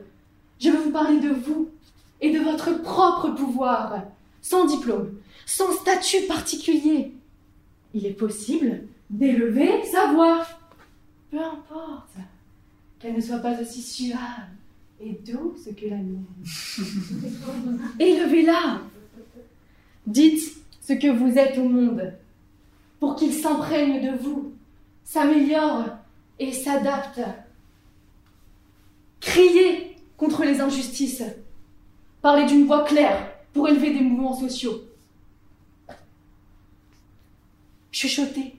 Je 0.58 0.70
veux 0.70 0.78
vous 0.78 0.92
parler 0.92 1.20
de 1.20 1.28
vous 1.28 1.68
et 2.22 2.30
de 2.30 2.38
votre 2.38 2.80
propre 2.82 3.30
pouvoir, 3.30 4.04
sans 4.40 4.64
diplôme, 4.64 5.18
sans 5.44 5.72
statut 5.72 6.22
particulier. 6.28 7.12
Il 7.92 8.06
est 8.06 8.12
possible 8.12 8.84
d'élever 9.10 9.84
sa 9.84 10.12
voix. 10.12 10.46
Peu 11.30 11.38
importe 11.38 12.16
qu'elle 12.98 13.16
ne 13.16 13.20
soit 13.20 13.38
pas 13.38 13.60
aussi 13.60 13.82
suave 13.82 14.48
et 15.00 15.18
douce 15.26 15.68
que 15.76 15.88
la 15.88 15.96
mienne. 15.96 16.24
Élevez-la. 17.98 18.80
Dites 20.06 20.56
ce 20.80 20.92
que 20.92 21.08
vous 21.08 21.36
êtes 21.36 21.58
au 21.58 21.68
monde 21.68 22.14
pour 23.00 23.16
qu'il 23.16 23.32
s'imprègne 23.32 24.12
de 24.12 24.16
vous, 24.16 24.52
s'améliore 25.02 25.86
et 26.38 26.52
s'adapte. 26.52 27.20
Criez 29.20 29.96
contre 30.16 30.44
les 30.44 30.60
injustices. 30.60 31.24
Parlez 32.22 32.46
d'une 32.46 32.66
voix 32.66 32.84
claire 32.84 33.32
pour 33.52 33.68
élever 33.68 33.90
des 33.90 34.00
mouvements 34.00 34.38
sociaux. 34.38 34.80
Chuchotez 37.90 38.56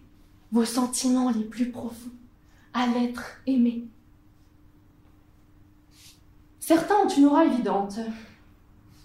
vos 0.51 0.65
sentiments 0.65 1.31
les 1.31 1.45
plus 1.45 1.69
profonds 1.71 2.11
à 2.73 2.87
l'être 2.87 3.37
aimé. 3.47 3.85
Certains 6.59 6.95
ont 6.95 7.09
une 7.09 7.25
aura 7.25 7.45
évidente, 7.45 7.99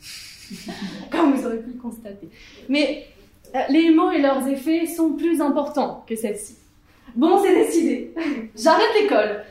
comme 1.10 1.34
vous 1.34 1.46
aurez 1.46 1.58
pu 1.58 1.70
le 1.70 1.78
constater. 1.80 2.28
Mais 2.68 3.06
euh, 3.54 3.60
les 3.70 3.90
mots 3.90 4.10
et 4.10 4.20
leurs 4.20 4.46
effets 4.46 4.86
sont 4.86 5.14
plus 5.14 5.40
importants 5.40 6.04
que 6.06 6.14
celle-ci. 6.14 6.56
Bon, 7.16 7.42
c'est 7.42 7.54
décidé. 7.54 8.14
J'arrête 8.56 8.86
l'école. 9.00 9.44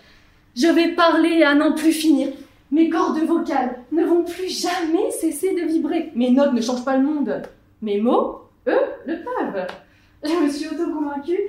Je 0.56 0.68
vais 0.68 0.96
parler 0.96 1.44
à 1.44 1.56
n'en 1.56 1.74
plus 1.74 1.92
finir. 1.92 2.30
Mes 2.72 2.90
cordes 2.90 3.20
vocales 3.20 3.80
ne 3.92 4.04
vont 4.04 4.24
plus 4.24 4.50
jamais 4.50 5.12
cesser 5.12 5.54
de 5.54 5.66
vibrer. 5.68 6.12
Mes 6.16 6.32
notes 6.32 6.54
ne 6.54 6.62
changent 6.62 6.84
pas 6.84 6.98
le 6.98 7.04
monde. 7.04 7.44
Mes 7.82 8.00
mots, 8.00 8.42
eux, 8.68 8.80
le 9.06 9.24
peuvent. 9.24 9.68
Je 10.24 10.44
me 10.44 10.50
suis 10.50 10.68
auto-convaincue. 10.68 11.40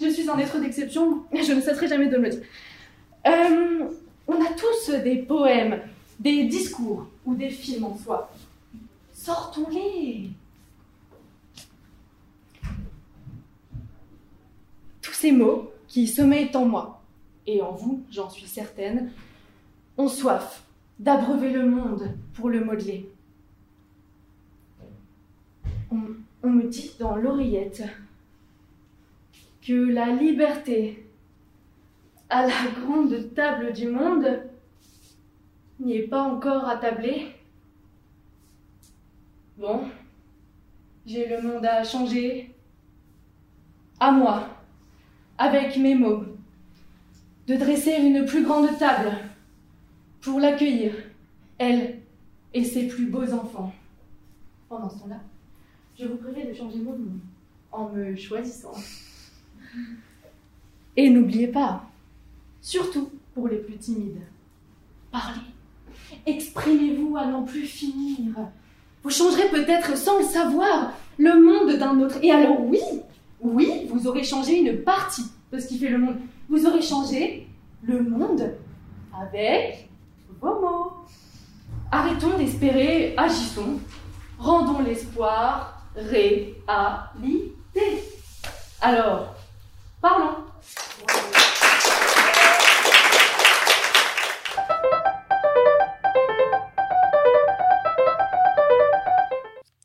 Je 0.00 0.08
suis 0.08 0.28
un 0.28 0.38
être 0.38 0.58
d'exception. 0.58 1.24
Je 1.32 1.52
ne 1.52 1.60
cesserai 1.60 1.88
jamais 1.88 2.06
de 2.06 2.16
le 2.16 2.30
dire. 2.30 2.42
Euh, 3.26 3.88
on 4.26 4.34
a 4.34 4.48
tous 4.56 4.90
des 4.90 5.16
poèmes, 5.16 5.80
des 6.18 6.44
discours 6.44 7.06
ou 7.26 7.34
des 7.34 7.50
films 7.50 7.84
en 7.84 7.96
soi. 7.96 8.30
Sortons-les. 9.12 10.30
Tous 15.02 15.12
ces 15.12 15.32
mots 15.32 15.70
qui 15.86 16.08
sommeillent 16.08 16.50
en 16.54 16.64
moi, 16.64 17.02
et 17.46 17.60
en 17.60 17.72
vous, 17.72 18.02
j'en 18.10 18.30
suis 18.30 18.46
certaine, 18.46 19.12
soif 20.08 20.64
d'abreuver 20.98 21.50
le 21.50 21.68
monde 21.68 22.16
pour 22.34 22.50
le 22.50 22.64
modeler. 22.64 23.10
On, 25.90 26.00
on 26.42 26.50
me 26.50 26.64
dit 26.68 26.92
dans 26.98 27.16
l'oreillette 27.16 27.84
que 29.62 29.72
la 29.72 30.06
liberté 30.08 31.06
à 32.28 32.46
la 32.46 32.70
grande 32.80 33.34
table 33.34 33.72
du 33.72 33.88
monde 33.88 34.42
n'y 35.80 35.96
est 35.96 36.08
pas 36.08 36.22
encore 36.22 36.68
attablée. 36.68 37.26
Bon, 39.58 39.82
j'ai 41.06 41.28
le 41.28 41.42
monde 41.42 41.64
à 41.66 41.84
changer, 41.84 42.54
à 44.00 44.10
moi, 44.10 44.48
avec 45.38 45.76
mes 45.76 45.94
mots, 45.94 46.24
de 47.46 47.56
dresser 47.56 47.96
une 47.96 48.24
plus 48.24 48.44
grande 48.44 48.78
table 48.78 49.12
pour 50.22 50.40
l'accueillir, 50.40 50.92
elle 51.58 51.98
et 52.54 52.64
ses 52.64 52.86
plus 52.86 53.06
beaux 53.06 53.30
enfants. 53.32 53.74
Pendant 54.68 54.88
ce 54.88 55.00
temps-là, 55.00 55.20
je 55.98 56.06
vous 56.06 56.16
prierai 56.16 56.46
de 56.46 56.54
changer 56.54 56.78
vos 56.78 56.92
noms 56.92 57.20
en 57.70 57.88
me 57.90 58.16
choisissant. 58.16 58.72
Et 60.96 61.10
n'oubliez 61.10 61.48
pas, 61.48 61.84
surtout 62.60 63.10
pour 63.34 63.48
les 63.48 63.58
plus 63.58 63.76
timides, 63.76 64.20
parlez, 65.10 65.40
exprimez-vous 66.26 67.16
à 67.16 67.26
n'en 67.26 67.42
plus 67.42 67.66
finir. 67.66 68.34
Vous 69.02 69.10
changerez 69.10 69.48
peut-être 69.50 69.96
sans 69.96 70.18
le 70.18 70.24
savoir 70.24 70.92
le 71.18 71.42
monde 71.42 71.78
d'un 71.78 71.98
autre. 72.00 72.18
Et 72.22 72.30
alors 72.30 72.64
oui, 72.64 72.80
oui, 73.40 73.86
vous 73.88 74.06
aurez 74.06 74.22
changé 74.22 74.60
une 74.60 74.82
partie 74.82 75.24
de 75.50 75.58
ce 75.58 75.66
qui 75.66 75.78
fait 75.78 75.88
le 75.88 75.98
monde. 75.98 76.16
Vous 76.48 76.66
aurez 76.66 76.82
changé 76.82 77.48
le 77.82 78.02
monde 78.02 78.54
avec 79.12 79.88
Arrêtons 81.94 82.38
d'espérer, 82.38 83.14
agissons, 83.16 83.78
rendons 84.38 84.80
l'espoir 84.80 85.82
réalité. 85.94 87.44
Alors, 88.80 89.36
parlons. 90.00 90.36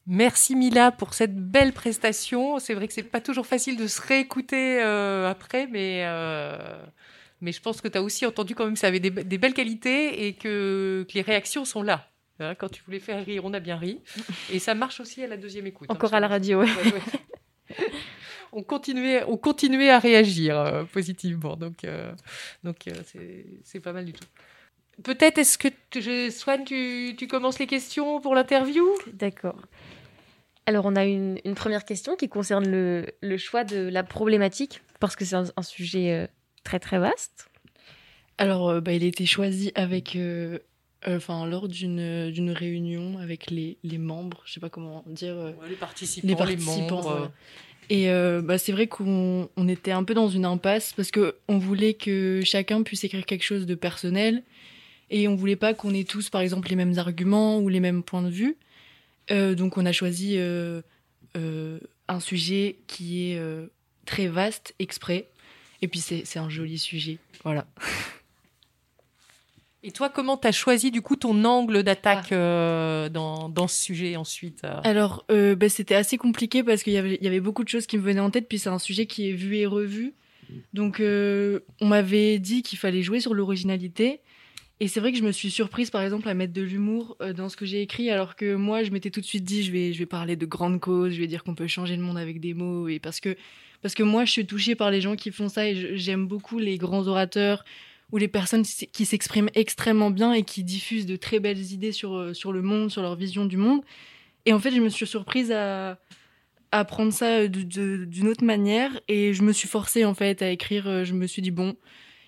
Merci 0.07 0.55
Mila 0.55 0.91
pour 0.91 1.13
cette 1.13 1.35
belle 1.35 1.73
prestation. 1.73 2.57
C'est 2.59 2.73
vrai 2.73 2.87
que 2.87 2.93
c'est 2.93 3.03
pas 3.03 3.21
toujours 3.21 3.45
facile 3.45 3.77
de 3.77 3.85
se 3.85 4.01
réécouter 4.01 4.81
euh, 4.81 5.29
après, 5.29 5.67
mais, 5.67 6.03
euh, 6.05 6.57
mais 7.41 7.51
je 7.51 7.61
pense 7.61 7.81
que 7.81 7.87
tu 7.87 7.97
as 7.97 8.01
aussi 8.01 8.25
entendu 8.25 8.55
quand 8.55 8.65
même 8.65 8.73
que 8.73 8.79
ça 8.79 8.87
avait 8.87 8.99
des, 8.99 9.11
des 9.11 9.37
belles 9.37 9.53
qualités 9.53 10.27
et 10.27 10.33
que, 10.33 11.05
que, 11.07 11.13
les 11.13 11.21
réactions 11.21 11.65
sont 11.65 11.83
là. 11.83 12.09
Hein, 12.39 12.55
quand 12.55 12.69
tu 12.69 12.83
voulais 12.83 12.99
faire 12.99 13.23
rire, 13.25 13.45
on 13.45 13.53
a 13.53 13.59
bien 13.59 13.77
ri. 13.77 14.01
Et 14.51 14.59
ça 14.59 14.75
marche 14.75 14.99
aussi 14.99 15.23
à 15.23 15.27
la 15.27 15.37
deuxième 15.37 15.67
écoute. 15.67 15.89
Encore 15.89 16.13
hein, 16.13 16.17
à 16.17 16.19
la 16.19 16.27
radio, 16.27 16.59
ouais. 16.59 16.65
ouais, 16.65 16.93
ouais. 16.93 17.87
on 18.51 18.63
continuait, 18.63 19.23
on 19.27 19.37
continuait 19.37 19.89
à 19.89 19.99
réagir 19.99 20.57
euh, 20.57 20.83
positivement. 20.85 21.55
Donc, 21.55 21.85
donc 22.63 22.85
c'est 23.63 23.79
pas 23.79 23.93
mal 23.93 24.05
du 24.05 24.13
tout. 24.13 24.25
Peut-être 25.03 25.37
est-ce 25.37 25.57
que, 25.57 25.67
je, 25.93 26.29
Swan, 26.31 26.63
tu, 26.63 27.13
tu 27.17 27.27
commences 27.27 27.59
les 27.59 27.67
questions 27.67 28.19
pour 28.19 28.33
l'interview? 28.33 28.87
D'accord. 29.13 29.61
Alors, 30.65 30.85
on 30.85 30.95
a 30.95 31.05
une, 31.05 31.39
une, 31.45 31.55
première 31.55 31.85
question 31.85 32.15
qui 32.15 32.27
concerne 32.29 32.67
le, 32.67 33.05
le, 33.21 33.37
choix 33.37 33.63
de 33.63 33.77
la 33.77 34.03
problématique, 34.03 34.81
parce 34.99 35.15
que 35.15 35.23
c'est 35.23 35.35
un, 35.35 35.45
un, 35.55 35.61
sujet 35.61 36.11
euh, 36.11 36.27
très 36.67 36.79
très 36.79 36.99
vaste. 36.99 37.47
Alors, 38.37 38.69
euh, 38.69 38.81
bah, 38.81 38.91
il 38.93 39.03
a 39.03 39.07
été 39.07 39.25
choisi 39.25 39.71
avec 39.75 40.15
euh, 40.15 40.59
enfin 41.07 41.45
lors 41.45 41.67
d'une 41.67 42.29
d'une 42.29 42.51
réunion 42.51 43.17
avec 43.19 43.49
les, 43.49 43.77
les 43.83 43.97
membres, 43.97 44.41
je 44.45 44.53
sais 44.53 44.59
pas 44.59 44.69
comment 44.69 45.03
dire, 45.07 45.35
euh, 45.35 45.51
les 45.69 45.75
participants, 45.75 46.45
les, 46.45 46.57
membres. 46.57 47.01
voilà. 47.01 47.31
Et 47.89 48.09
euh, 48.09 48.41
bah, 48.41 48.57
c'est 48.57 48.73
vrai 48.73 48.87
qu'on 48.87 49.49
on 49.55 49.67
était 49.69 49.91
un 49.91 50.03
peu 50.03 50.13
dans 50.13 50.27
une 50.27 50.43
impasse 50.43 50.91
parce 50.91 51.09
que 51.09 51.37
on 51.47 51.57
voulait 51.57 51.93
que 51.93 52.41
chacun 52.43 52.83
puisse 52.83 53.05
écrire 53.05 53.25
quelque 53.25 53.45
chose 53.45 53.65
de 53.65 53.75
personnel 53.75 54.43
et 55.09 55.29
on 55.29 55.35
voulait 55.35 55.55
pas 55.55 55.73
qu'on 55.73 55.93
ait 55.93 56.03
tous 56.03 56.29
par 56.29 56.41
exemple 56.41 56.67
les 56.67 56.75
mêmes 56.75 56.97
arguments 56.97 57.59
ou 57.59 57.69
les 57.69 57.79
mêmes 57.79 58.03
points 58.03 58.23
de 58.23 58.29
vue. 58.29 58.57
Euh, 59.31 59.55
donc 59.55 59.77
on 59.77 59.85
a 59.85 59.93
choisi 59.93 60.33
euh, 60.37 60.81
euh, 61.37 61.79
un 62.09 62.19
sujet 62.19 62.79
qui 62.87 63.31
est 63.31 63.37
euh, 63.37 63.67
très 64.05 64.27
vaste 64.27 64.75
exprès 64.79 65.29
et 65.81 65.87
puis 65.87 65.99
c'est 65.99 66.37
un 66.37 66.49
joli 66.49 66.77
sujet, 66.79 67.17
voilà. 67.43 67.67
Et 69.83 69.91
toi, 69.91 70.09
comment 70.09 70.37
tu 70.37 70.47
as 70.47 70.51
choisi 70.51 70.91
du 70.91 71.01
coup 71.01 71.15
ton 71.15 71.45
angle 71.45 71.77
Ah. 71.77 71.83
d'attaque 71.83 72.31
euh, 72.31 73.09
dans, 73.09 73.47
dans 73.47 73.67
ce 73.67 73.81
sujet 73.81 74.15
ensuite 74.17 74.63
euh 74.65 74.81
Alors, 74.83 75.23
euh, 75.31 75.55
bah, 75.55 75.69
c'était 75.69 75.95
assez 75.95 76.17
compliqué 76.17 76.63
parce 76.63 76.83
qu'il 76.83 76.93
y 76.93 76.97
avait, 76.97 77.17
y 77.21 77.27
avait 77.27 77.39
beaucoup 77.39 77.63
de 77.63 77.69
choses 77.69 77.85
qui 77.85 77.97
me 77.97 78.01
venaient 78.01 78.19
en 78.19 78.31
tête, 78.31 78.49
puis 78.49 78.59
c'est 78.59 78.69
un 78.69 78.79
sujet 78.79 79.05
qui 79.05 79.29
est 79.29 79.33
vu 79.33 79.55
et 79.55 79.65
revu. 79.65 80.13
Donc, 80.73 81.01
on 81.01 81.85
m'avait 81.85 82.39
dit 82.39 82.63
qu'il 82.63 82.77
fallait 82.77 83.01
jouer 83.01 83.19
sur 83.19 83.33
l'originalité. 83.33 84.21
Et 84.79 84.87
c'est 84.87 84.99
vrai 84.99 85.11
que 85.11 85.17
je 85.17 85.23
me 85.23 85.31
suis 85.31 85.51
surprise, 85.51 85.89
par 85.89 86.01
exemple, 86.03 86.29
à 86.29 86.33
mettre 86.33 86.53
de 86.53 86.61
l'humour 86.61 87.17
dans 87.35 87.49
ce 87.49 87.57
que 87.57 87.65
j'ai 87.65 87.81
écrit, 87.81 88.09
alors 88.09 88.35
que 88.35 88.55
moi, 88.55 88.83
je 88.83 88.91
m'étais 88.91 89.09
tout 89.09 89.19
de 89.19 89.25
suite 89.25 89.43
dit, 89.43 89.63
je 89.63 89.71
vais, 89.71 89.91
je 89.91 89.99
vais 89.99 90.05
parler 90.05 90.35
de 90.35 90.45
grandes 90.45 90.79
causes, 90.79 91.13
je 91.13 91.19
vais 91.19 91.27
dire 91.27 91.43
qu'on 91.43 91.55
peut 91.55 91.67
changer 91.67 91.95
le 91.95 92.01
monde 92.01 92.17
avec 92.17 92.39
des 92.39 92.53
mots, 92.53 92.87
et 92.87 92.99
parce 92.99 93.19
que, 93.19 93.35
parce 93.87 93.95
que 93.95 94.03
moi, 94.03 94.25
je 94.25 94.31
suis 94.33 94.45
touchée 94.45 94.75
par 94.75 94.91
les 94.91 94.99
gens 94.99 95.15
qui 95.15 95.31
font 95.31 95.47
ça, 95.47 95.65
et 95.65 95.95
j'aime 95.97 96.27
beaucoup 96.27 96.59
les 96.59 96.77
grands 96.77 97.07
orateurs 97.07 97.63
ou 98.11 98.17
les 98.17 98.27
personnes 98.27 98.63
qui 98.63 99.05
s'expriment 99.05 99.49
extrêmement 99.55 100.11
bien 100.11 100.33
et 100.33 100.43
qui 100.43 100.65
diffusent 100.65 101.05
de 101.05 101.15
très 101.15 101.39
belles 101.39 101.71
idées 101.71 101.93
sur, 101.93 102.17
euh, 102.17 102.33
sur 102.33 102.51
le 102.51 102.61
monde, 102.61 102.91
sur 102.91 103.01
leur 103.01 103.15
vision 103.15 103.45
du 103.45 103.55
monde. 103.55 103.79
Et 104.45 104.51
en 104.51 104.59
fait, 104.59 104.71
je 104.71 104.81
me 104.81 104.89
suis 104.89 105.07
surprise 105.07 105.53
à, 105.53 105.99
à 106.73 106.83
prendre 106.83 107.13
ça 107.13 107.47
de- 107.47 108.03
d'une 108.03 108.27
autre 108.27 108.43
manière 108.43 108.99
et 109.07 109.33
je 109.33 109.41
me 109.41 109.53
suis 109.53 109.69
forcée 109.69 110.03
en 110.03 110.13
fait 110.13 110.41
à 110.41 110.51
écrire. 110.51 110.85
Euh, 110.89 111.05
Je 111.05 111.13
me 111.13 111.25
suis 111.25 111.41
dit 111.41 111.51
bon, 111.51 111.77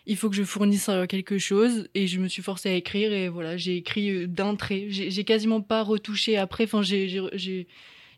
il 0.06 0.16
faut 0.16 0.30
que 0.30 0.38
je 0.38 0.44
fournisse 0.44 0.88
euh, 0.88 1.08
quelque 1.08 1.40
chose 1.40 1.90
et 1.94 2.08
je 2.08 2.22
me 2.22 2.30
suis 2.30 2.42
forcée 2.42 2.70
à 2.70 2.74
écrire 2.74 3.12
et 3.12 3.28
voilà, 3.28 3.58
j'ai 3.58 3.76
écrit 3.76 4.12
euh, 4.12 4.28
d'un 4.28 4.56
trait. 4.56 4.86
J'ai 4.88 5.24
quasiment 5.26 5.60
pas 5.60 5.84
retouché 5.84 6.38
après. 6.38 6.64
Enfin, 6.64 6.82
j'ai- 6.84 7.68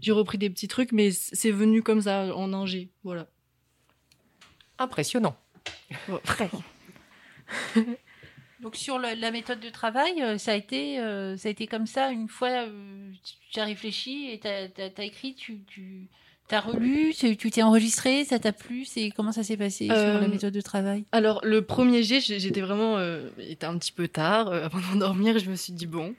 j'ai 0.02 0.12
repris 0.12 0.38
des 0.38 0.50
petits 0.50 0.68
trucs, 0.68 0.92
mais 0.92 1.12
c'est 1.12 1.52
venu 1.52 1.82
comme 1.84 2.02
ça 2.02 2.36
en 2.36 2.52
un 2.54 2.66
jet. 2.66 2.90
Voilà. 3.04 3.28
Impressionnant. 4.80 5.36
Donc 8.62 8.76
sur 8.76 9.00
la, 9.00 9.16
la 9.16 9.32
méthode 9.32 9.60
de 9.60 9.70
travail, 9.70 10.22
euh, 10.22 10.38
ça 10.38 10.52
a 10.52 10.56
été, 10.56 11.00
euh, 11.00 11.36
ça 11.36 11.48
a 11.48 11.52
été 11.52 11.66
comme 11.66 11.88
ça. 11.88 12.12
Une 12.12 12.28
fois, 12.28 12.50
euh, 12.68 13.12
tu 13.52 13.60
as 13.60 13.66
réfléchi 13.66 14.30
et 14.32 14.40
tu 14.40 14.48
as, 14.48 15.04
écrit, 15.04 15.34
tu, 15.34 15.62
tu 15.68 16.08
as 16.52 16.60
relu, 16.60 17.12
tu 17.16 17.36
t'es 17.50 17.64
enregistré, 17.64 18.24
ça 18.24 18.38
t'a 18.38 18.52
plu. 18.54 18.86
C'est 18.86 19.10
comment 19.16 19.32
ça 19.32 19.42
s'est 19.44 19.58
passé 19.58 19.88
sur 19.88 19.96
la 20.20 20.28
méthode 20.28 20.54
de 20.54 20.62
travail? 20.62 21.06
Alors, 21.12 21.40
le 21.44 21.64
premier 21.64 22.04
jet, 22.04 22.20
j'ai- 22.22 22.40
j'étais 22.40 22.62
vraiment. 22.62 22.98
euh, 23.00 23.30
il 23.40 23.50
était 23.52 23.66
un 23.66 23.78
petit 23.80 23.92
peu 23.92 24.08
tard. 24.08 24.50
euh, 24.50 24.64
avant 24.66 24.80
d'endormir, 24.80 25.40
je 25.40 25.50
me 25.50 25.56
suis 25.56 25.74
dit, 25.74 25.88
bon, 25.88 26.14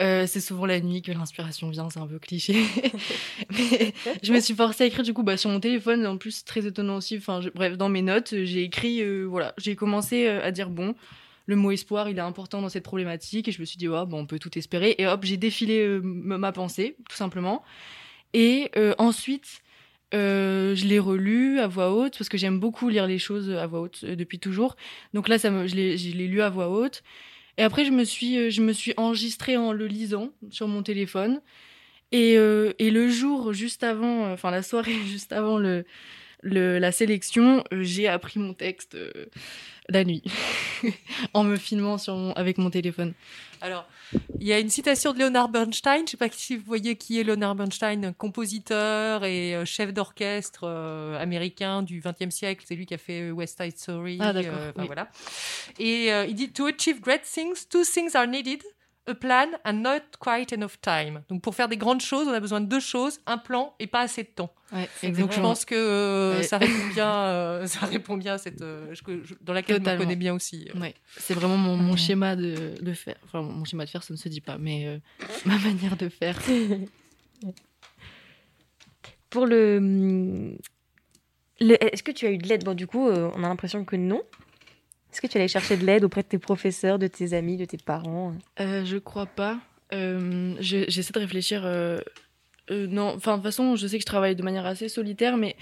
euh, 0.00 0.26
c'est 0.26 0.40
souvent 0.40 0.66
la 0.66 0.80
nuit 0.80 1.02
que 1.02 1.10
l'inspiration 1.10 1.70
vient, 1.70 1.90
c'est 1.90 1.98
un 1.98 2.06
peu 2.06 2.18
cliché. 2.18 2.54
Mais 3.50 3.92
je 4.22 4.32
me 4.32 4.40
suis 4.40 4.54
forcée 4.54 4.84
à 4.84 4.86
écrire, 4.86 5.04
du 5.04 5.12
coup, 5.12 5.24
bah, 5.24 5.36
sur 5.36 5.50
mon 5.50 5.58
téléphone, 5.58 6.06
en 6.06 6.16
plus, 6.16 6.44
très 6.44 6.66
étonnant 6.66 6.96
aussi. 6.96 7.16
Enfin, 7.16 7.40
bref, 7.54 7.76
dans 7.76 7.88
mes 7.88 8.02
notes, 8.02 8.34
j'ai 8.44 8.62
écrit, 8.62 9.02
euh, 9.02 9.24
voilà, 9.24 9.54
j'ai 9.58 9.74
commencé 9.74 10.26
euh, 10.26 10.44
à 10.44 10.52
dire, 10.52 10.70
bon, 10.70 10.94
le 11.46 11.56
mot 11.56 11.72
espoir, 11.72 12.08
il 12.08 12.16
est 12.16 12.20
important 12.22 12.62
dans 12.62 12.68
cette 12.68 12.84
problématique. 12.84 13.48
Et 13.48 13.52
je 13.52 13.60
me 13.60 13.64
suis 13.64 13.76
dit, 13.76 13.88
ouais, 13.88 14.06
bon, 14.06 14.20
on 14.20 14.26
peut 14.26 14.38
tout 14.38 14.56
espérer. 14.56 14.94
Et 14.98 15.06
hop, 15.06 15.24
j'ai 15.24 15.36
défilé 15.36 15.98
ma 16.02 16.52
pensée, 16.52 16.96
tout 17.08 17.16
simplement. 17.16 17.64
Et 18.34 18.70
ensuite, 18.98 19.62
je 20.12 20.86
l'ai 20.86 20.98
relu 20.98 21.58
à 21.58 21.66
voix 21.66 21.90
haute 21.94 22.18
parce 22.18 22.28
que 22.28 22.36
j'aime 22.36 22.60
beaucoup 22.60 22.90
lire 22.90 23.06
les 23.06 23.18
choses 23.18 23.50
à 23.50 23.66
voix 23.66 23.80
haute 23.80 24.04
depuis 24.04 24.38
toujours. 24.38 24.76
Donc 25.14 25.26
là, 25.26 25.38
ça 25.38 25.50
me, 25.50 25.66
je 25.66 25.74
l'ai 25.74 26.28
lu 26.28 26.42
à 26.42 26.50
voix 26.50 26.68
haute. 26.68 27.02
Et 27.58 27.62
après, 27.62 27.84
je 27.84 27.90
me 27.90 28.04
suis, 28.04 28.38
euh, 28.38 28.50
je 28.50 28.62
me 28.62 28.72
suis 28.72 28.94
enregistrée 28.96 29.56
en 29.56 29.72
le 29.72 29.86
lisant 29.86 30.30
sur 30.50 30.68
mon 30.68 30.82
téléphone. 30.82 31.42
Et, 32.12 32.38
euh, 32.38 32.72
et 32.78 32.90
le 32.90 33.08
jour 33.10 33.52
juste 33.52 33.84
avant, 33.84 34.26
euh, 34.26 34.34
enfin 34.34 34.50
la 34.50 34.62
soirée 34.62 34.94
juste 35.06 35.32
avant 35.32 35.58
le, 35.58 35.84
le, 36.42 36.78
la 36.78 36.92
sélection, 36.92 37.64
euh, 37.72 37.82
j'ai 37.82 38.08
appris 38.08 38.38
mon 38.38 38.54
texte 38.54 38.94
euh, 38.94 39.26
la 39.88 40.04
nuit 40.04 40.22
en 41.34 41.44
me 41.44 41.56
filmant 41.56 41.98
sur 41.98 42.14
mon, 42.14 42.32
avec 42.32 42.58
mon 42.58 42.70
téléphone. 42.70 43.14
Alors, 43.60 43.86
il 44.38 44.46
y 44.46 44.52
a 44.52 44.58
une 44.58 44.68
citation 44.68 45.12
de 45.12 45.18
Leonard 45.18 45.48
Bernstein. 45.48 45.98
Je 45.98 46.02
ne 46.02 46.06
sais 46.08 46.16
pas 46.16 46.28
si 46.30 46.56
vous 46.56 46.64
voyez 46.64 46.96
qui 46.96 47.20
est 47.20 47.24
Leonard 47.24 47.54
Bernstein, 47.54 48.12
compositeur 48.16 49.24
et 49.24 49.54
euh, 49.54 49.64
chef 49.64 49.92
d'orchestre 49.92 50.62
euh, 50.64 51.20
américain 51.20 51.82
du 51.82 52.00
XXe 52.00 52.34
siècle. 52.34 52.64
C'est 52.66 52.74
lui 52.74 52.86
qui 52.86 52.94
a 52.94 52.98
fait 52.98 53.30
West 53.30 53.60
Side 53.60 53.78
Story. 53.78 54.18
Ah, 54.20 54.32
d'accord, 54.32 54.52
euh, 54.54 54.70
enfin, 54.70 54.82
oui. 54.82 54.86
voilà. 54.86 55.08
Et 55.78 56.08
il 56.28 56.34
dit 56.34 56.50
To 56.50 56.66
achieve 56.66 57.00
great 57.00 57.22
things, 57.22 57.66
two 57.68 57.84
things 57.84 58.14
are 58.14 58.26
needed. 58.26 58.62
A 59.08 59.14
plan 59.14 59.46
and 59.64 59.72
not 59.82 60.00
quite 60.20 60.52
enough 60.52 60.78
time. 60.82 61.22
Donc 61.30 61.40
pour 61.42 61.54
faire 61.54 61.68
des 61.68 61.76
grandes 61.78 62.02
choses, 62.02 62.28
on 62.28 62.32
a 62.32 62.40
besoin 62.40 62.60
de 62.60 62.66
deux 62.66 62.78
choses, 62.80 63.20
un 63.26 63.38
plan 63.38 63.74
et 63.78 63.86
pas 63.86 64.00
assez 64.00 64.22
de 64.22 64.28
temps. 64.28 64.52
Ouais, 64.70 64.86
Donc 65.12 65.32
je 65.32 65.40
pense 65.40 65.64
que 65.64 65.74
euh, 65.74 66.36
Ouais. 66.36 66.42
ça 66.42 66.58
répond 66.58 66.88
bien, 66.92 67.10
euh, 67.10 67.66
ça 67.66 67.86
répond 67.86 68.16
bien 68.18 68.34
à 68.34 68.38
cette 68.38 68.60
euh, 68.60 68.92
je- 68.92 69.00
je- 69.24 69.34
dans 69.40 69.54
laquelle 69.54 69.76
je 69.76 69.80
me 69.80 69.84
Totalement. 69.84 70.04
connais 70.04 70.16
bien 70.16 70.34
aussi. 70.34 70.68
Ouais, 70.78 70.94
c'est 71.16 71.32
vraiment 71.32 71.56
mon, 71.56 71.76
mon 71.76 71.96
schéma 71.96 72.36
de, 72.36 72.74
de 72.80 72.92
faire. 72.92 73.16
Enfin, 73.24 73.40
mon 73.40 73.64
schéma 73.64 73.86
de 73.86 73.90
faire, 73.90 74.02
ça 74.02 74.12
ne 74.12 74.18
se 74.18 74.28
dit 74.28 74.42
pas, 74.42 74.58
mais 74.58 74.86
euh, 74.86 74.98
ma 75.46 75.56
manière 75.58 75.96
de 75.96 76.08
faire. 76.10 76.38
Pour 79.30 79.46
le, 79.46 79.78
le- 81.60 81.84
est-ce 81.84 82.02
que 82.02 82.12
tu 82.12 82.26
as 82.26 82.30
eu 82.30 82.38
de 82.38 82.48
l'aide? 82.48 82.64
Bon, 82.64 82.74
du 82.74 82.86
coup, 82.86 83.08
euh, 83.08 83.30
on 83.34 83.44
a 83.44 83.48
l'impression 83.48 83.84
que 83.84 83.96
non. 83.96 84.22
Est-ce 85.12 85.20
que 85.20 85.26
tu 85.26 85.38
allais 85.38 85.48
chercher 85.48 85.76
de 85.76 85.84
l'aide 85.86 86.04
auprès 86.04 86.22
de 86.22 86.28
tes 86.28 86.38
professeurs, 86.38 86.98
de 86.98 87.06
tes 87.06 87.32
amis, 87.32 87.56
de 87.56 87.64
tes 87.64 87.78
parents? 87.78 88.34
Euh, 88.60 88.84
je 88.84 88.96
crois 88.98 89.26
pas. 89.26 89.58
Euh, 89.94 90.54
je- 90.60 90.84
J'essaie 90.88 91.12
de 91.12 91.18
réfléchir. 91.18 91.62
euh, 91.64 91.98
non, 92.70 93.14
enfin, 93.16 93.32
de 93.32 93.36
toute 93.38 93.44
façon, 93.44 93.76
je 93.76 93.86
sais 93.86 93.96
que 93.96 94.02
je 94.02 94.06
travaille 94.06 94.36
de 94.36 94.42
manière 94.42 94.66
assez 94.66 94.88
solitaire, 94.90 95.38
mais 95.38 95.56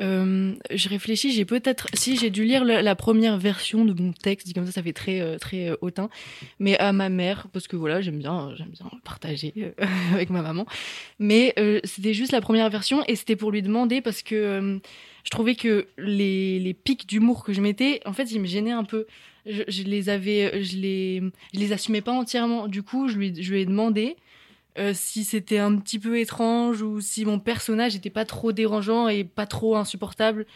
je 0.00 0.88
réfléchis. 0.88 1.32
J'ai 1.32 1.44
peut-être. 1.44 1.88
Si, 1.94 2.16
j'ai 2.16 2.30
dû 2.30 2.44
lire 2.44 2.64
la, 2.64 2.82
la 2.82 2.94
première 2.94 3.36
version 3.38 3.84
de 3.84 3.92
mon 4.00 4.12
texte, 4.12 4.46
dit 4.46 4.54
comme 4.54 4.66
ça, 4.66 4.72
ça 4.72 4.82
fait 4.82 4.92
très, 4.92 5.36
très 5.38 5.70
hautain. 5.80 6.08
Mais 6.58 6.78
à 6.78 6.92
ma 6.92 7.08
mère, 7.10 7.48
parce 7.52 7.68
que 7.68 7.76
voilà, 7.76 8.00
j'aime 8.00 8.18
bien, 8.18 8.54
j'aime 8.56 8.70
bien 8.70 8.90
partager 9.04 9.74
avec 10.14 10.30
ma 10.30 10.42
maman. 10.42 10.66
Mais 11.18 11.54
c'était 11.84 12.14
juste 12.14 12.32
la 12.32 12.40
première 12.40 12.70
version 12.70 13.04
et 13.06 13.16
c'était 13.16 13.36
pour 13.36 13.50
lui 13.50 13.62
demander 13.62 14.00
parce 14.00 14.22
que 14.22 14.80
je 15.24 15.30
trouvais 15.30 15.54
que 15.54 15.86
les, 15.98 16.58
les 16.60 16.74
pics 16.74 17.06
d'humour 17.06 17.44
que 17.44 17.52
je 17.52 17.60
mettais, 17.60 18.00
en 18.06 18.12
fait, 18.12 18.30
ils 18.30 18.40
me 18.40 18.46
gênaient 18.46 18.72
un 18.72 18.84
peu. 18.84 19.06
Je, 19.46 19.82
les 19.82 20.08
avais, 20.08 20.62
je 20.62 20.76
les, 20.76 21.22
je 21.54 21.58
les 21.58 21.72
assumais 21.72 22.02
pas 22.02 22.12
entièrement. 22.12 22.68
Du 22.68 22.82
coup, 22.82 23.08
je 23.08 23.16
lui, 23.16 23.42
je 23.42 23.52
lui 23.52 23.62
ai 23.62 23.66
demandé 23.66 24.16
euh, 24.78 24.92
si 24.94 25.24
c'était 25.24 25.58
un 25.58 25.76
petit 25.76 25.98
peu 25.98 26.18
étrange 26.18 26.82
ou 26.82 27.00
si 27.00 27.24
mon 27.24 27.38
personnage 27.38 27.96
était 27.96 28.10
pas 28.10 28.24
trop 28.24 28.52
dérangeant 28.52 29.08
et 29.08 29.24
pas 29.24 29.46
trop 29.46 29.76
insupportable 29.76 30.46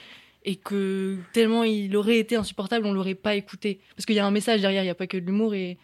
et 0.45 0.57
que 0.57 1.19
tellement 1.33 1.65
il 1.65 1.97
aurait 1.97 2.19
été 2.19 2.37
insupportable, 2.37 2.87
on 2.87 2.93
l'aurait 2.93 3.15
pas 3.15 3.35
écouté. 3.35 3.81
Parce 3.97 4.05
qu'il 4.07 4.17
y 4.17 4.19
a 4.19 4.27
un 4.27 4.31
message 4.31 4.61
derrière, 4.61 4.83
il 4.85 4.89
y 4.89 4.91
a 4.91 4.95
pas 4.95 5.07
que 5.07 5.17
de 5.17 5.25
l'humour 5.25 5.55
et 5.55 5.79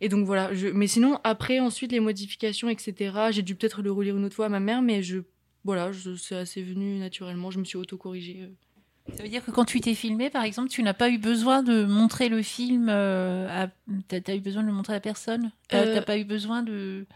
et 0.00 0.08
donc 0.08 0.26
voilà. 0.26 0.52
Je... 0.54 0.68
Mais 0.68 0.86
sinon, 0.86 1.18
après, 1.24 1.60
ensuite, 1.60 1.92
les 1.92 2.00
modifications, 2.00 2.68
etc. 2.68 3.12
J'ai 3.30 3.42
dû 3.42 3.54
peut-être 3.54 3.82
le 3.82 3.92
relire 3.92 4.16
une 4.16 4.24
autre 4.24 4.34
fois 4.34 4.46
à 4.46 4.48
ma 4.48 4.60
mère, 4.60 4.82
mais 4.82 5.02
je, 5.02 5.18
voilà, 5.64 5.90
c'est 6.18 6.36
assez 6.36 6.62
venu 6.62 6.98
naturellement. 6.98 7.50
Je 7.50 7.58
me 7.58 7.64
suis 7.64 7.76
auto-corrigée. 7.76 8.38
euh. 8.42 9.14
Ça 9.16 9.22
veut 9.24 9.28
dire 9.28 9.44
que 9.44 9.50
quand 9.50 9.64
tu 9.64 9.80
t'es 9.80 9.94
filmé, 9.94 10.30
par 10.30 10.44
exemple, 10.44 10.68
tu 10.68 10.82
n'as 10.82 10.94
pas 10.94 11.08
eu 11.10 11.18
besoin 11.18 11.62
de 11.62 11.84
montrer 11.84 12.28
le 12.28 12.42
film 12.42 12.88
euh, 12.88 13.48
à... 13.50 13.68
T'as 14.08 14.20
as 14.28 14.36
eu 14.36 14.40
besoin 14.40 14.62
de 14.62 14.68
le 14.68 14.72
montrer 14.74 14.94
à 14.94 15.00
personne? 15.00 15.50
T'as 15.68 15.78
Euh, 15.78 15.94
t'as 15.94 16.02
pas 16.02 16.16
eu 16.18 16.24
besoin 16.24 16.62
de... 16.62 17.06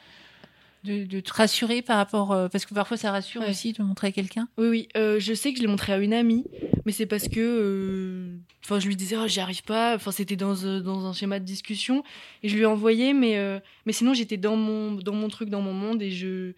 de... 0.82 1.05
de 1.05 1.20
te 1.20 1.32
rassurer 1.32 1.82
par 1.82 1.97
rapport... 1.99 2.32
euh, 2.32 2.49
Parce 2.49 2.66
que 2.66 2.74
parfois, 2.74 2.97
ça 2.97 3.12
rassure 3.12 3.42
Ouais. 3.42 3.51
aussi 3.51 3.72
de 3.74 3.82
montrer 3.82 4.09
à 4.09 4.12
quelqu'un. 4.12 4.49
Oui, 4.59 4.66
oui. 4.68 4.88
euh, 4.97 5.20
je 5.20 5.34
sais 5.34 5.53
que 5.53 5.59
je 5.59 5.62
l'ai 5.62 5.68
montré 5.68 5.92
à 5.92 5.99
une 5.99 6.14
amie, 6.14 6.45
mais 6.84 6.90
c'est 6.92 7.07
parce 7.07 7.28
que, 7.28 7.38
euh, 7.38 8.36
enfin, 8.64 8.80
je 8.80 8.88
lui 8.88 8.97
disais, 8.97 9.16
oh, 9.16 9.28
j'y 9.28 9.40
arrive 9.40 9.62
pas. 9.62 9.95
Enfin, 9.95 10.11
c'était 10.11 10.36
dans, 10.36 10.57
euh, 10.64 10.80
dans 10.80 11.07
un 11.07 11.12
schéma 11.12 11.38
de 11.38 11.45
discussion 11.45 12.03
et 12.42 12.49
je 12.49 12.57
lui 12.57 12.62
ai 12.62 12.66
envoyé, 12.66 13.12
mais, 13.12 13.38
euh, 13.38 13.61
mais 13.86 13.92
sinon 13.92 14.14
j'étais 14.14 14.36
dans 14.38 14.57
mon, 14.57 14.92
dans 14.95 15.14
mon 15.14 15.28
truc, 15.28 15.49
dans 15.49 15.61
mon 15.62 15.74
monde 15.74 16.03
et 16.03 16.11
je, 16.11 16.53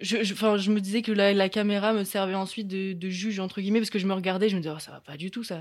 je, 0.00 0.22
je- 0.22 0.32
enfin, 0.34 0.56
je 0.56 0.70
me 0.70 0.80
disais 0.80 1.02
que 1.02 1.12
la, 1.12 1.32
la 1.32 1.48
caméra 1.48 1.92
me 1.92 2.04
servait 2.04 2.34
ensuite 2.34 2.68
de, 2.68 2.92
de 2.92 3.08
juge 3.10 3.38
entre 3.40 3.60
guillemets 3.60 3.80
parce 3.80 3.90
que 3.90 3.98
je 3.98 4.06
me 4.06 4.12
regardais, 4.14 4.48
je 4.48 4.56
me 4.56 4.60
disais, 4.60 4.74
oh, 4.74 4.80
ça 4.80 4.90
va 4.92 5.00
pas 5.00 5.16
du 5.16 5.30
tout 5.30 5.44
ça. 5.44 5.60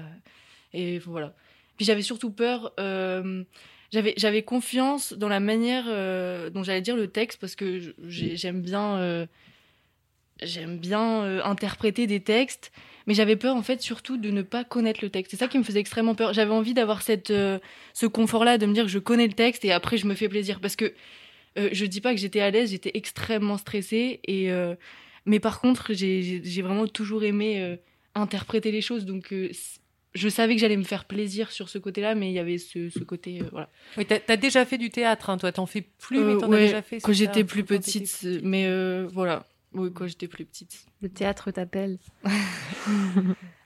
Et 0.74 1.00
voilà. 1.00 1.36
Puis 1.78 1.86
j'avais 1.86 2.02
surtout 2.02 2.32
peur. 2.32 2.74
euh, 2.80 3.44
j'avais 3.92 4.42
confiance 4.42 5.14
dans 5.14 5.30
la 5.30 5.40
manière 5.40 5.86
euh, 5.88 6.50
dont 6.50 6.64
j'allais 6.64 6.82
dire 6.82 6.96
le 6.96 7.08
texte 7.08 7.40
parce 7.40 7.56
que 7.56 7.94
j'aime 8.08 8.62
bien. 8.62 8.98
euh, 8.98 9.26
j'aime 10.42 10.78
bien 10.80 11.40
interpréter 11.46 12.08
des 12.08 12.20
textes, 12.20 12.72
mais 13.08 13.14
j'avais 13.14 13.36
peur 13.36 13.56
en 13.56 13.62
fait 13.62 13.82
surtout 13.82 14.18
de 14.18 14.30
ne 14.32 14.42
pas 14.42 14.64
connaître 14.64 15.00
le 15.04 15.10
texte. 15.10 15.32
C'est 15.32 15.38
ça 15.38 15.48
qui 15.48 15.58
me 15.58 15.64
faisait 15.64 15.80
extrêmement 15.80 16.16
peur. 16.16 16.34
J'avais 16.34 16.52
envie 16.52 16.74
d'avoir 16.74 17.02
cette 17.02 17.28
ce 17.94 18.06
confort-là, 18.08 18.58
de 18.58 18.66
me 18.66 18.74
dire 18.74 18.88
je 18.88 19.00
connais 19.00 19.28
le 19.28 19.34
texte 19.34 19.64
et 19.64 19.72
après 19.72 19.98
je 19.98 20.08
me 20.08 20.16
fais 20.16 20.28
plaisir 20.28 20.60
parce 20.60 20.76
que 20.76 20.94
euh, 21.58 21.70
je 21.72 21.86
dis 21.86 22.01
pas 22.01 22.14
que 22.14 22.20
j'étais 22.20 22.39
à 22.41 22.49
l'aise, 22.51 22.72
j'étais 22.72 22.91
extrêmement 22.95 23.58
stressée 23.58 24.20
et 24.26 24.51
euh, 24.51 24.76
mais 25.26 25.39
par 25.39 25.60
contre 25.62 25.93
j'ai 25.93 26.41
j'ai 26.43 26.62
vraiment 26.62 26.88
toujours 26.88 27.24
aimé 27.24 27.62
euh, 27.62 27.76
interpréter 28.16 28.72
les 28.72 28.82
choses 28.82 29.06
donc 29.06 29.32
euh, 29.34 29.49
je 30.16 30.30
savais 30.30 30.54
que 30.54 30.62
j'allais 30.62 30.78
me 30.78 30.84
faire 30.84 31.06
plaisir 31.06 31.51
sur 31.51 31.70
ce 31.70 31.80
côté-là, 31.80 32.14
mais 32.14 32.30
il 32.30 32.34
y 32.34 32.39
avait 32.39 32.60
ce, 32.60 32.88
ce 32.89 32.99
côté, 32.99 33.41
euh, 33.41 33.45
voilà. 33.51 33.68
Oui, 33.97 34.06
t'as 34.06 34.20
as 34.28 34.38
déjà 34.38 34.64
fait 34.64 34.78
du 34.78 34.91
théâtre, 34.91 35.32
hein, 35.32 35.39
toi, 35.39 35.51
t'en 35.51 35.66
fais 35.66 35.82
plus, 35.82 36.20
mais 36.20 36.34
Euh, 36.34 36.38
t'en 36.38 36.49
ouais, 36.51 36.58
as 36.58 36.66
déjà 36.68 36.82
fait. 36.84 36.99
quand 37.01 37.14
j'étais 37.14 37.43
plus 37.43 37.64
petite, 37.64 38.20
mais 38.43 38.68
euh, 38.68 39.08
voilà. 39.12 39.43
Oui, 39.74 39.89
quand 39.91 40.06
j'étais 40.06 40.28
plus 40.28 40.45
petite. 40.45 40.86
Le 41.01 41.10
théâtre 41.10 41.49
t'appelle. 41.49 41.97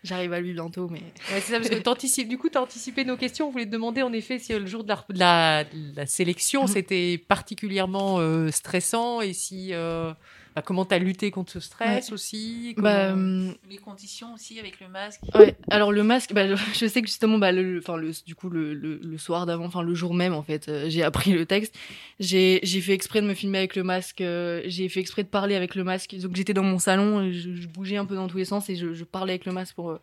J'arrive 0.08 0.34
à 0.34 0.40
lui 0.40 0.54
bientôt, 0.54 0.88
mais. 0.90 1.00
Ouais, 1.00 1.42
c'est 1.42 1.52
ça, 1.52 1.58
parce 1.60 1.70
que 1.70 2.24
du 2.28 2.38
coup, 2.38 2.50
tu 2.50 2.58
as 2.58 2.62
anticipé 2.62 3.04
nos 3.06 3.18
questions. 3.18 3.48
On 3.48 3.52
voulait 3.52 3.66
te 3.66 3.72
demander, 3.72 4.02
en 4.02 4.14
effet, 4.14 4.40
si 4.40 4.54
euh, 4.54 4.60
le 4.60 4.66
jour 4.66 4.84
de 4.84 4.90
la, 4.90 5.04
de 5.10 5.20
la, 5.20 5.64
de 5.66 5.96
la 5.96 6.06
sélection, 6.06 6.62
Mhm. 6.64 6.68
c'était 6.68 7.18
particulièrement 7.28 8.20
euh, 8.20 8.50
stressant 8.52 9.22
et 9.22 9.34
si. 9.34 9.74
euh, 9.74 10.14
bah, 10.58 10.64
comment 10.66 10.86
tu 10.86 10.96
as 10.96 10.98
lutté 10.98 11.30
contre 11.30 11.52
ce 11.52 11.60
stress 11.60 12.08
Ouais. 12.08 12.14
aussi 12.16 12.74
Bah, 12.78 13.14
hum, 13.14 13.54
Les 13.70 13.78
conditions 13.78 14.34
aussi 14.34 14.60
avec 14.60 14.80
le 14.80 14.88
masque. 14.88 15.22
Ouais, 15.36 15.56
alors 15.70 15.92
le 15.92 16.02
masque, 16.02 16.34
bah, 16.34 16.48
je 16.74 16.88
sais 16.88 17.04
que 17.04 17.08
justement, 17.08 17.38
bah, 17.38 17.52
le, 17.52 17.78
enfin, 17.78 17.96
le, 17.96 18.10
du 18.26 18.34
coup, 18.34 18.50
le, 18.50 18.74
le, 18.74 19.00
le 19.04 19.18
soir 19.20 19.46
d'avant, 19.46 19.66
enfin, 19.66 19.84
le 19.84 19.94
jour 19.94 20.16
même, 20.16 20.34
en 20.34 20.42
fait, 20.42 20.68
euh, 20.68 20.90
j'ai 20.90 21.04
appris 21.04 21.32
le 21.32 21.46
texte. 21.46 21.76
J'ai, 22.20 22.60
fait 22.82 22.94
exprès 22.94 23.22
de 23.22 23.28
me 23.28 23.36
filmer 23.36 23.60
avec 23.60 23.76
le 23.76 23.84
masque, 23.84 24.22
euh, 24.22 24.64
j'ai 24.66 24.90
fait 24.90 25.00
exprès 25.00 25.22
de 25.22 25.28
parler 25.30 25.54
avec 25.54 25.76
le 25.76 25.84
masque. 25.84 26.16
Donc, 26.18 26.36
j'étais 26.36 26.54
dans 26.56 26.64
mon 26.64 26.80
salon, 26.80 27.22
et 27.22 27.34
je, 27.34 27.54
je 27.54 27.68
bougeais 27.68 27.98
un 27.98 28.06
peu 28.06 28.16
dans 28.16 28.28
tous 28.28 28.38
les 28.38 28.46
sens 28.46 28.68
et 28.72 28.76
je, 28.76 28.96
je 28.96 29.04
parlais 29.04 29.34
avec 29.34 29.46
le 29.46 29.52
masque 29.52 29.76
pour, 29.76 29.92
euh, 29.92 30.02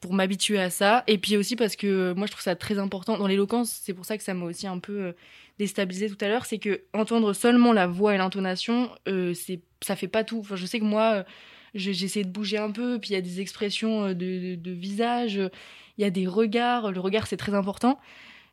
pour 0.00 0.12
m'habituer 0.12 0.58
à 0.58 0.70
ça. 0.70 1.04
Et 1.06 1.18
puis 1.18 1.36
aussi 1.36 1.56
parce 1.56 1.76
que 1.76 1.86
euh, 1.86 2.14
moi, 2.14 2.26
je 2.26 2.32
trouve 2.32 2.42
ça 2.42 2.56
très 2.56 2.78
important. 2.78 3.16
Dans 3.18 3.26
l'éloquence, 3.26 3.80
c'est 3.82 3.94
pour 3.94 4.04
ça 4.04 4.16
que 4.16 4.22
ça 4.24 4.34
m'a 4.34 4.46
aussi 4.46 4.66
un 4.66 4.78
peu 4.78 5.00
euh, 5.00 5.12
déstabilisé 5.60 6.08
tout 6.08 6.22
à 6.24 6.28
l'heure, 6.28 6.46
c'est 6.46 6.58
que 6.58 6.84
entendre 6.94 7.34
seulement 7.34 7.74
la 7.74 7.86
voix 7.86 8.14
et 8.14 8.18
l'intonation, 8.18 8.90
euh, 9.08 9.34
c'est, 9.34 9.60
ça 9.82 9.94
fait 9.94 10.08
pas 10.08 10.24
tout. 10.24 10.38
Enfin, 10.38 10.56
je 10.56 10.64
sais 10.64 10.80
que 10.80 10.84
moi, 10.84 11.16
euh, 11.16 11.22
je- 11.74 11.92
j'essaie 11.92 12.24
de 12.24 12.30
bouger 12.30 12.56
un 12.56 12.70
peu, 12.70 12.98
puis 12.98 13.10
il 13.10 13.12
y 13.12 13.16
a 13.16 13.20
des 13.20 13.40
expressions 13.40 14.06
euh, 14.06 14.14
de, 14.14 14.70
visage, 14.70 15.34
il 15.98 16.02
y 16.02 16.04
a 16.04 16.10
des 16.10 16.26
regards, 16.26 16.92
le 16.92 17.00
regard 17.00 17.26
c'est 17.26 17.36
très 17.36 17.54
important. 17.54 18.00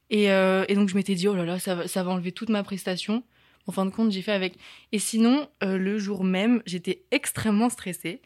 Et, 0.10 0.28
donc 0.76 0.90
je 0.90 0.96
m'étais 0.96 1.16
dit, 1.16 1.28
oh 1.28 1.36
là 1.36 1.46
là, 1.46 1.60
ça 1.60 1.76
va, 1.76 2.10
enlever 2.10 2.32
toute 2.32 2.50
ma 2.50 2.64
prestation. 2.64 3.24
En 3.68 3.74
fin 3.74 3.86
de 3.86 3.92
compte, 3.92 4.12
j'ai 4.12 4.22
fait 4.22 4.32
avec. 4.32 4.56
Et 4.94 5.00
sinon, 5.00 5.50
le 5.62 5.98
jour 5.98 6.24
même, 6.24 6.62
j'étais 6.66 7.04
extrêmement 7.12 7.70
stressée. 7.70 8.22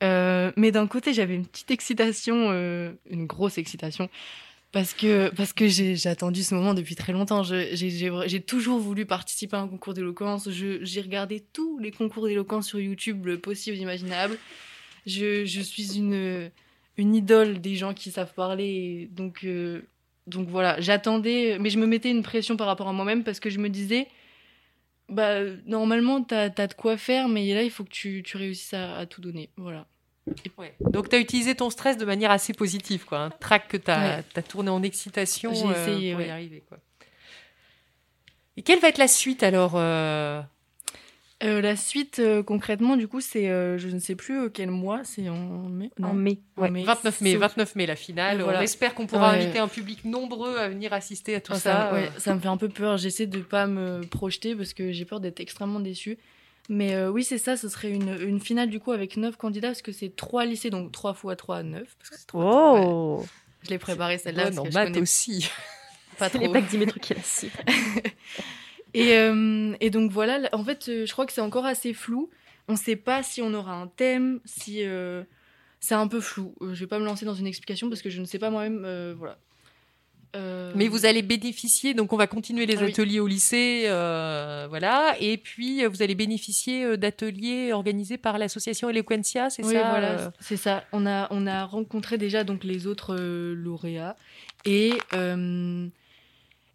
Mais 0.00 0.70
d'un 0.72 0.88
côté, 0.88 1.12
j'avais 1.12 1.36
une 1.36 1.46
petite 1.46 1.70
excitation, 1.70 2.50
une 3.08 3.26
grosse 3.26 3.58
excitation, 3.58 4.08
parce 4.72 4.94
que, 4.94 5.28
parce 5.36 5.52
que 5.52 5.68
j'ai 5.68 6.06
attendu 6.06 6.42
ce 6.42 6.54
moment 6.54 6.72
depuis 6.72 6.94
très 6.94 7.12
longtemps. 7.12 7.42
J'ai 7.42 8.40
toujours 8.40 8.80
voulu 8.80 9.04
participer 9.04 9.56
à 9.56 9.60
un 9.60 9.68
concours 9.68 9.92
d'éloquence. 9.92 10.48
J'ai 10.50 11.00
regardé 11.00 11.40
tous 11.52 11.78
les 11.78 11.90
concours 11.90 12.26
d'éloquence 12.26 12.68
sur 12.68 12.80
YouTube, 12.80 13.26
le 13.26 13.38
possible, 13.38 13.76
imaginable. 13.76 14.38
Je, 15.06 15.44
je 15.44 15.60
suis 15.60 15.98
une, 15.98 16.50
une 16.96 17.14
idole 17.14 17.60
des 17.60 17.76
gens 17.76 17.92
qui 17.92 18.10
savent 18.10 18.32
parler. 18.32 19.10
Donc, 19.12 19.44
euh, 19.44 19.82
donc 20.26 20.48
voilà, 20.48 20.80
j'attendais, 20.80 21.58
mais 21.60 21.68
je 21.68 21.78
me 21.78 21.86
mettais 21.86 22.10
une 22.10 22.22
pression 22.22 22.56
par 22.56 22.66
rapport 22.66 22.88
à 22.88 22.92
moi-même 22.92 23.24
parce 23.24 23.40
que 23.40 23.50
je 23.50 23.58
me 23.58 23.68
disais, 23.68 24.08
bah, 25.10 25.40
normalement, 25.66 26.22
t'as 26.22 26.50
as 26.56 26.66
de 26.66 26.74
quoi 26.74 26.96
faire, 26.96 27.28
mais 27.28 27.52
là, 27.52 27.62
il 27.62 27.70
faut 27.70 27.84
que 27.84 27.90
tu, 27.90 28.22
tu 28.22 28.38
réussisses 28.38 28.72
à, 28.72 28.96
à 28.96 29.04
tout 29.04 29.20
donner. 29.20 29.50
Voilà. 29.58 29.86
Ouais. 30.56 30.74
Donc, 30.80 31.08
tu 31.08 31.16
as 31.16 31.18
utilisé 31.18 31.54
ton 31.54 31.68
stress 31.70 31.96
de 31.96 32.04
manière 32.04 32.30
assez 32.30 32.52
positive, 32.52 33.04
quoi. 33.04 33.18
Un 33.18 33.30
track 33.30 33.68
que 33.68 33.76
tu 33.76 33.90
as, 33.90 34.22
Ouais. 34.36 34.42
tourné 34.42 34.70
en 34.70 34.82
excitation 34.82 35.52
J'ai 35.52 35.66
euh, 35.66 35.72
essayé, 35.72 36.12
pour 36.12 36.20
y 36.22 36.30
arriver, 36.30 36.62
quoi. 36.68 36.78
Et 38.56 38.62
quelle 38.62 38.80
va 38.80 38.88
être 38.88 38.98
la 38.98 39.08
suite 39.08 39.42
alors 39.42 39.72
euh, 39.76 40.40
Euh, 41.42 41.60
la 41.60 41.74
suite, 41.74 42.20
euh, 42.20 42.40
concrètement, 42.44 42.96
du 42.96 43.08
coup, 43.08 43.20
c'est, 43.20 43.48
euh, 43.50 43.76
je 43.78 43.88
ne 43.88 43.98
sais 43.98 44.14
plus 44.14 44.42
euh, 44.42 44.48
quel 44.48 44.70
mois, 44.70 45.00
c'est 45.02 45.28
en 45.28 45.34
mai? 45.68 45.90
En 46.00 46.12
mai. 46.12 46.38
En 46.56 46.70
mai. 46.70 46.84
29 46.84 47.20
mai, 47.20 47.32
C'est- 47.32 47.36
29 47.38 47.74
mai 47.74 47.86
la 47.86 47.96
finale. 47.96 48.42
Voilà. 48.42 48.60
On 48.60 48.62
espère 48.62 48.94
qu'on 48.94 49.08
pourra 49.08 49.32
Ouais. 49.32 49.38
inviter 49.42 49.58
un 49.58 49.66
public 49.66 50.04
nombreux 50.04 50.56
à 50.58 50.68
venir 50.68 50.92
assister 50.92 51.34
à 51.34 51.40
tout 51.40 51.52
Ah, 51.56 51.58
ça. 51.58 51.72
ça, 51.88 51.92
ouais, 51.94 52.10
ça 52.18 52.32
me 52.36 52.38
fait 52.40 52.46
un 52.46 52.56
peu 52.56 52.68
peur. 52.68 52.96
J'essaie 52.96 53.26
de 53.26 53.40
pas 53.40 53.66
me 53.66 54.02
projeter 54.06 54.54
parce 54.54 54.72
que 54.72 54.92
j'ai 54.92 55.04
peur 55.04 55.18
d'être 55.18 55.40
extrêmement 55.40 55.80
déçue. 55.80 56.16
Mais 56.68 56.94
euh, 56.94 57.10
oui, 57.10 57.24
c'est 57.24 57.38
ça. 57.38 57.56
Ce 57.56 57.68
serait 57.68 57.90
une, 57.90 58.16
une 58.20 58.40
finale 58.40 58.70
du 58.70 58.78
coup 58.80 58.92
avec 58.92 59.16
9 59.16 59.36
candidats 59.36 59.68
parce 59.68 59.82
que 59.82 59.92
c'est 59.92 60.14
trois 60.14 60.44
lycées, 60.44 60.70
donc 60.70 60.92
3 60.92 61.12
fois 61.14 61.34
3, 61.36 61.62
9. 61.62 61.96
Parce 61.98 62.10
que 62.10 62.16
c'est 62.18 62.26
trois- 62.26 62.74
ouais. 62.74 62.80
Oh 62.86 63.24
Je 63.64 63.70
l'ai 63.70 63.78
préparé 63.78 64.18
celle-là. 64.18 64.44
Bonne 64.50 64.54
parce 64.56 64.68
en 64.68 64.72
maths 64.72 64.88
connais 64.88 65.00
aussi. 65.00 65.48
Pas 66.18 66.28
C'est 66.28 66.38
trop. 66.38 66.46
les 66.46 66.52
Pâques 66.52 66.68
Dimitri 66.68 67.00
qui 67.00 67.14
la 67.14 67.22
cible. 67.22 67.52
Et, 68.94 69.14
euh, 69.16 69.74
et 69.80 69.88
donc 69.88 70.10
voilà, 70.10 70.38
là, 70.38 70.48
en 70.52 70.62
fait, 70.62 70.86
euh, 70.90 71.06
je 71.06 71.12
crois 71.12 71.24
que 71.24 71.32
c'est 71.32 71.40
encore 71.40 71.64
assez 71.64 71.94
flou. 71.94 72.28
On 72.68 72.72
ne 72.72 72.78
sait 72.78 72.96
pas 72.96 73.22
si 73.22 73.40
on 73.40 73.54
aura 73.54 73.72
un 73.72 73.86
thème, 73.86 74.40
si. 74.44 74.84
euh, 74.84 75.24
c'est 75.80 75.94
un 75.94 76.06
peu 76.08 76.20
flou. 76.20 76.54
Euh, 76.60 76.74
je 76.74 76.80
vais 76.80 76.86
pas 76.86 76.98
me 76.98 77.04
lancer 77.06 77.24
dans 77.24 77.34
une 77.34 77.46
explication 77.46 77.88
parce 77.88 78.02
que 78.02 78.10
je 78.10 78.20
ne 78.20 78.26
sais 78.26 78.38
pas 78.38 78.50
moi-même. 78.50 78.82
euh, 78.84 79.14
voilà. 79.16 79.38
Euh, 80.34 80.72
Mais 80.74 80.88
vous 80.88 81.04
allez 81.04 81.20
bénéficier, 81.20 81.92
donc 81.92 82.12
on 82.14 82.16
va 82.16 82.26
continuer 82.26 82.64
les 82.64 82.78
Ah 82.78 82.84
oui. 82.84 82.90
ateliers 82.90 83.20
au 83.20 83.26
lycée, 83.26 83.82
euh, 83.86 84.66
voilà, 84.68 85.14
et 85.20 85.36
puis 85.36 85.84
euh, 85.84 85.88
vous 85.90 86.02
allez 86.02 86.14
bénéficier 86.14 86.96
d'ateliers 86.96 87.72
organisés 87.74 88.16
par 88.16 88.38
l'association 88.38 88.88
Eloquentia, 88.88 89.50
c'est 89.50 89.62
oui, 89.62 89.74
ça 89.74 89.90
voilà, 89.90 90.32
c'est 90.40 90.56
ça. 90.56 90.84
On 90.92 91.04
a, 91.04 91.28
on 91.30 91.46
a 91.46 91.64
rencontré 91.66 92.16
déjà 92.16 92.44
donc 92.44 92.64
les 92.64 92.86
autres 92.86 93.14
euh, 93.18 93.54
lauréats. 93.54 94.16
Et 94.64 94.92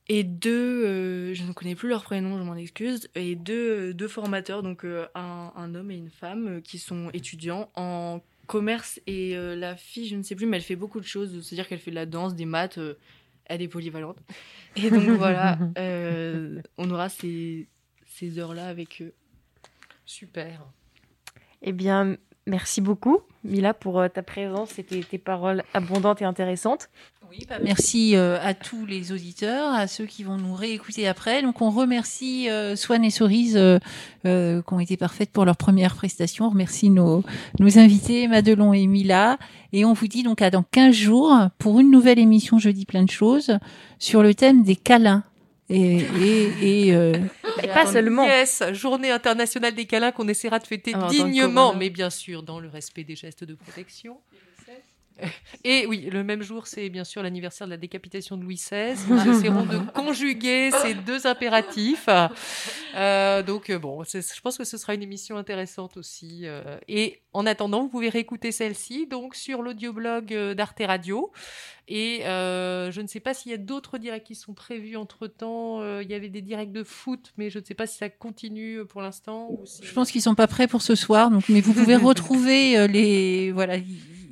et 0.10 0.24
deux, 0.24 1.34
je 1.34 1.44
ne 1.44 1.52
connais 1.52 1.76
plus 1.76 1.90
leur 1.90 2.04
prénom, 2.04 2.38
je 2.38 2.44
m'en 2.44 2.56
excuse, 2.56 3.10
et 3.16 3.36
deux, 3.36 3.94
deux 3.94 4.08
formateurs, 4.08 4.64
donc 4.64 4.86
un, 4.86 5.52
un 5.56 5.76
homme 5.76 5.92
et 5.92 5.98
une 5.98 6.10
femme 6.12 6.62
qui 6.62 6.78
sont 6.80 7.10
étudiants 7.14 7.70
en 7.76 8.22
commerce. 8.46 9.02
Et 9.06 9.36
la 9.36 9.76
fille, 9.76 10.08
je 10.08 10.16
ne 10.16 10.24
sais 10.24 10.36
plus, 10.36 10.46
mais 10.46 10.58
elle 10.58 10.64
fait 10.64 10.78
beaucoup 10.78 11.02
de 11.02 11.06
choses, 11.06 11.42
c'est-à-dire 11.44 11.68
qu'elle 11.68 11.80
fait 11.80 11.92
de 11.92 11.96
la 11.96 12.06
danse, 12.06 12.36
des 12.36 12.46
maths, 12.46 12.80
elle 13.48 13.62
est 13.62 13.68
polyvalente. 13.68 14.18
Et 14.76 14.90
donc 14.90 15.04
voilà, 15.18 15.58
euh, 15.78 16.62
on 16.78 16.90
aura 16.92 17.10
ces, 17.10 17.68
ces 18.06 18.40
heures-là 18.40 18.68
avec 18.68 19.02
eux. 19.02 19.14
Super. 20.06 20.66
Eh 21.62 21.72
bien, 21.72 22.18
merci 22.46 22.82
beaucoup, 22.82 23.22
Mila, 23.48 23.74
pour 23.74 24.00
euh, 24.00 24.08
ta 24.10 24.22
présence 24.22 24.78
et 24.78 24.84
tes, 24.84 25.18
paroles 25.18 25.64
abondantes 25.74 26.22
et 26.22 26.26
intéressantes. 26.26 26.90
Oui, 27.30 27.46
bah, 27.50 27.56
merci 27.62 28.16
euh, 28.16 28.38
à 28.42 28.54
tous 28.54 28.86
les 28.86 29.12
auditeurs, 29.12 29.74
à 29.74 29.88
ceux 29.88 30.06
qui 30.06 30.24
vont 30.24 30.38
nous 30.38 30.54
réécouter 30.54 31.08
après. 31.08 31.42
Donc, 31.42 31.62
on 31.62 31.70
remercie 31.70 32.50
euh, 32.50 32.78
Swan 32.78 33.04
et 33.04 33.10
Cerise 33.10 33.58
euh, 33.58 33.80
euh, 34.26 34.62
qui 34.62 34.74
ont 34.74 34.80
été 34.80 34.96
parfaites 34.96 35.32
pour 35.32 35.44
leur 35.44 35.58
première 35.58 35.96
prestation. 35.96 36.46
On 36.46 36.50
remercie 36.50 36.90
nos, 36.90 37.24
nos 37.60 37.80
invités, 37.80 38.28
Madelon 38.28 38.72
et 38.72 38.88
Mila. 38.88 39.38
Et 39.74 39.84
on 39.84 39.92
vous 39.92 40.08
dit 40.08 40.24
donc 40.24 40.42
à 40.42 40.50
dans 40.50 40.64
15 40.64 40.96
jours 40.96 41.36
pour 41.58 41.80
une 41.82 41.92
nouvelle 41.92 42.20
émission 42.20 42.60
Jeudi 42.60 42.86
plein 42.86 43.04
de 43.04 43.12
choses 43.12 43.58
sur 44.00 44.24
le 44.24 44.34
thème 44.34 44.64
des 44.64 44.78
câlins. 44.78 45.24
Et, 45.70 45.98
et, 45.98 46.88
et 46.88 46.96
euh, 46.96 47.14
Et 47.62 47.68
pas 47.68 47.86
seulement. 47.86 48.26
Yes, 48.26 48.64
journée 48.72 49.12
internationale 49.12 49.76
des 49.76 49.86
câlins 49.86 50.12
qu'on 50.12 50.28
essaiera 50.28 50.60
de 50.60 50.68
fêter 50.68 50.94
Ah, 50.96 51.08
dignement, 51.10 51.74
mais 51.74 51.90
bien 51.90 52.10
sûr 52.10 52.44
dans 52.44 52.60
le 52.60 52.70
respect 52.70 53.04
des 53.04 53.16
gestes 53.16 53.44
de 53.44 53.54
protection. 53.54 54.18
Et 55.64 55.86
oui, 55.88 56.10
le 56.12 56.24
même 56.24 56.42
jour, 56.42 56.68
c'est 56.68 56.90
bien 56.90 57.04
sûr 57.04 57.24
l'anniversaire 57.24 57.68
de 57.68 57.72
la 57.72 57.78
décapitation 57.78 58.38
de 58.38 58.44
Louis 58.44 58.56
XVI. 58.56 58.96
Nous 59.10 59.32
essaierons 59.32 59.66
de 59.66 59.78
conjuguer 59.94 60.72
ces 60.84 60.94
deux 60.94 61.26
impératifs. 61.28 62.08
Euh, 62.96 63.44
donc, 63.44 63.70
euh, 63.70 63.80
bon, 63.80 64.04
je 64.04 64.42
pense 64.42 64.58
que 64.58 64.64
ce 64.64 64.78
sera 64.78 64.94
une 64.94 65.04
émission 65.04 65.38
intéressante 65.38 65.98
aussi. 65.98 66.42
euh. 66.44 66.78
et 66.88 67.22
en 67.34 67.46
attendant, 67.46 67.82
vous 67.84 67.90
pouvez 67.90 68.10
réécouter 68.10 68.52
celle-ci 68.52 69.06
donc 69.08 69.36
sur 69.36 69.62
l'audioblog 69.62 70.34
d'Arte 70.56 70.82
Radio. 70.86 71.32
Et 71.90 72.26
euh, 72.26 72.92
je 72.92 73.00
ne 73.00 73.08
sais 73.08 73.20
pas 73.22 73.34
s'il 73.34 73.52
y 73.52 73.56
a 73.56 73.58
d'autres 73.60 73.98
directs 73.98 74.26
qui 74.26 74.36
sont 74.36 74.54
prévus 74.54 74.98
entre-temps. 74.98 75.82
Il 76.02 76.10
y 76.10 76.14
avait 76.16 76.30
des 76.30 76.42
directs 76.42 76.72
de 76.72 76.84
foot, 76.84 77.34
mais 77.38 77.50
je 77.50 77.60
ne 77.60 77.64
sais 77.64 77.76
pas 77.76 77.86
si 77.88 77.98
ça 77.98 78.10
continue 78.10 78.84
pour 78.86 79.02
l'instant. 79.02 79.50
si- 79.66 79.86
je 79.86 79.94
pense 79.94 80.12
qu'ils 80.12 80.22
sont 80.22 80.36
pas 80.36 80.48
prêts 80.48 80.68
pour 80.68 80.82
ce 80.82 80.96
soir. 80.96 81.30
Donc, 81.32 81.48
mais 81.48 81.62
vous 81.62 81.74
pouvez 81.74 81.96
retrouver 81.96 82.88
les 82.88 83.52
voilà. 83.52 83.76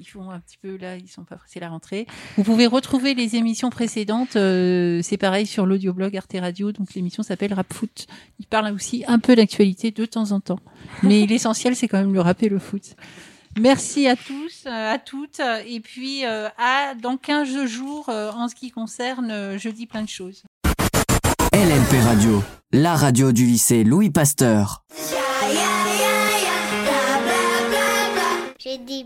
Ils, 0.05 0.09
font 0.09 0.29
un 0.29 0.39
petit 0.39 0.57
peu 0.57 0.77
là, 0.77 0.97
ils 0.97 1.07
sont 1.07 1.23
pas 1.23 1.37
c'est 1.47 1.59
la 1.59 1.69
rentrée. 1.69 2.07
Vous 2.37 2.43
pouvez 2.43 2.67
retrouver 2.67 3.13
les 3.13 3.35
émissions 3.35 3.69
précédentes. 3.69 4.35
euh, 4.35 5.01
c'est 5.01 5.17
pareil 5.17 5.45
sur 5.45 5.65
l'audioblog 5.65 6.15
Arte 6.15 6.35
Radio. 6.39 6.71
Donc 6.71 6.93
l'émission 6.93 7.23
s'appelle 7.23 7.53
Rap 7.53 7.73
Foot. 7.73 8.07
Il 8.39 8.45
parle 8.45 8.73
aussi 8.73 9.03
un 9.07 9.19
peu 9.19 9.35
d'actualité 9.35 9.91
de 9.91 10.05
temps 10.05 10.31
en 10.31 10.39
temps. 10.39 10.59
Mais 11.03 11.25
l'essentiel 11.29 11.75
c'est 11.75 11.87
quand 11.87 11.99
même 11.99 12.13
le 12.13 12.21
rap 12.21 12.41
et 12.43 12.49
le 12.49 12.59
foot. 12.59 12.95
Merci 13.57 14.05
à 14.07 14.17
tous, 14.17 14.65
euh, 14.65 14.93
à 14.93 14.99
toutes, 14.99 15.39
et 15.65 15.79
puis 15.79 16.25
euh, 16.25 16.49
à 16.57 16.93
dans 16.93 17.15
15 17.15 17.65
jours 17.67 18.09
euh, 18.09 18.29
en 18.31 18.49
ce 18.49 18.55
qui 18.55 18.69
concerne 18.69 19.31
euh, 19.31 19.57
jeudi 19.57 19.87
plein 19.87 20.03
de 20.03 20.09
choses. 20.09 20.43
LLP 21.53 22.03
Radio, 22.03 22.43
la 22.73 22.95
radio 22.95 23.31
du 23.31 23.45
lycée 23.45 23.85
Louis 23.85 24.09
Pasteur. 24.09 24.83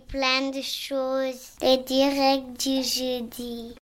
Plein 0.07 0.49
de 0.51 0.61
choses. 0.61 1.55
Les 1.61 1.77
directs 1.77 2.59
du 2.59 2.83
jeudi. 2.83 3.75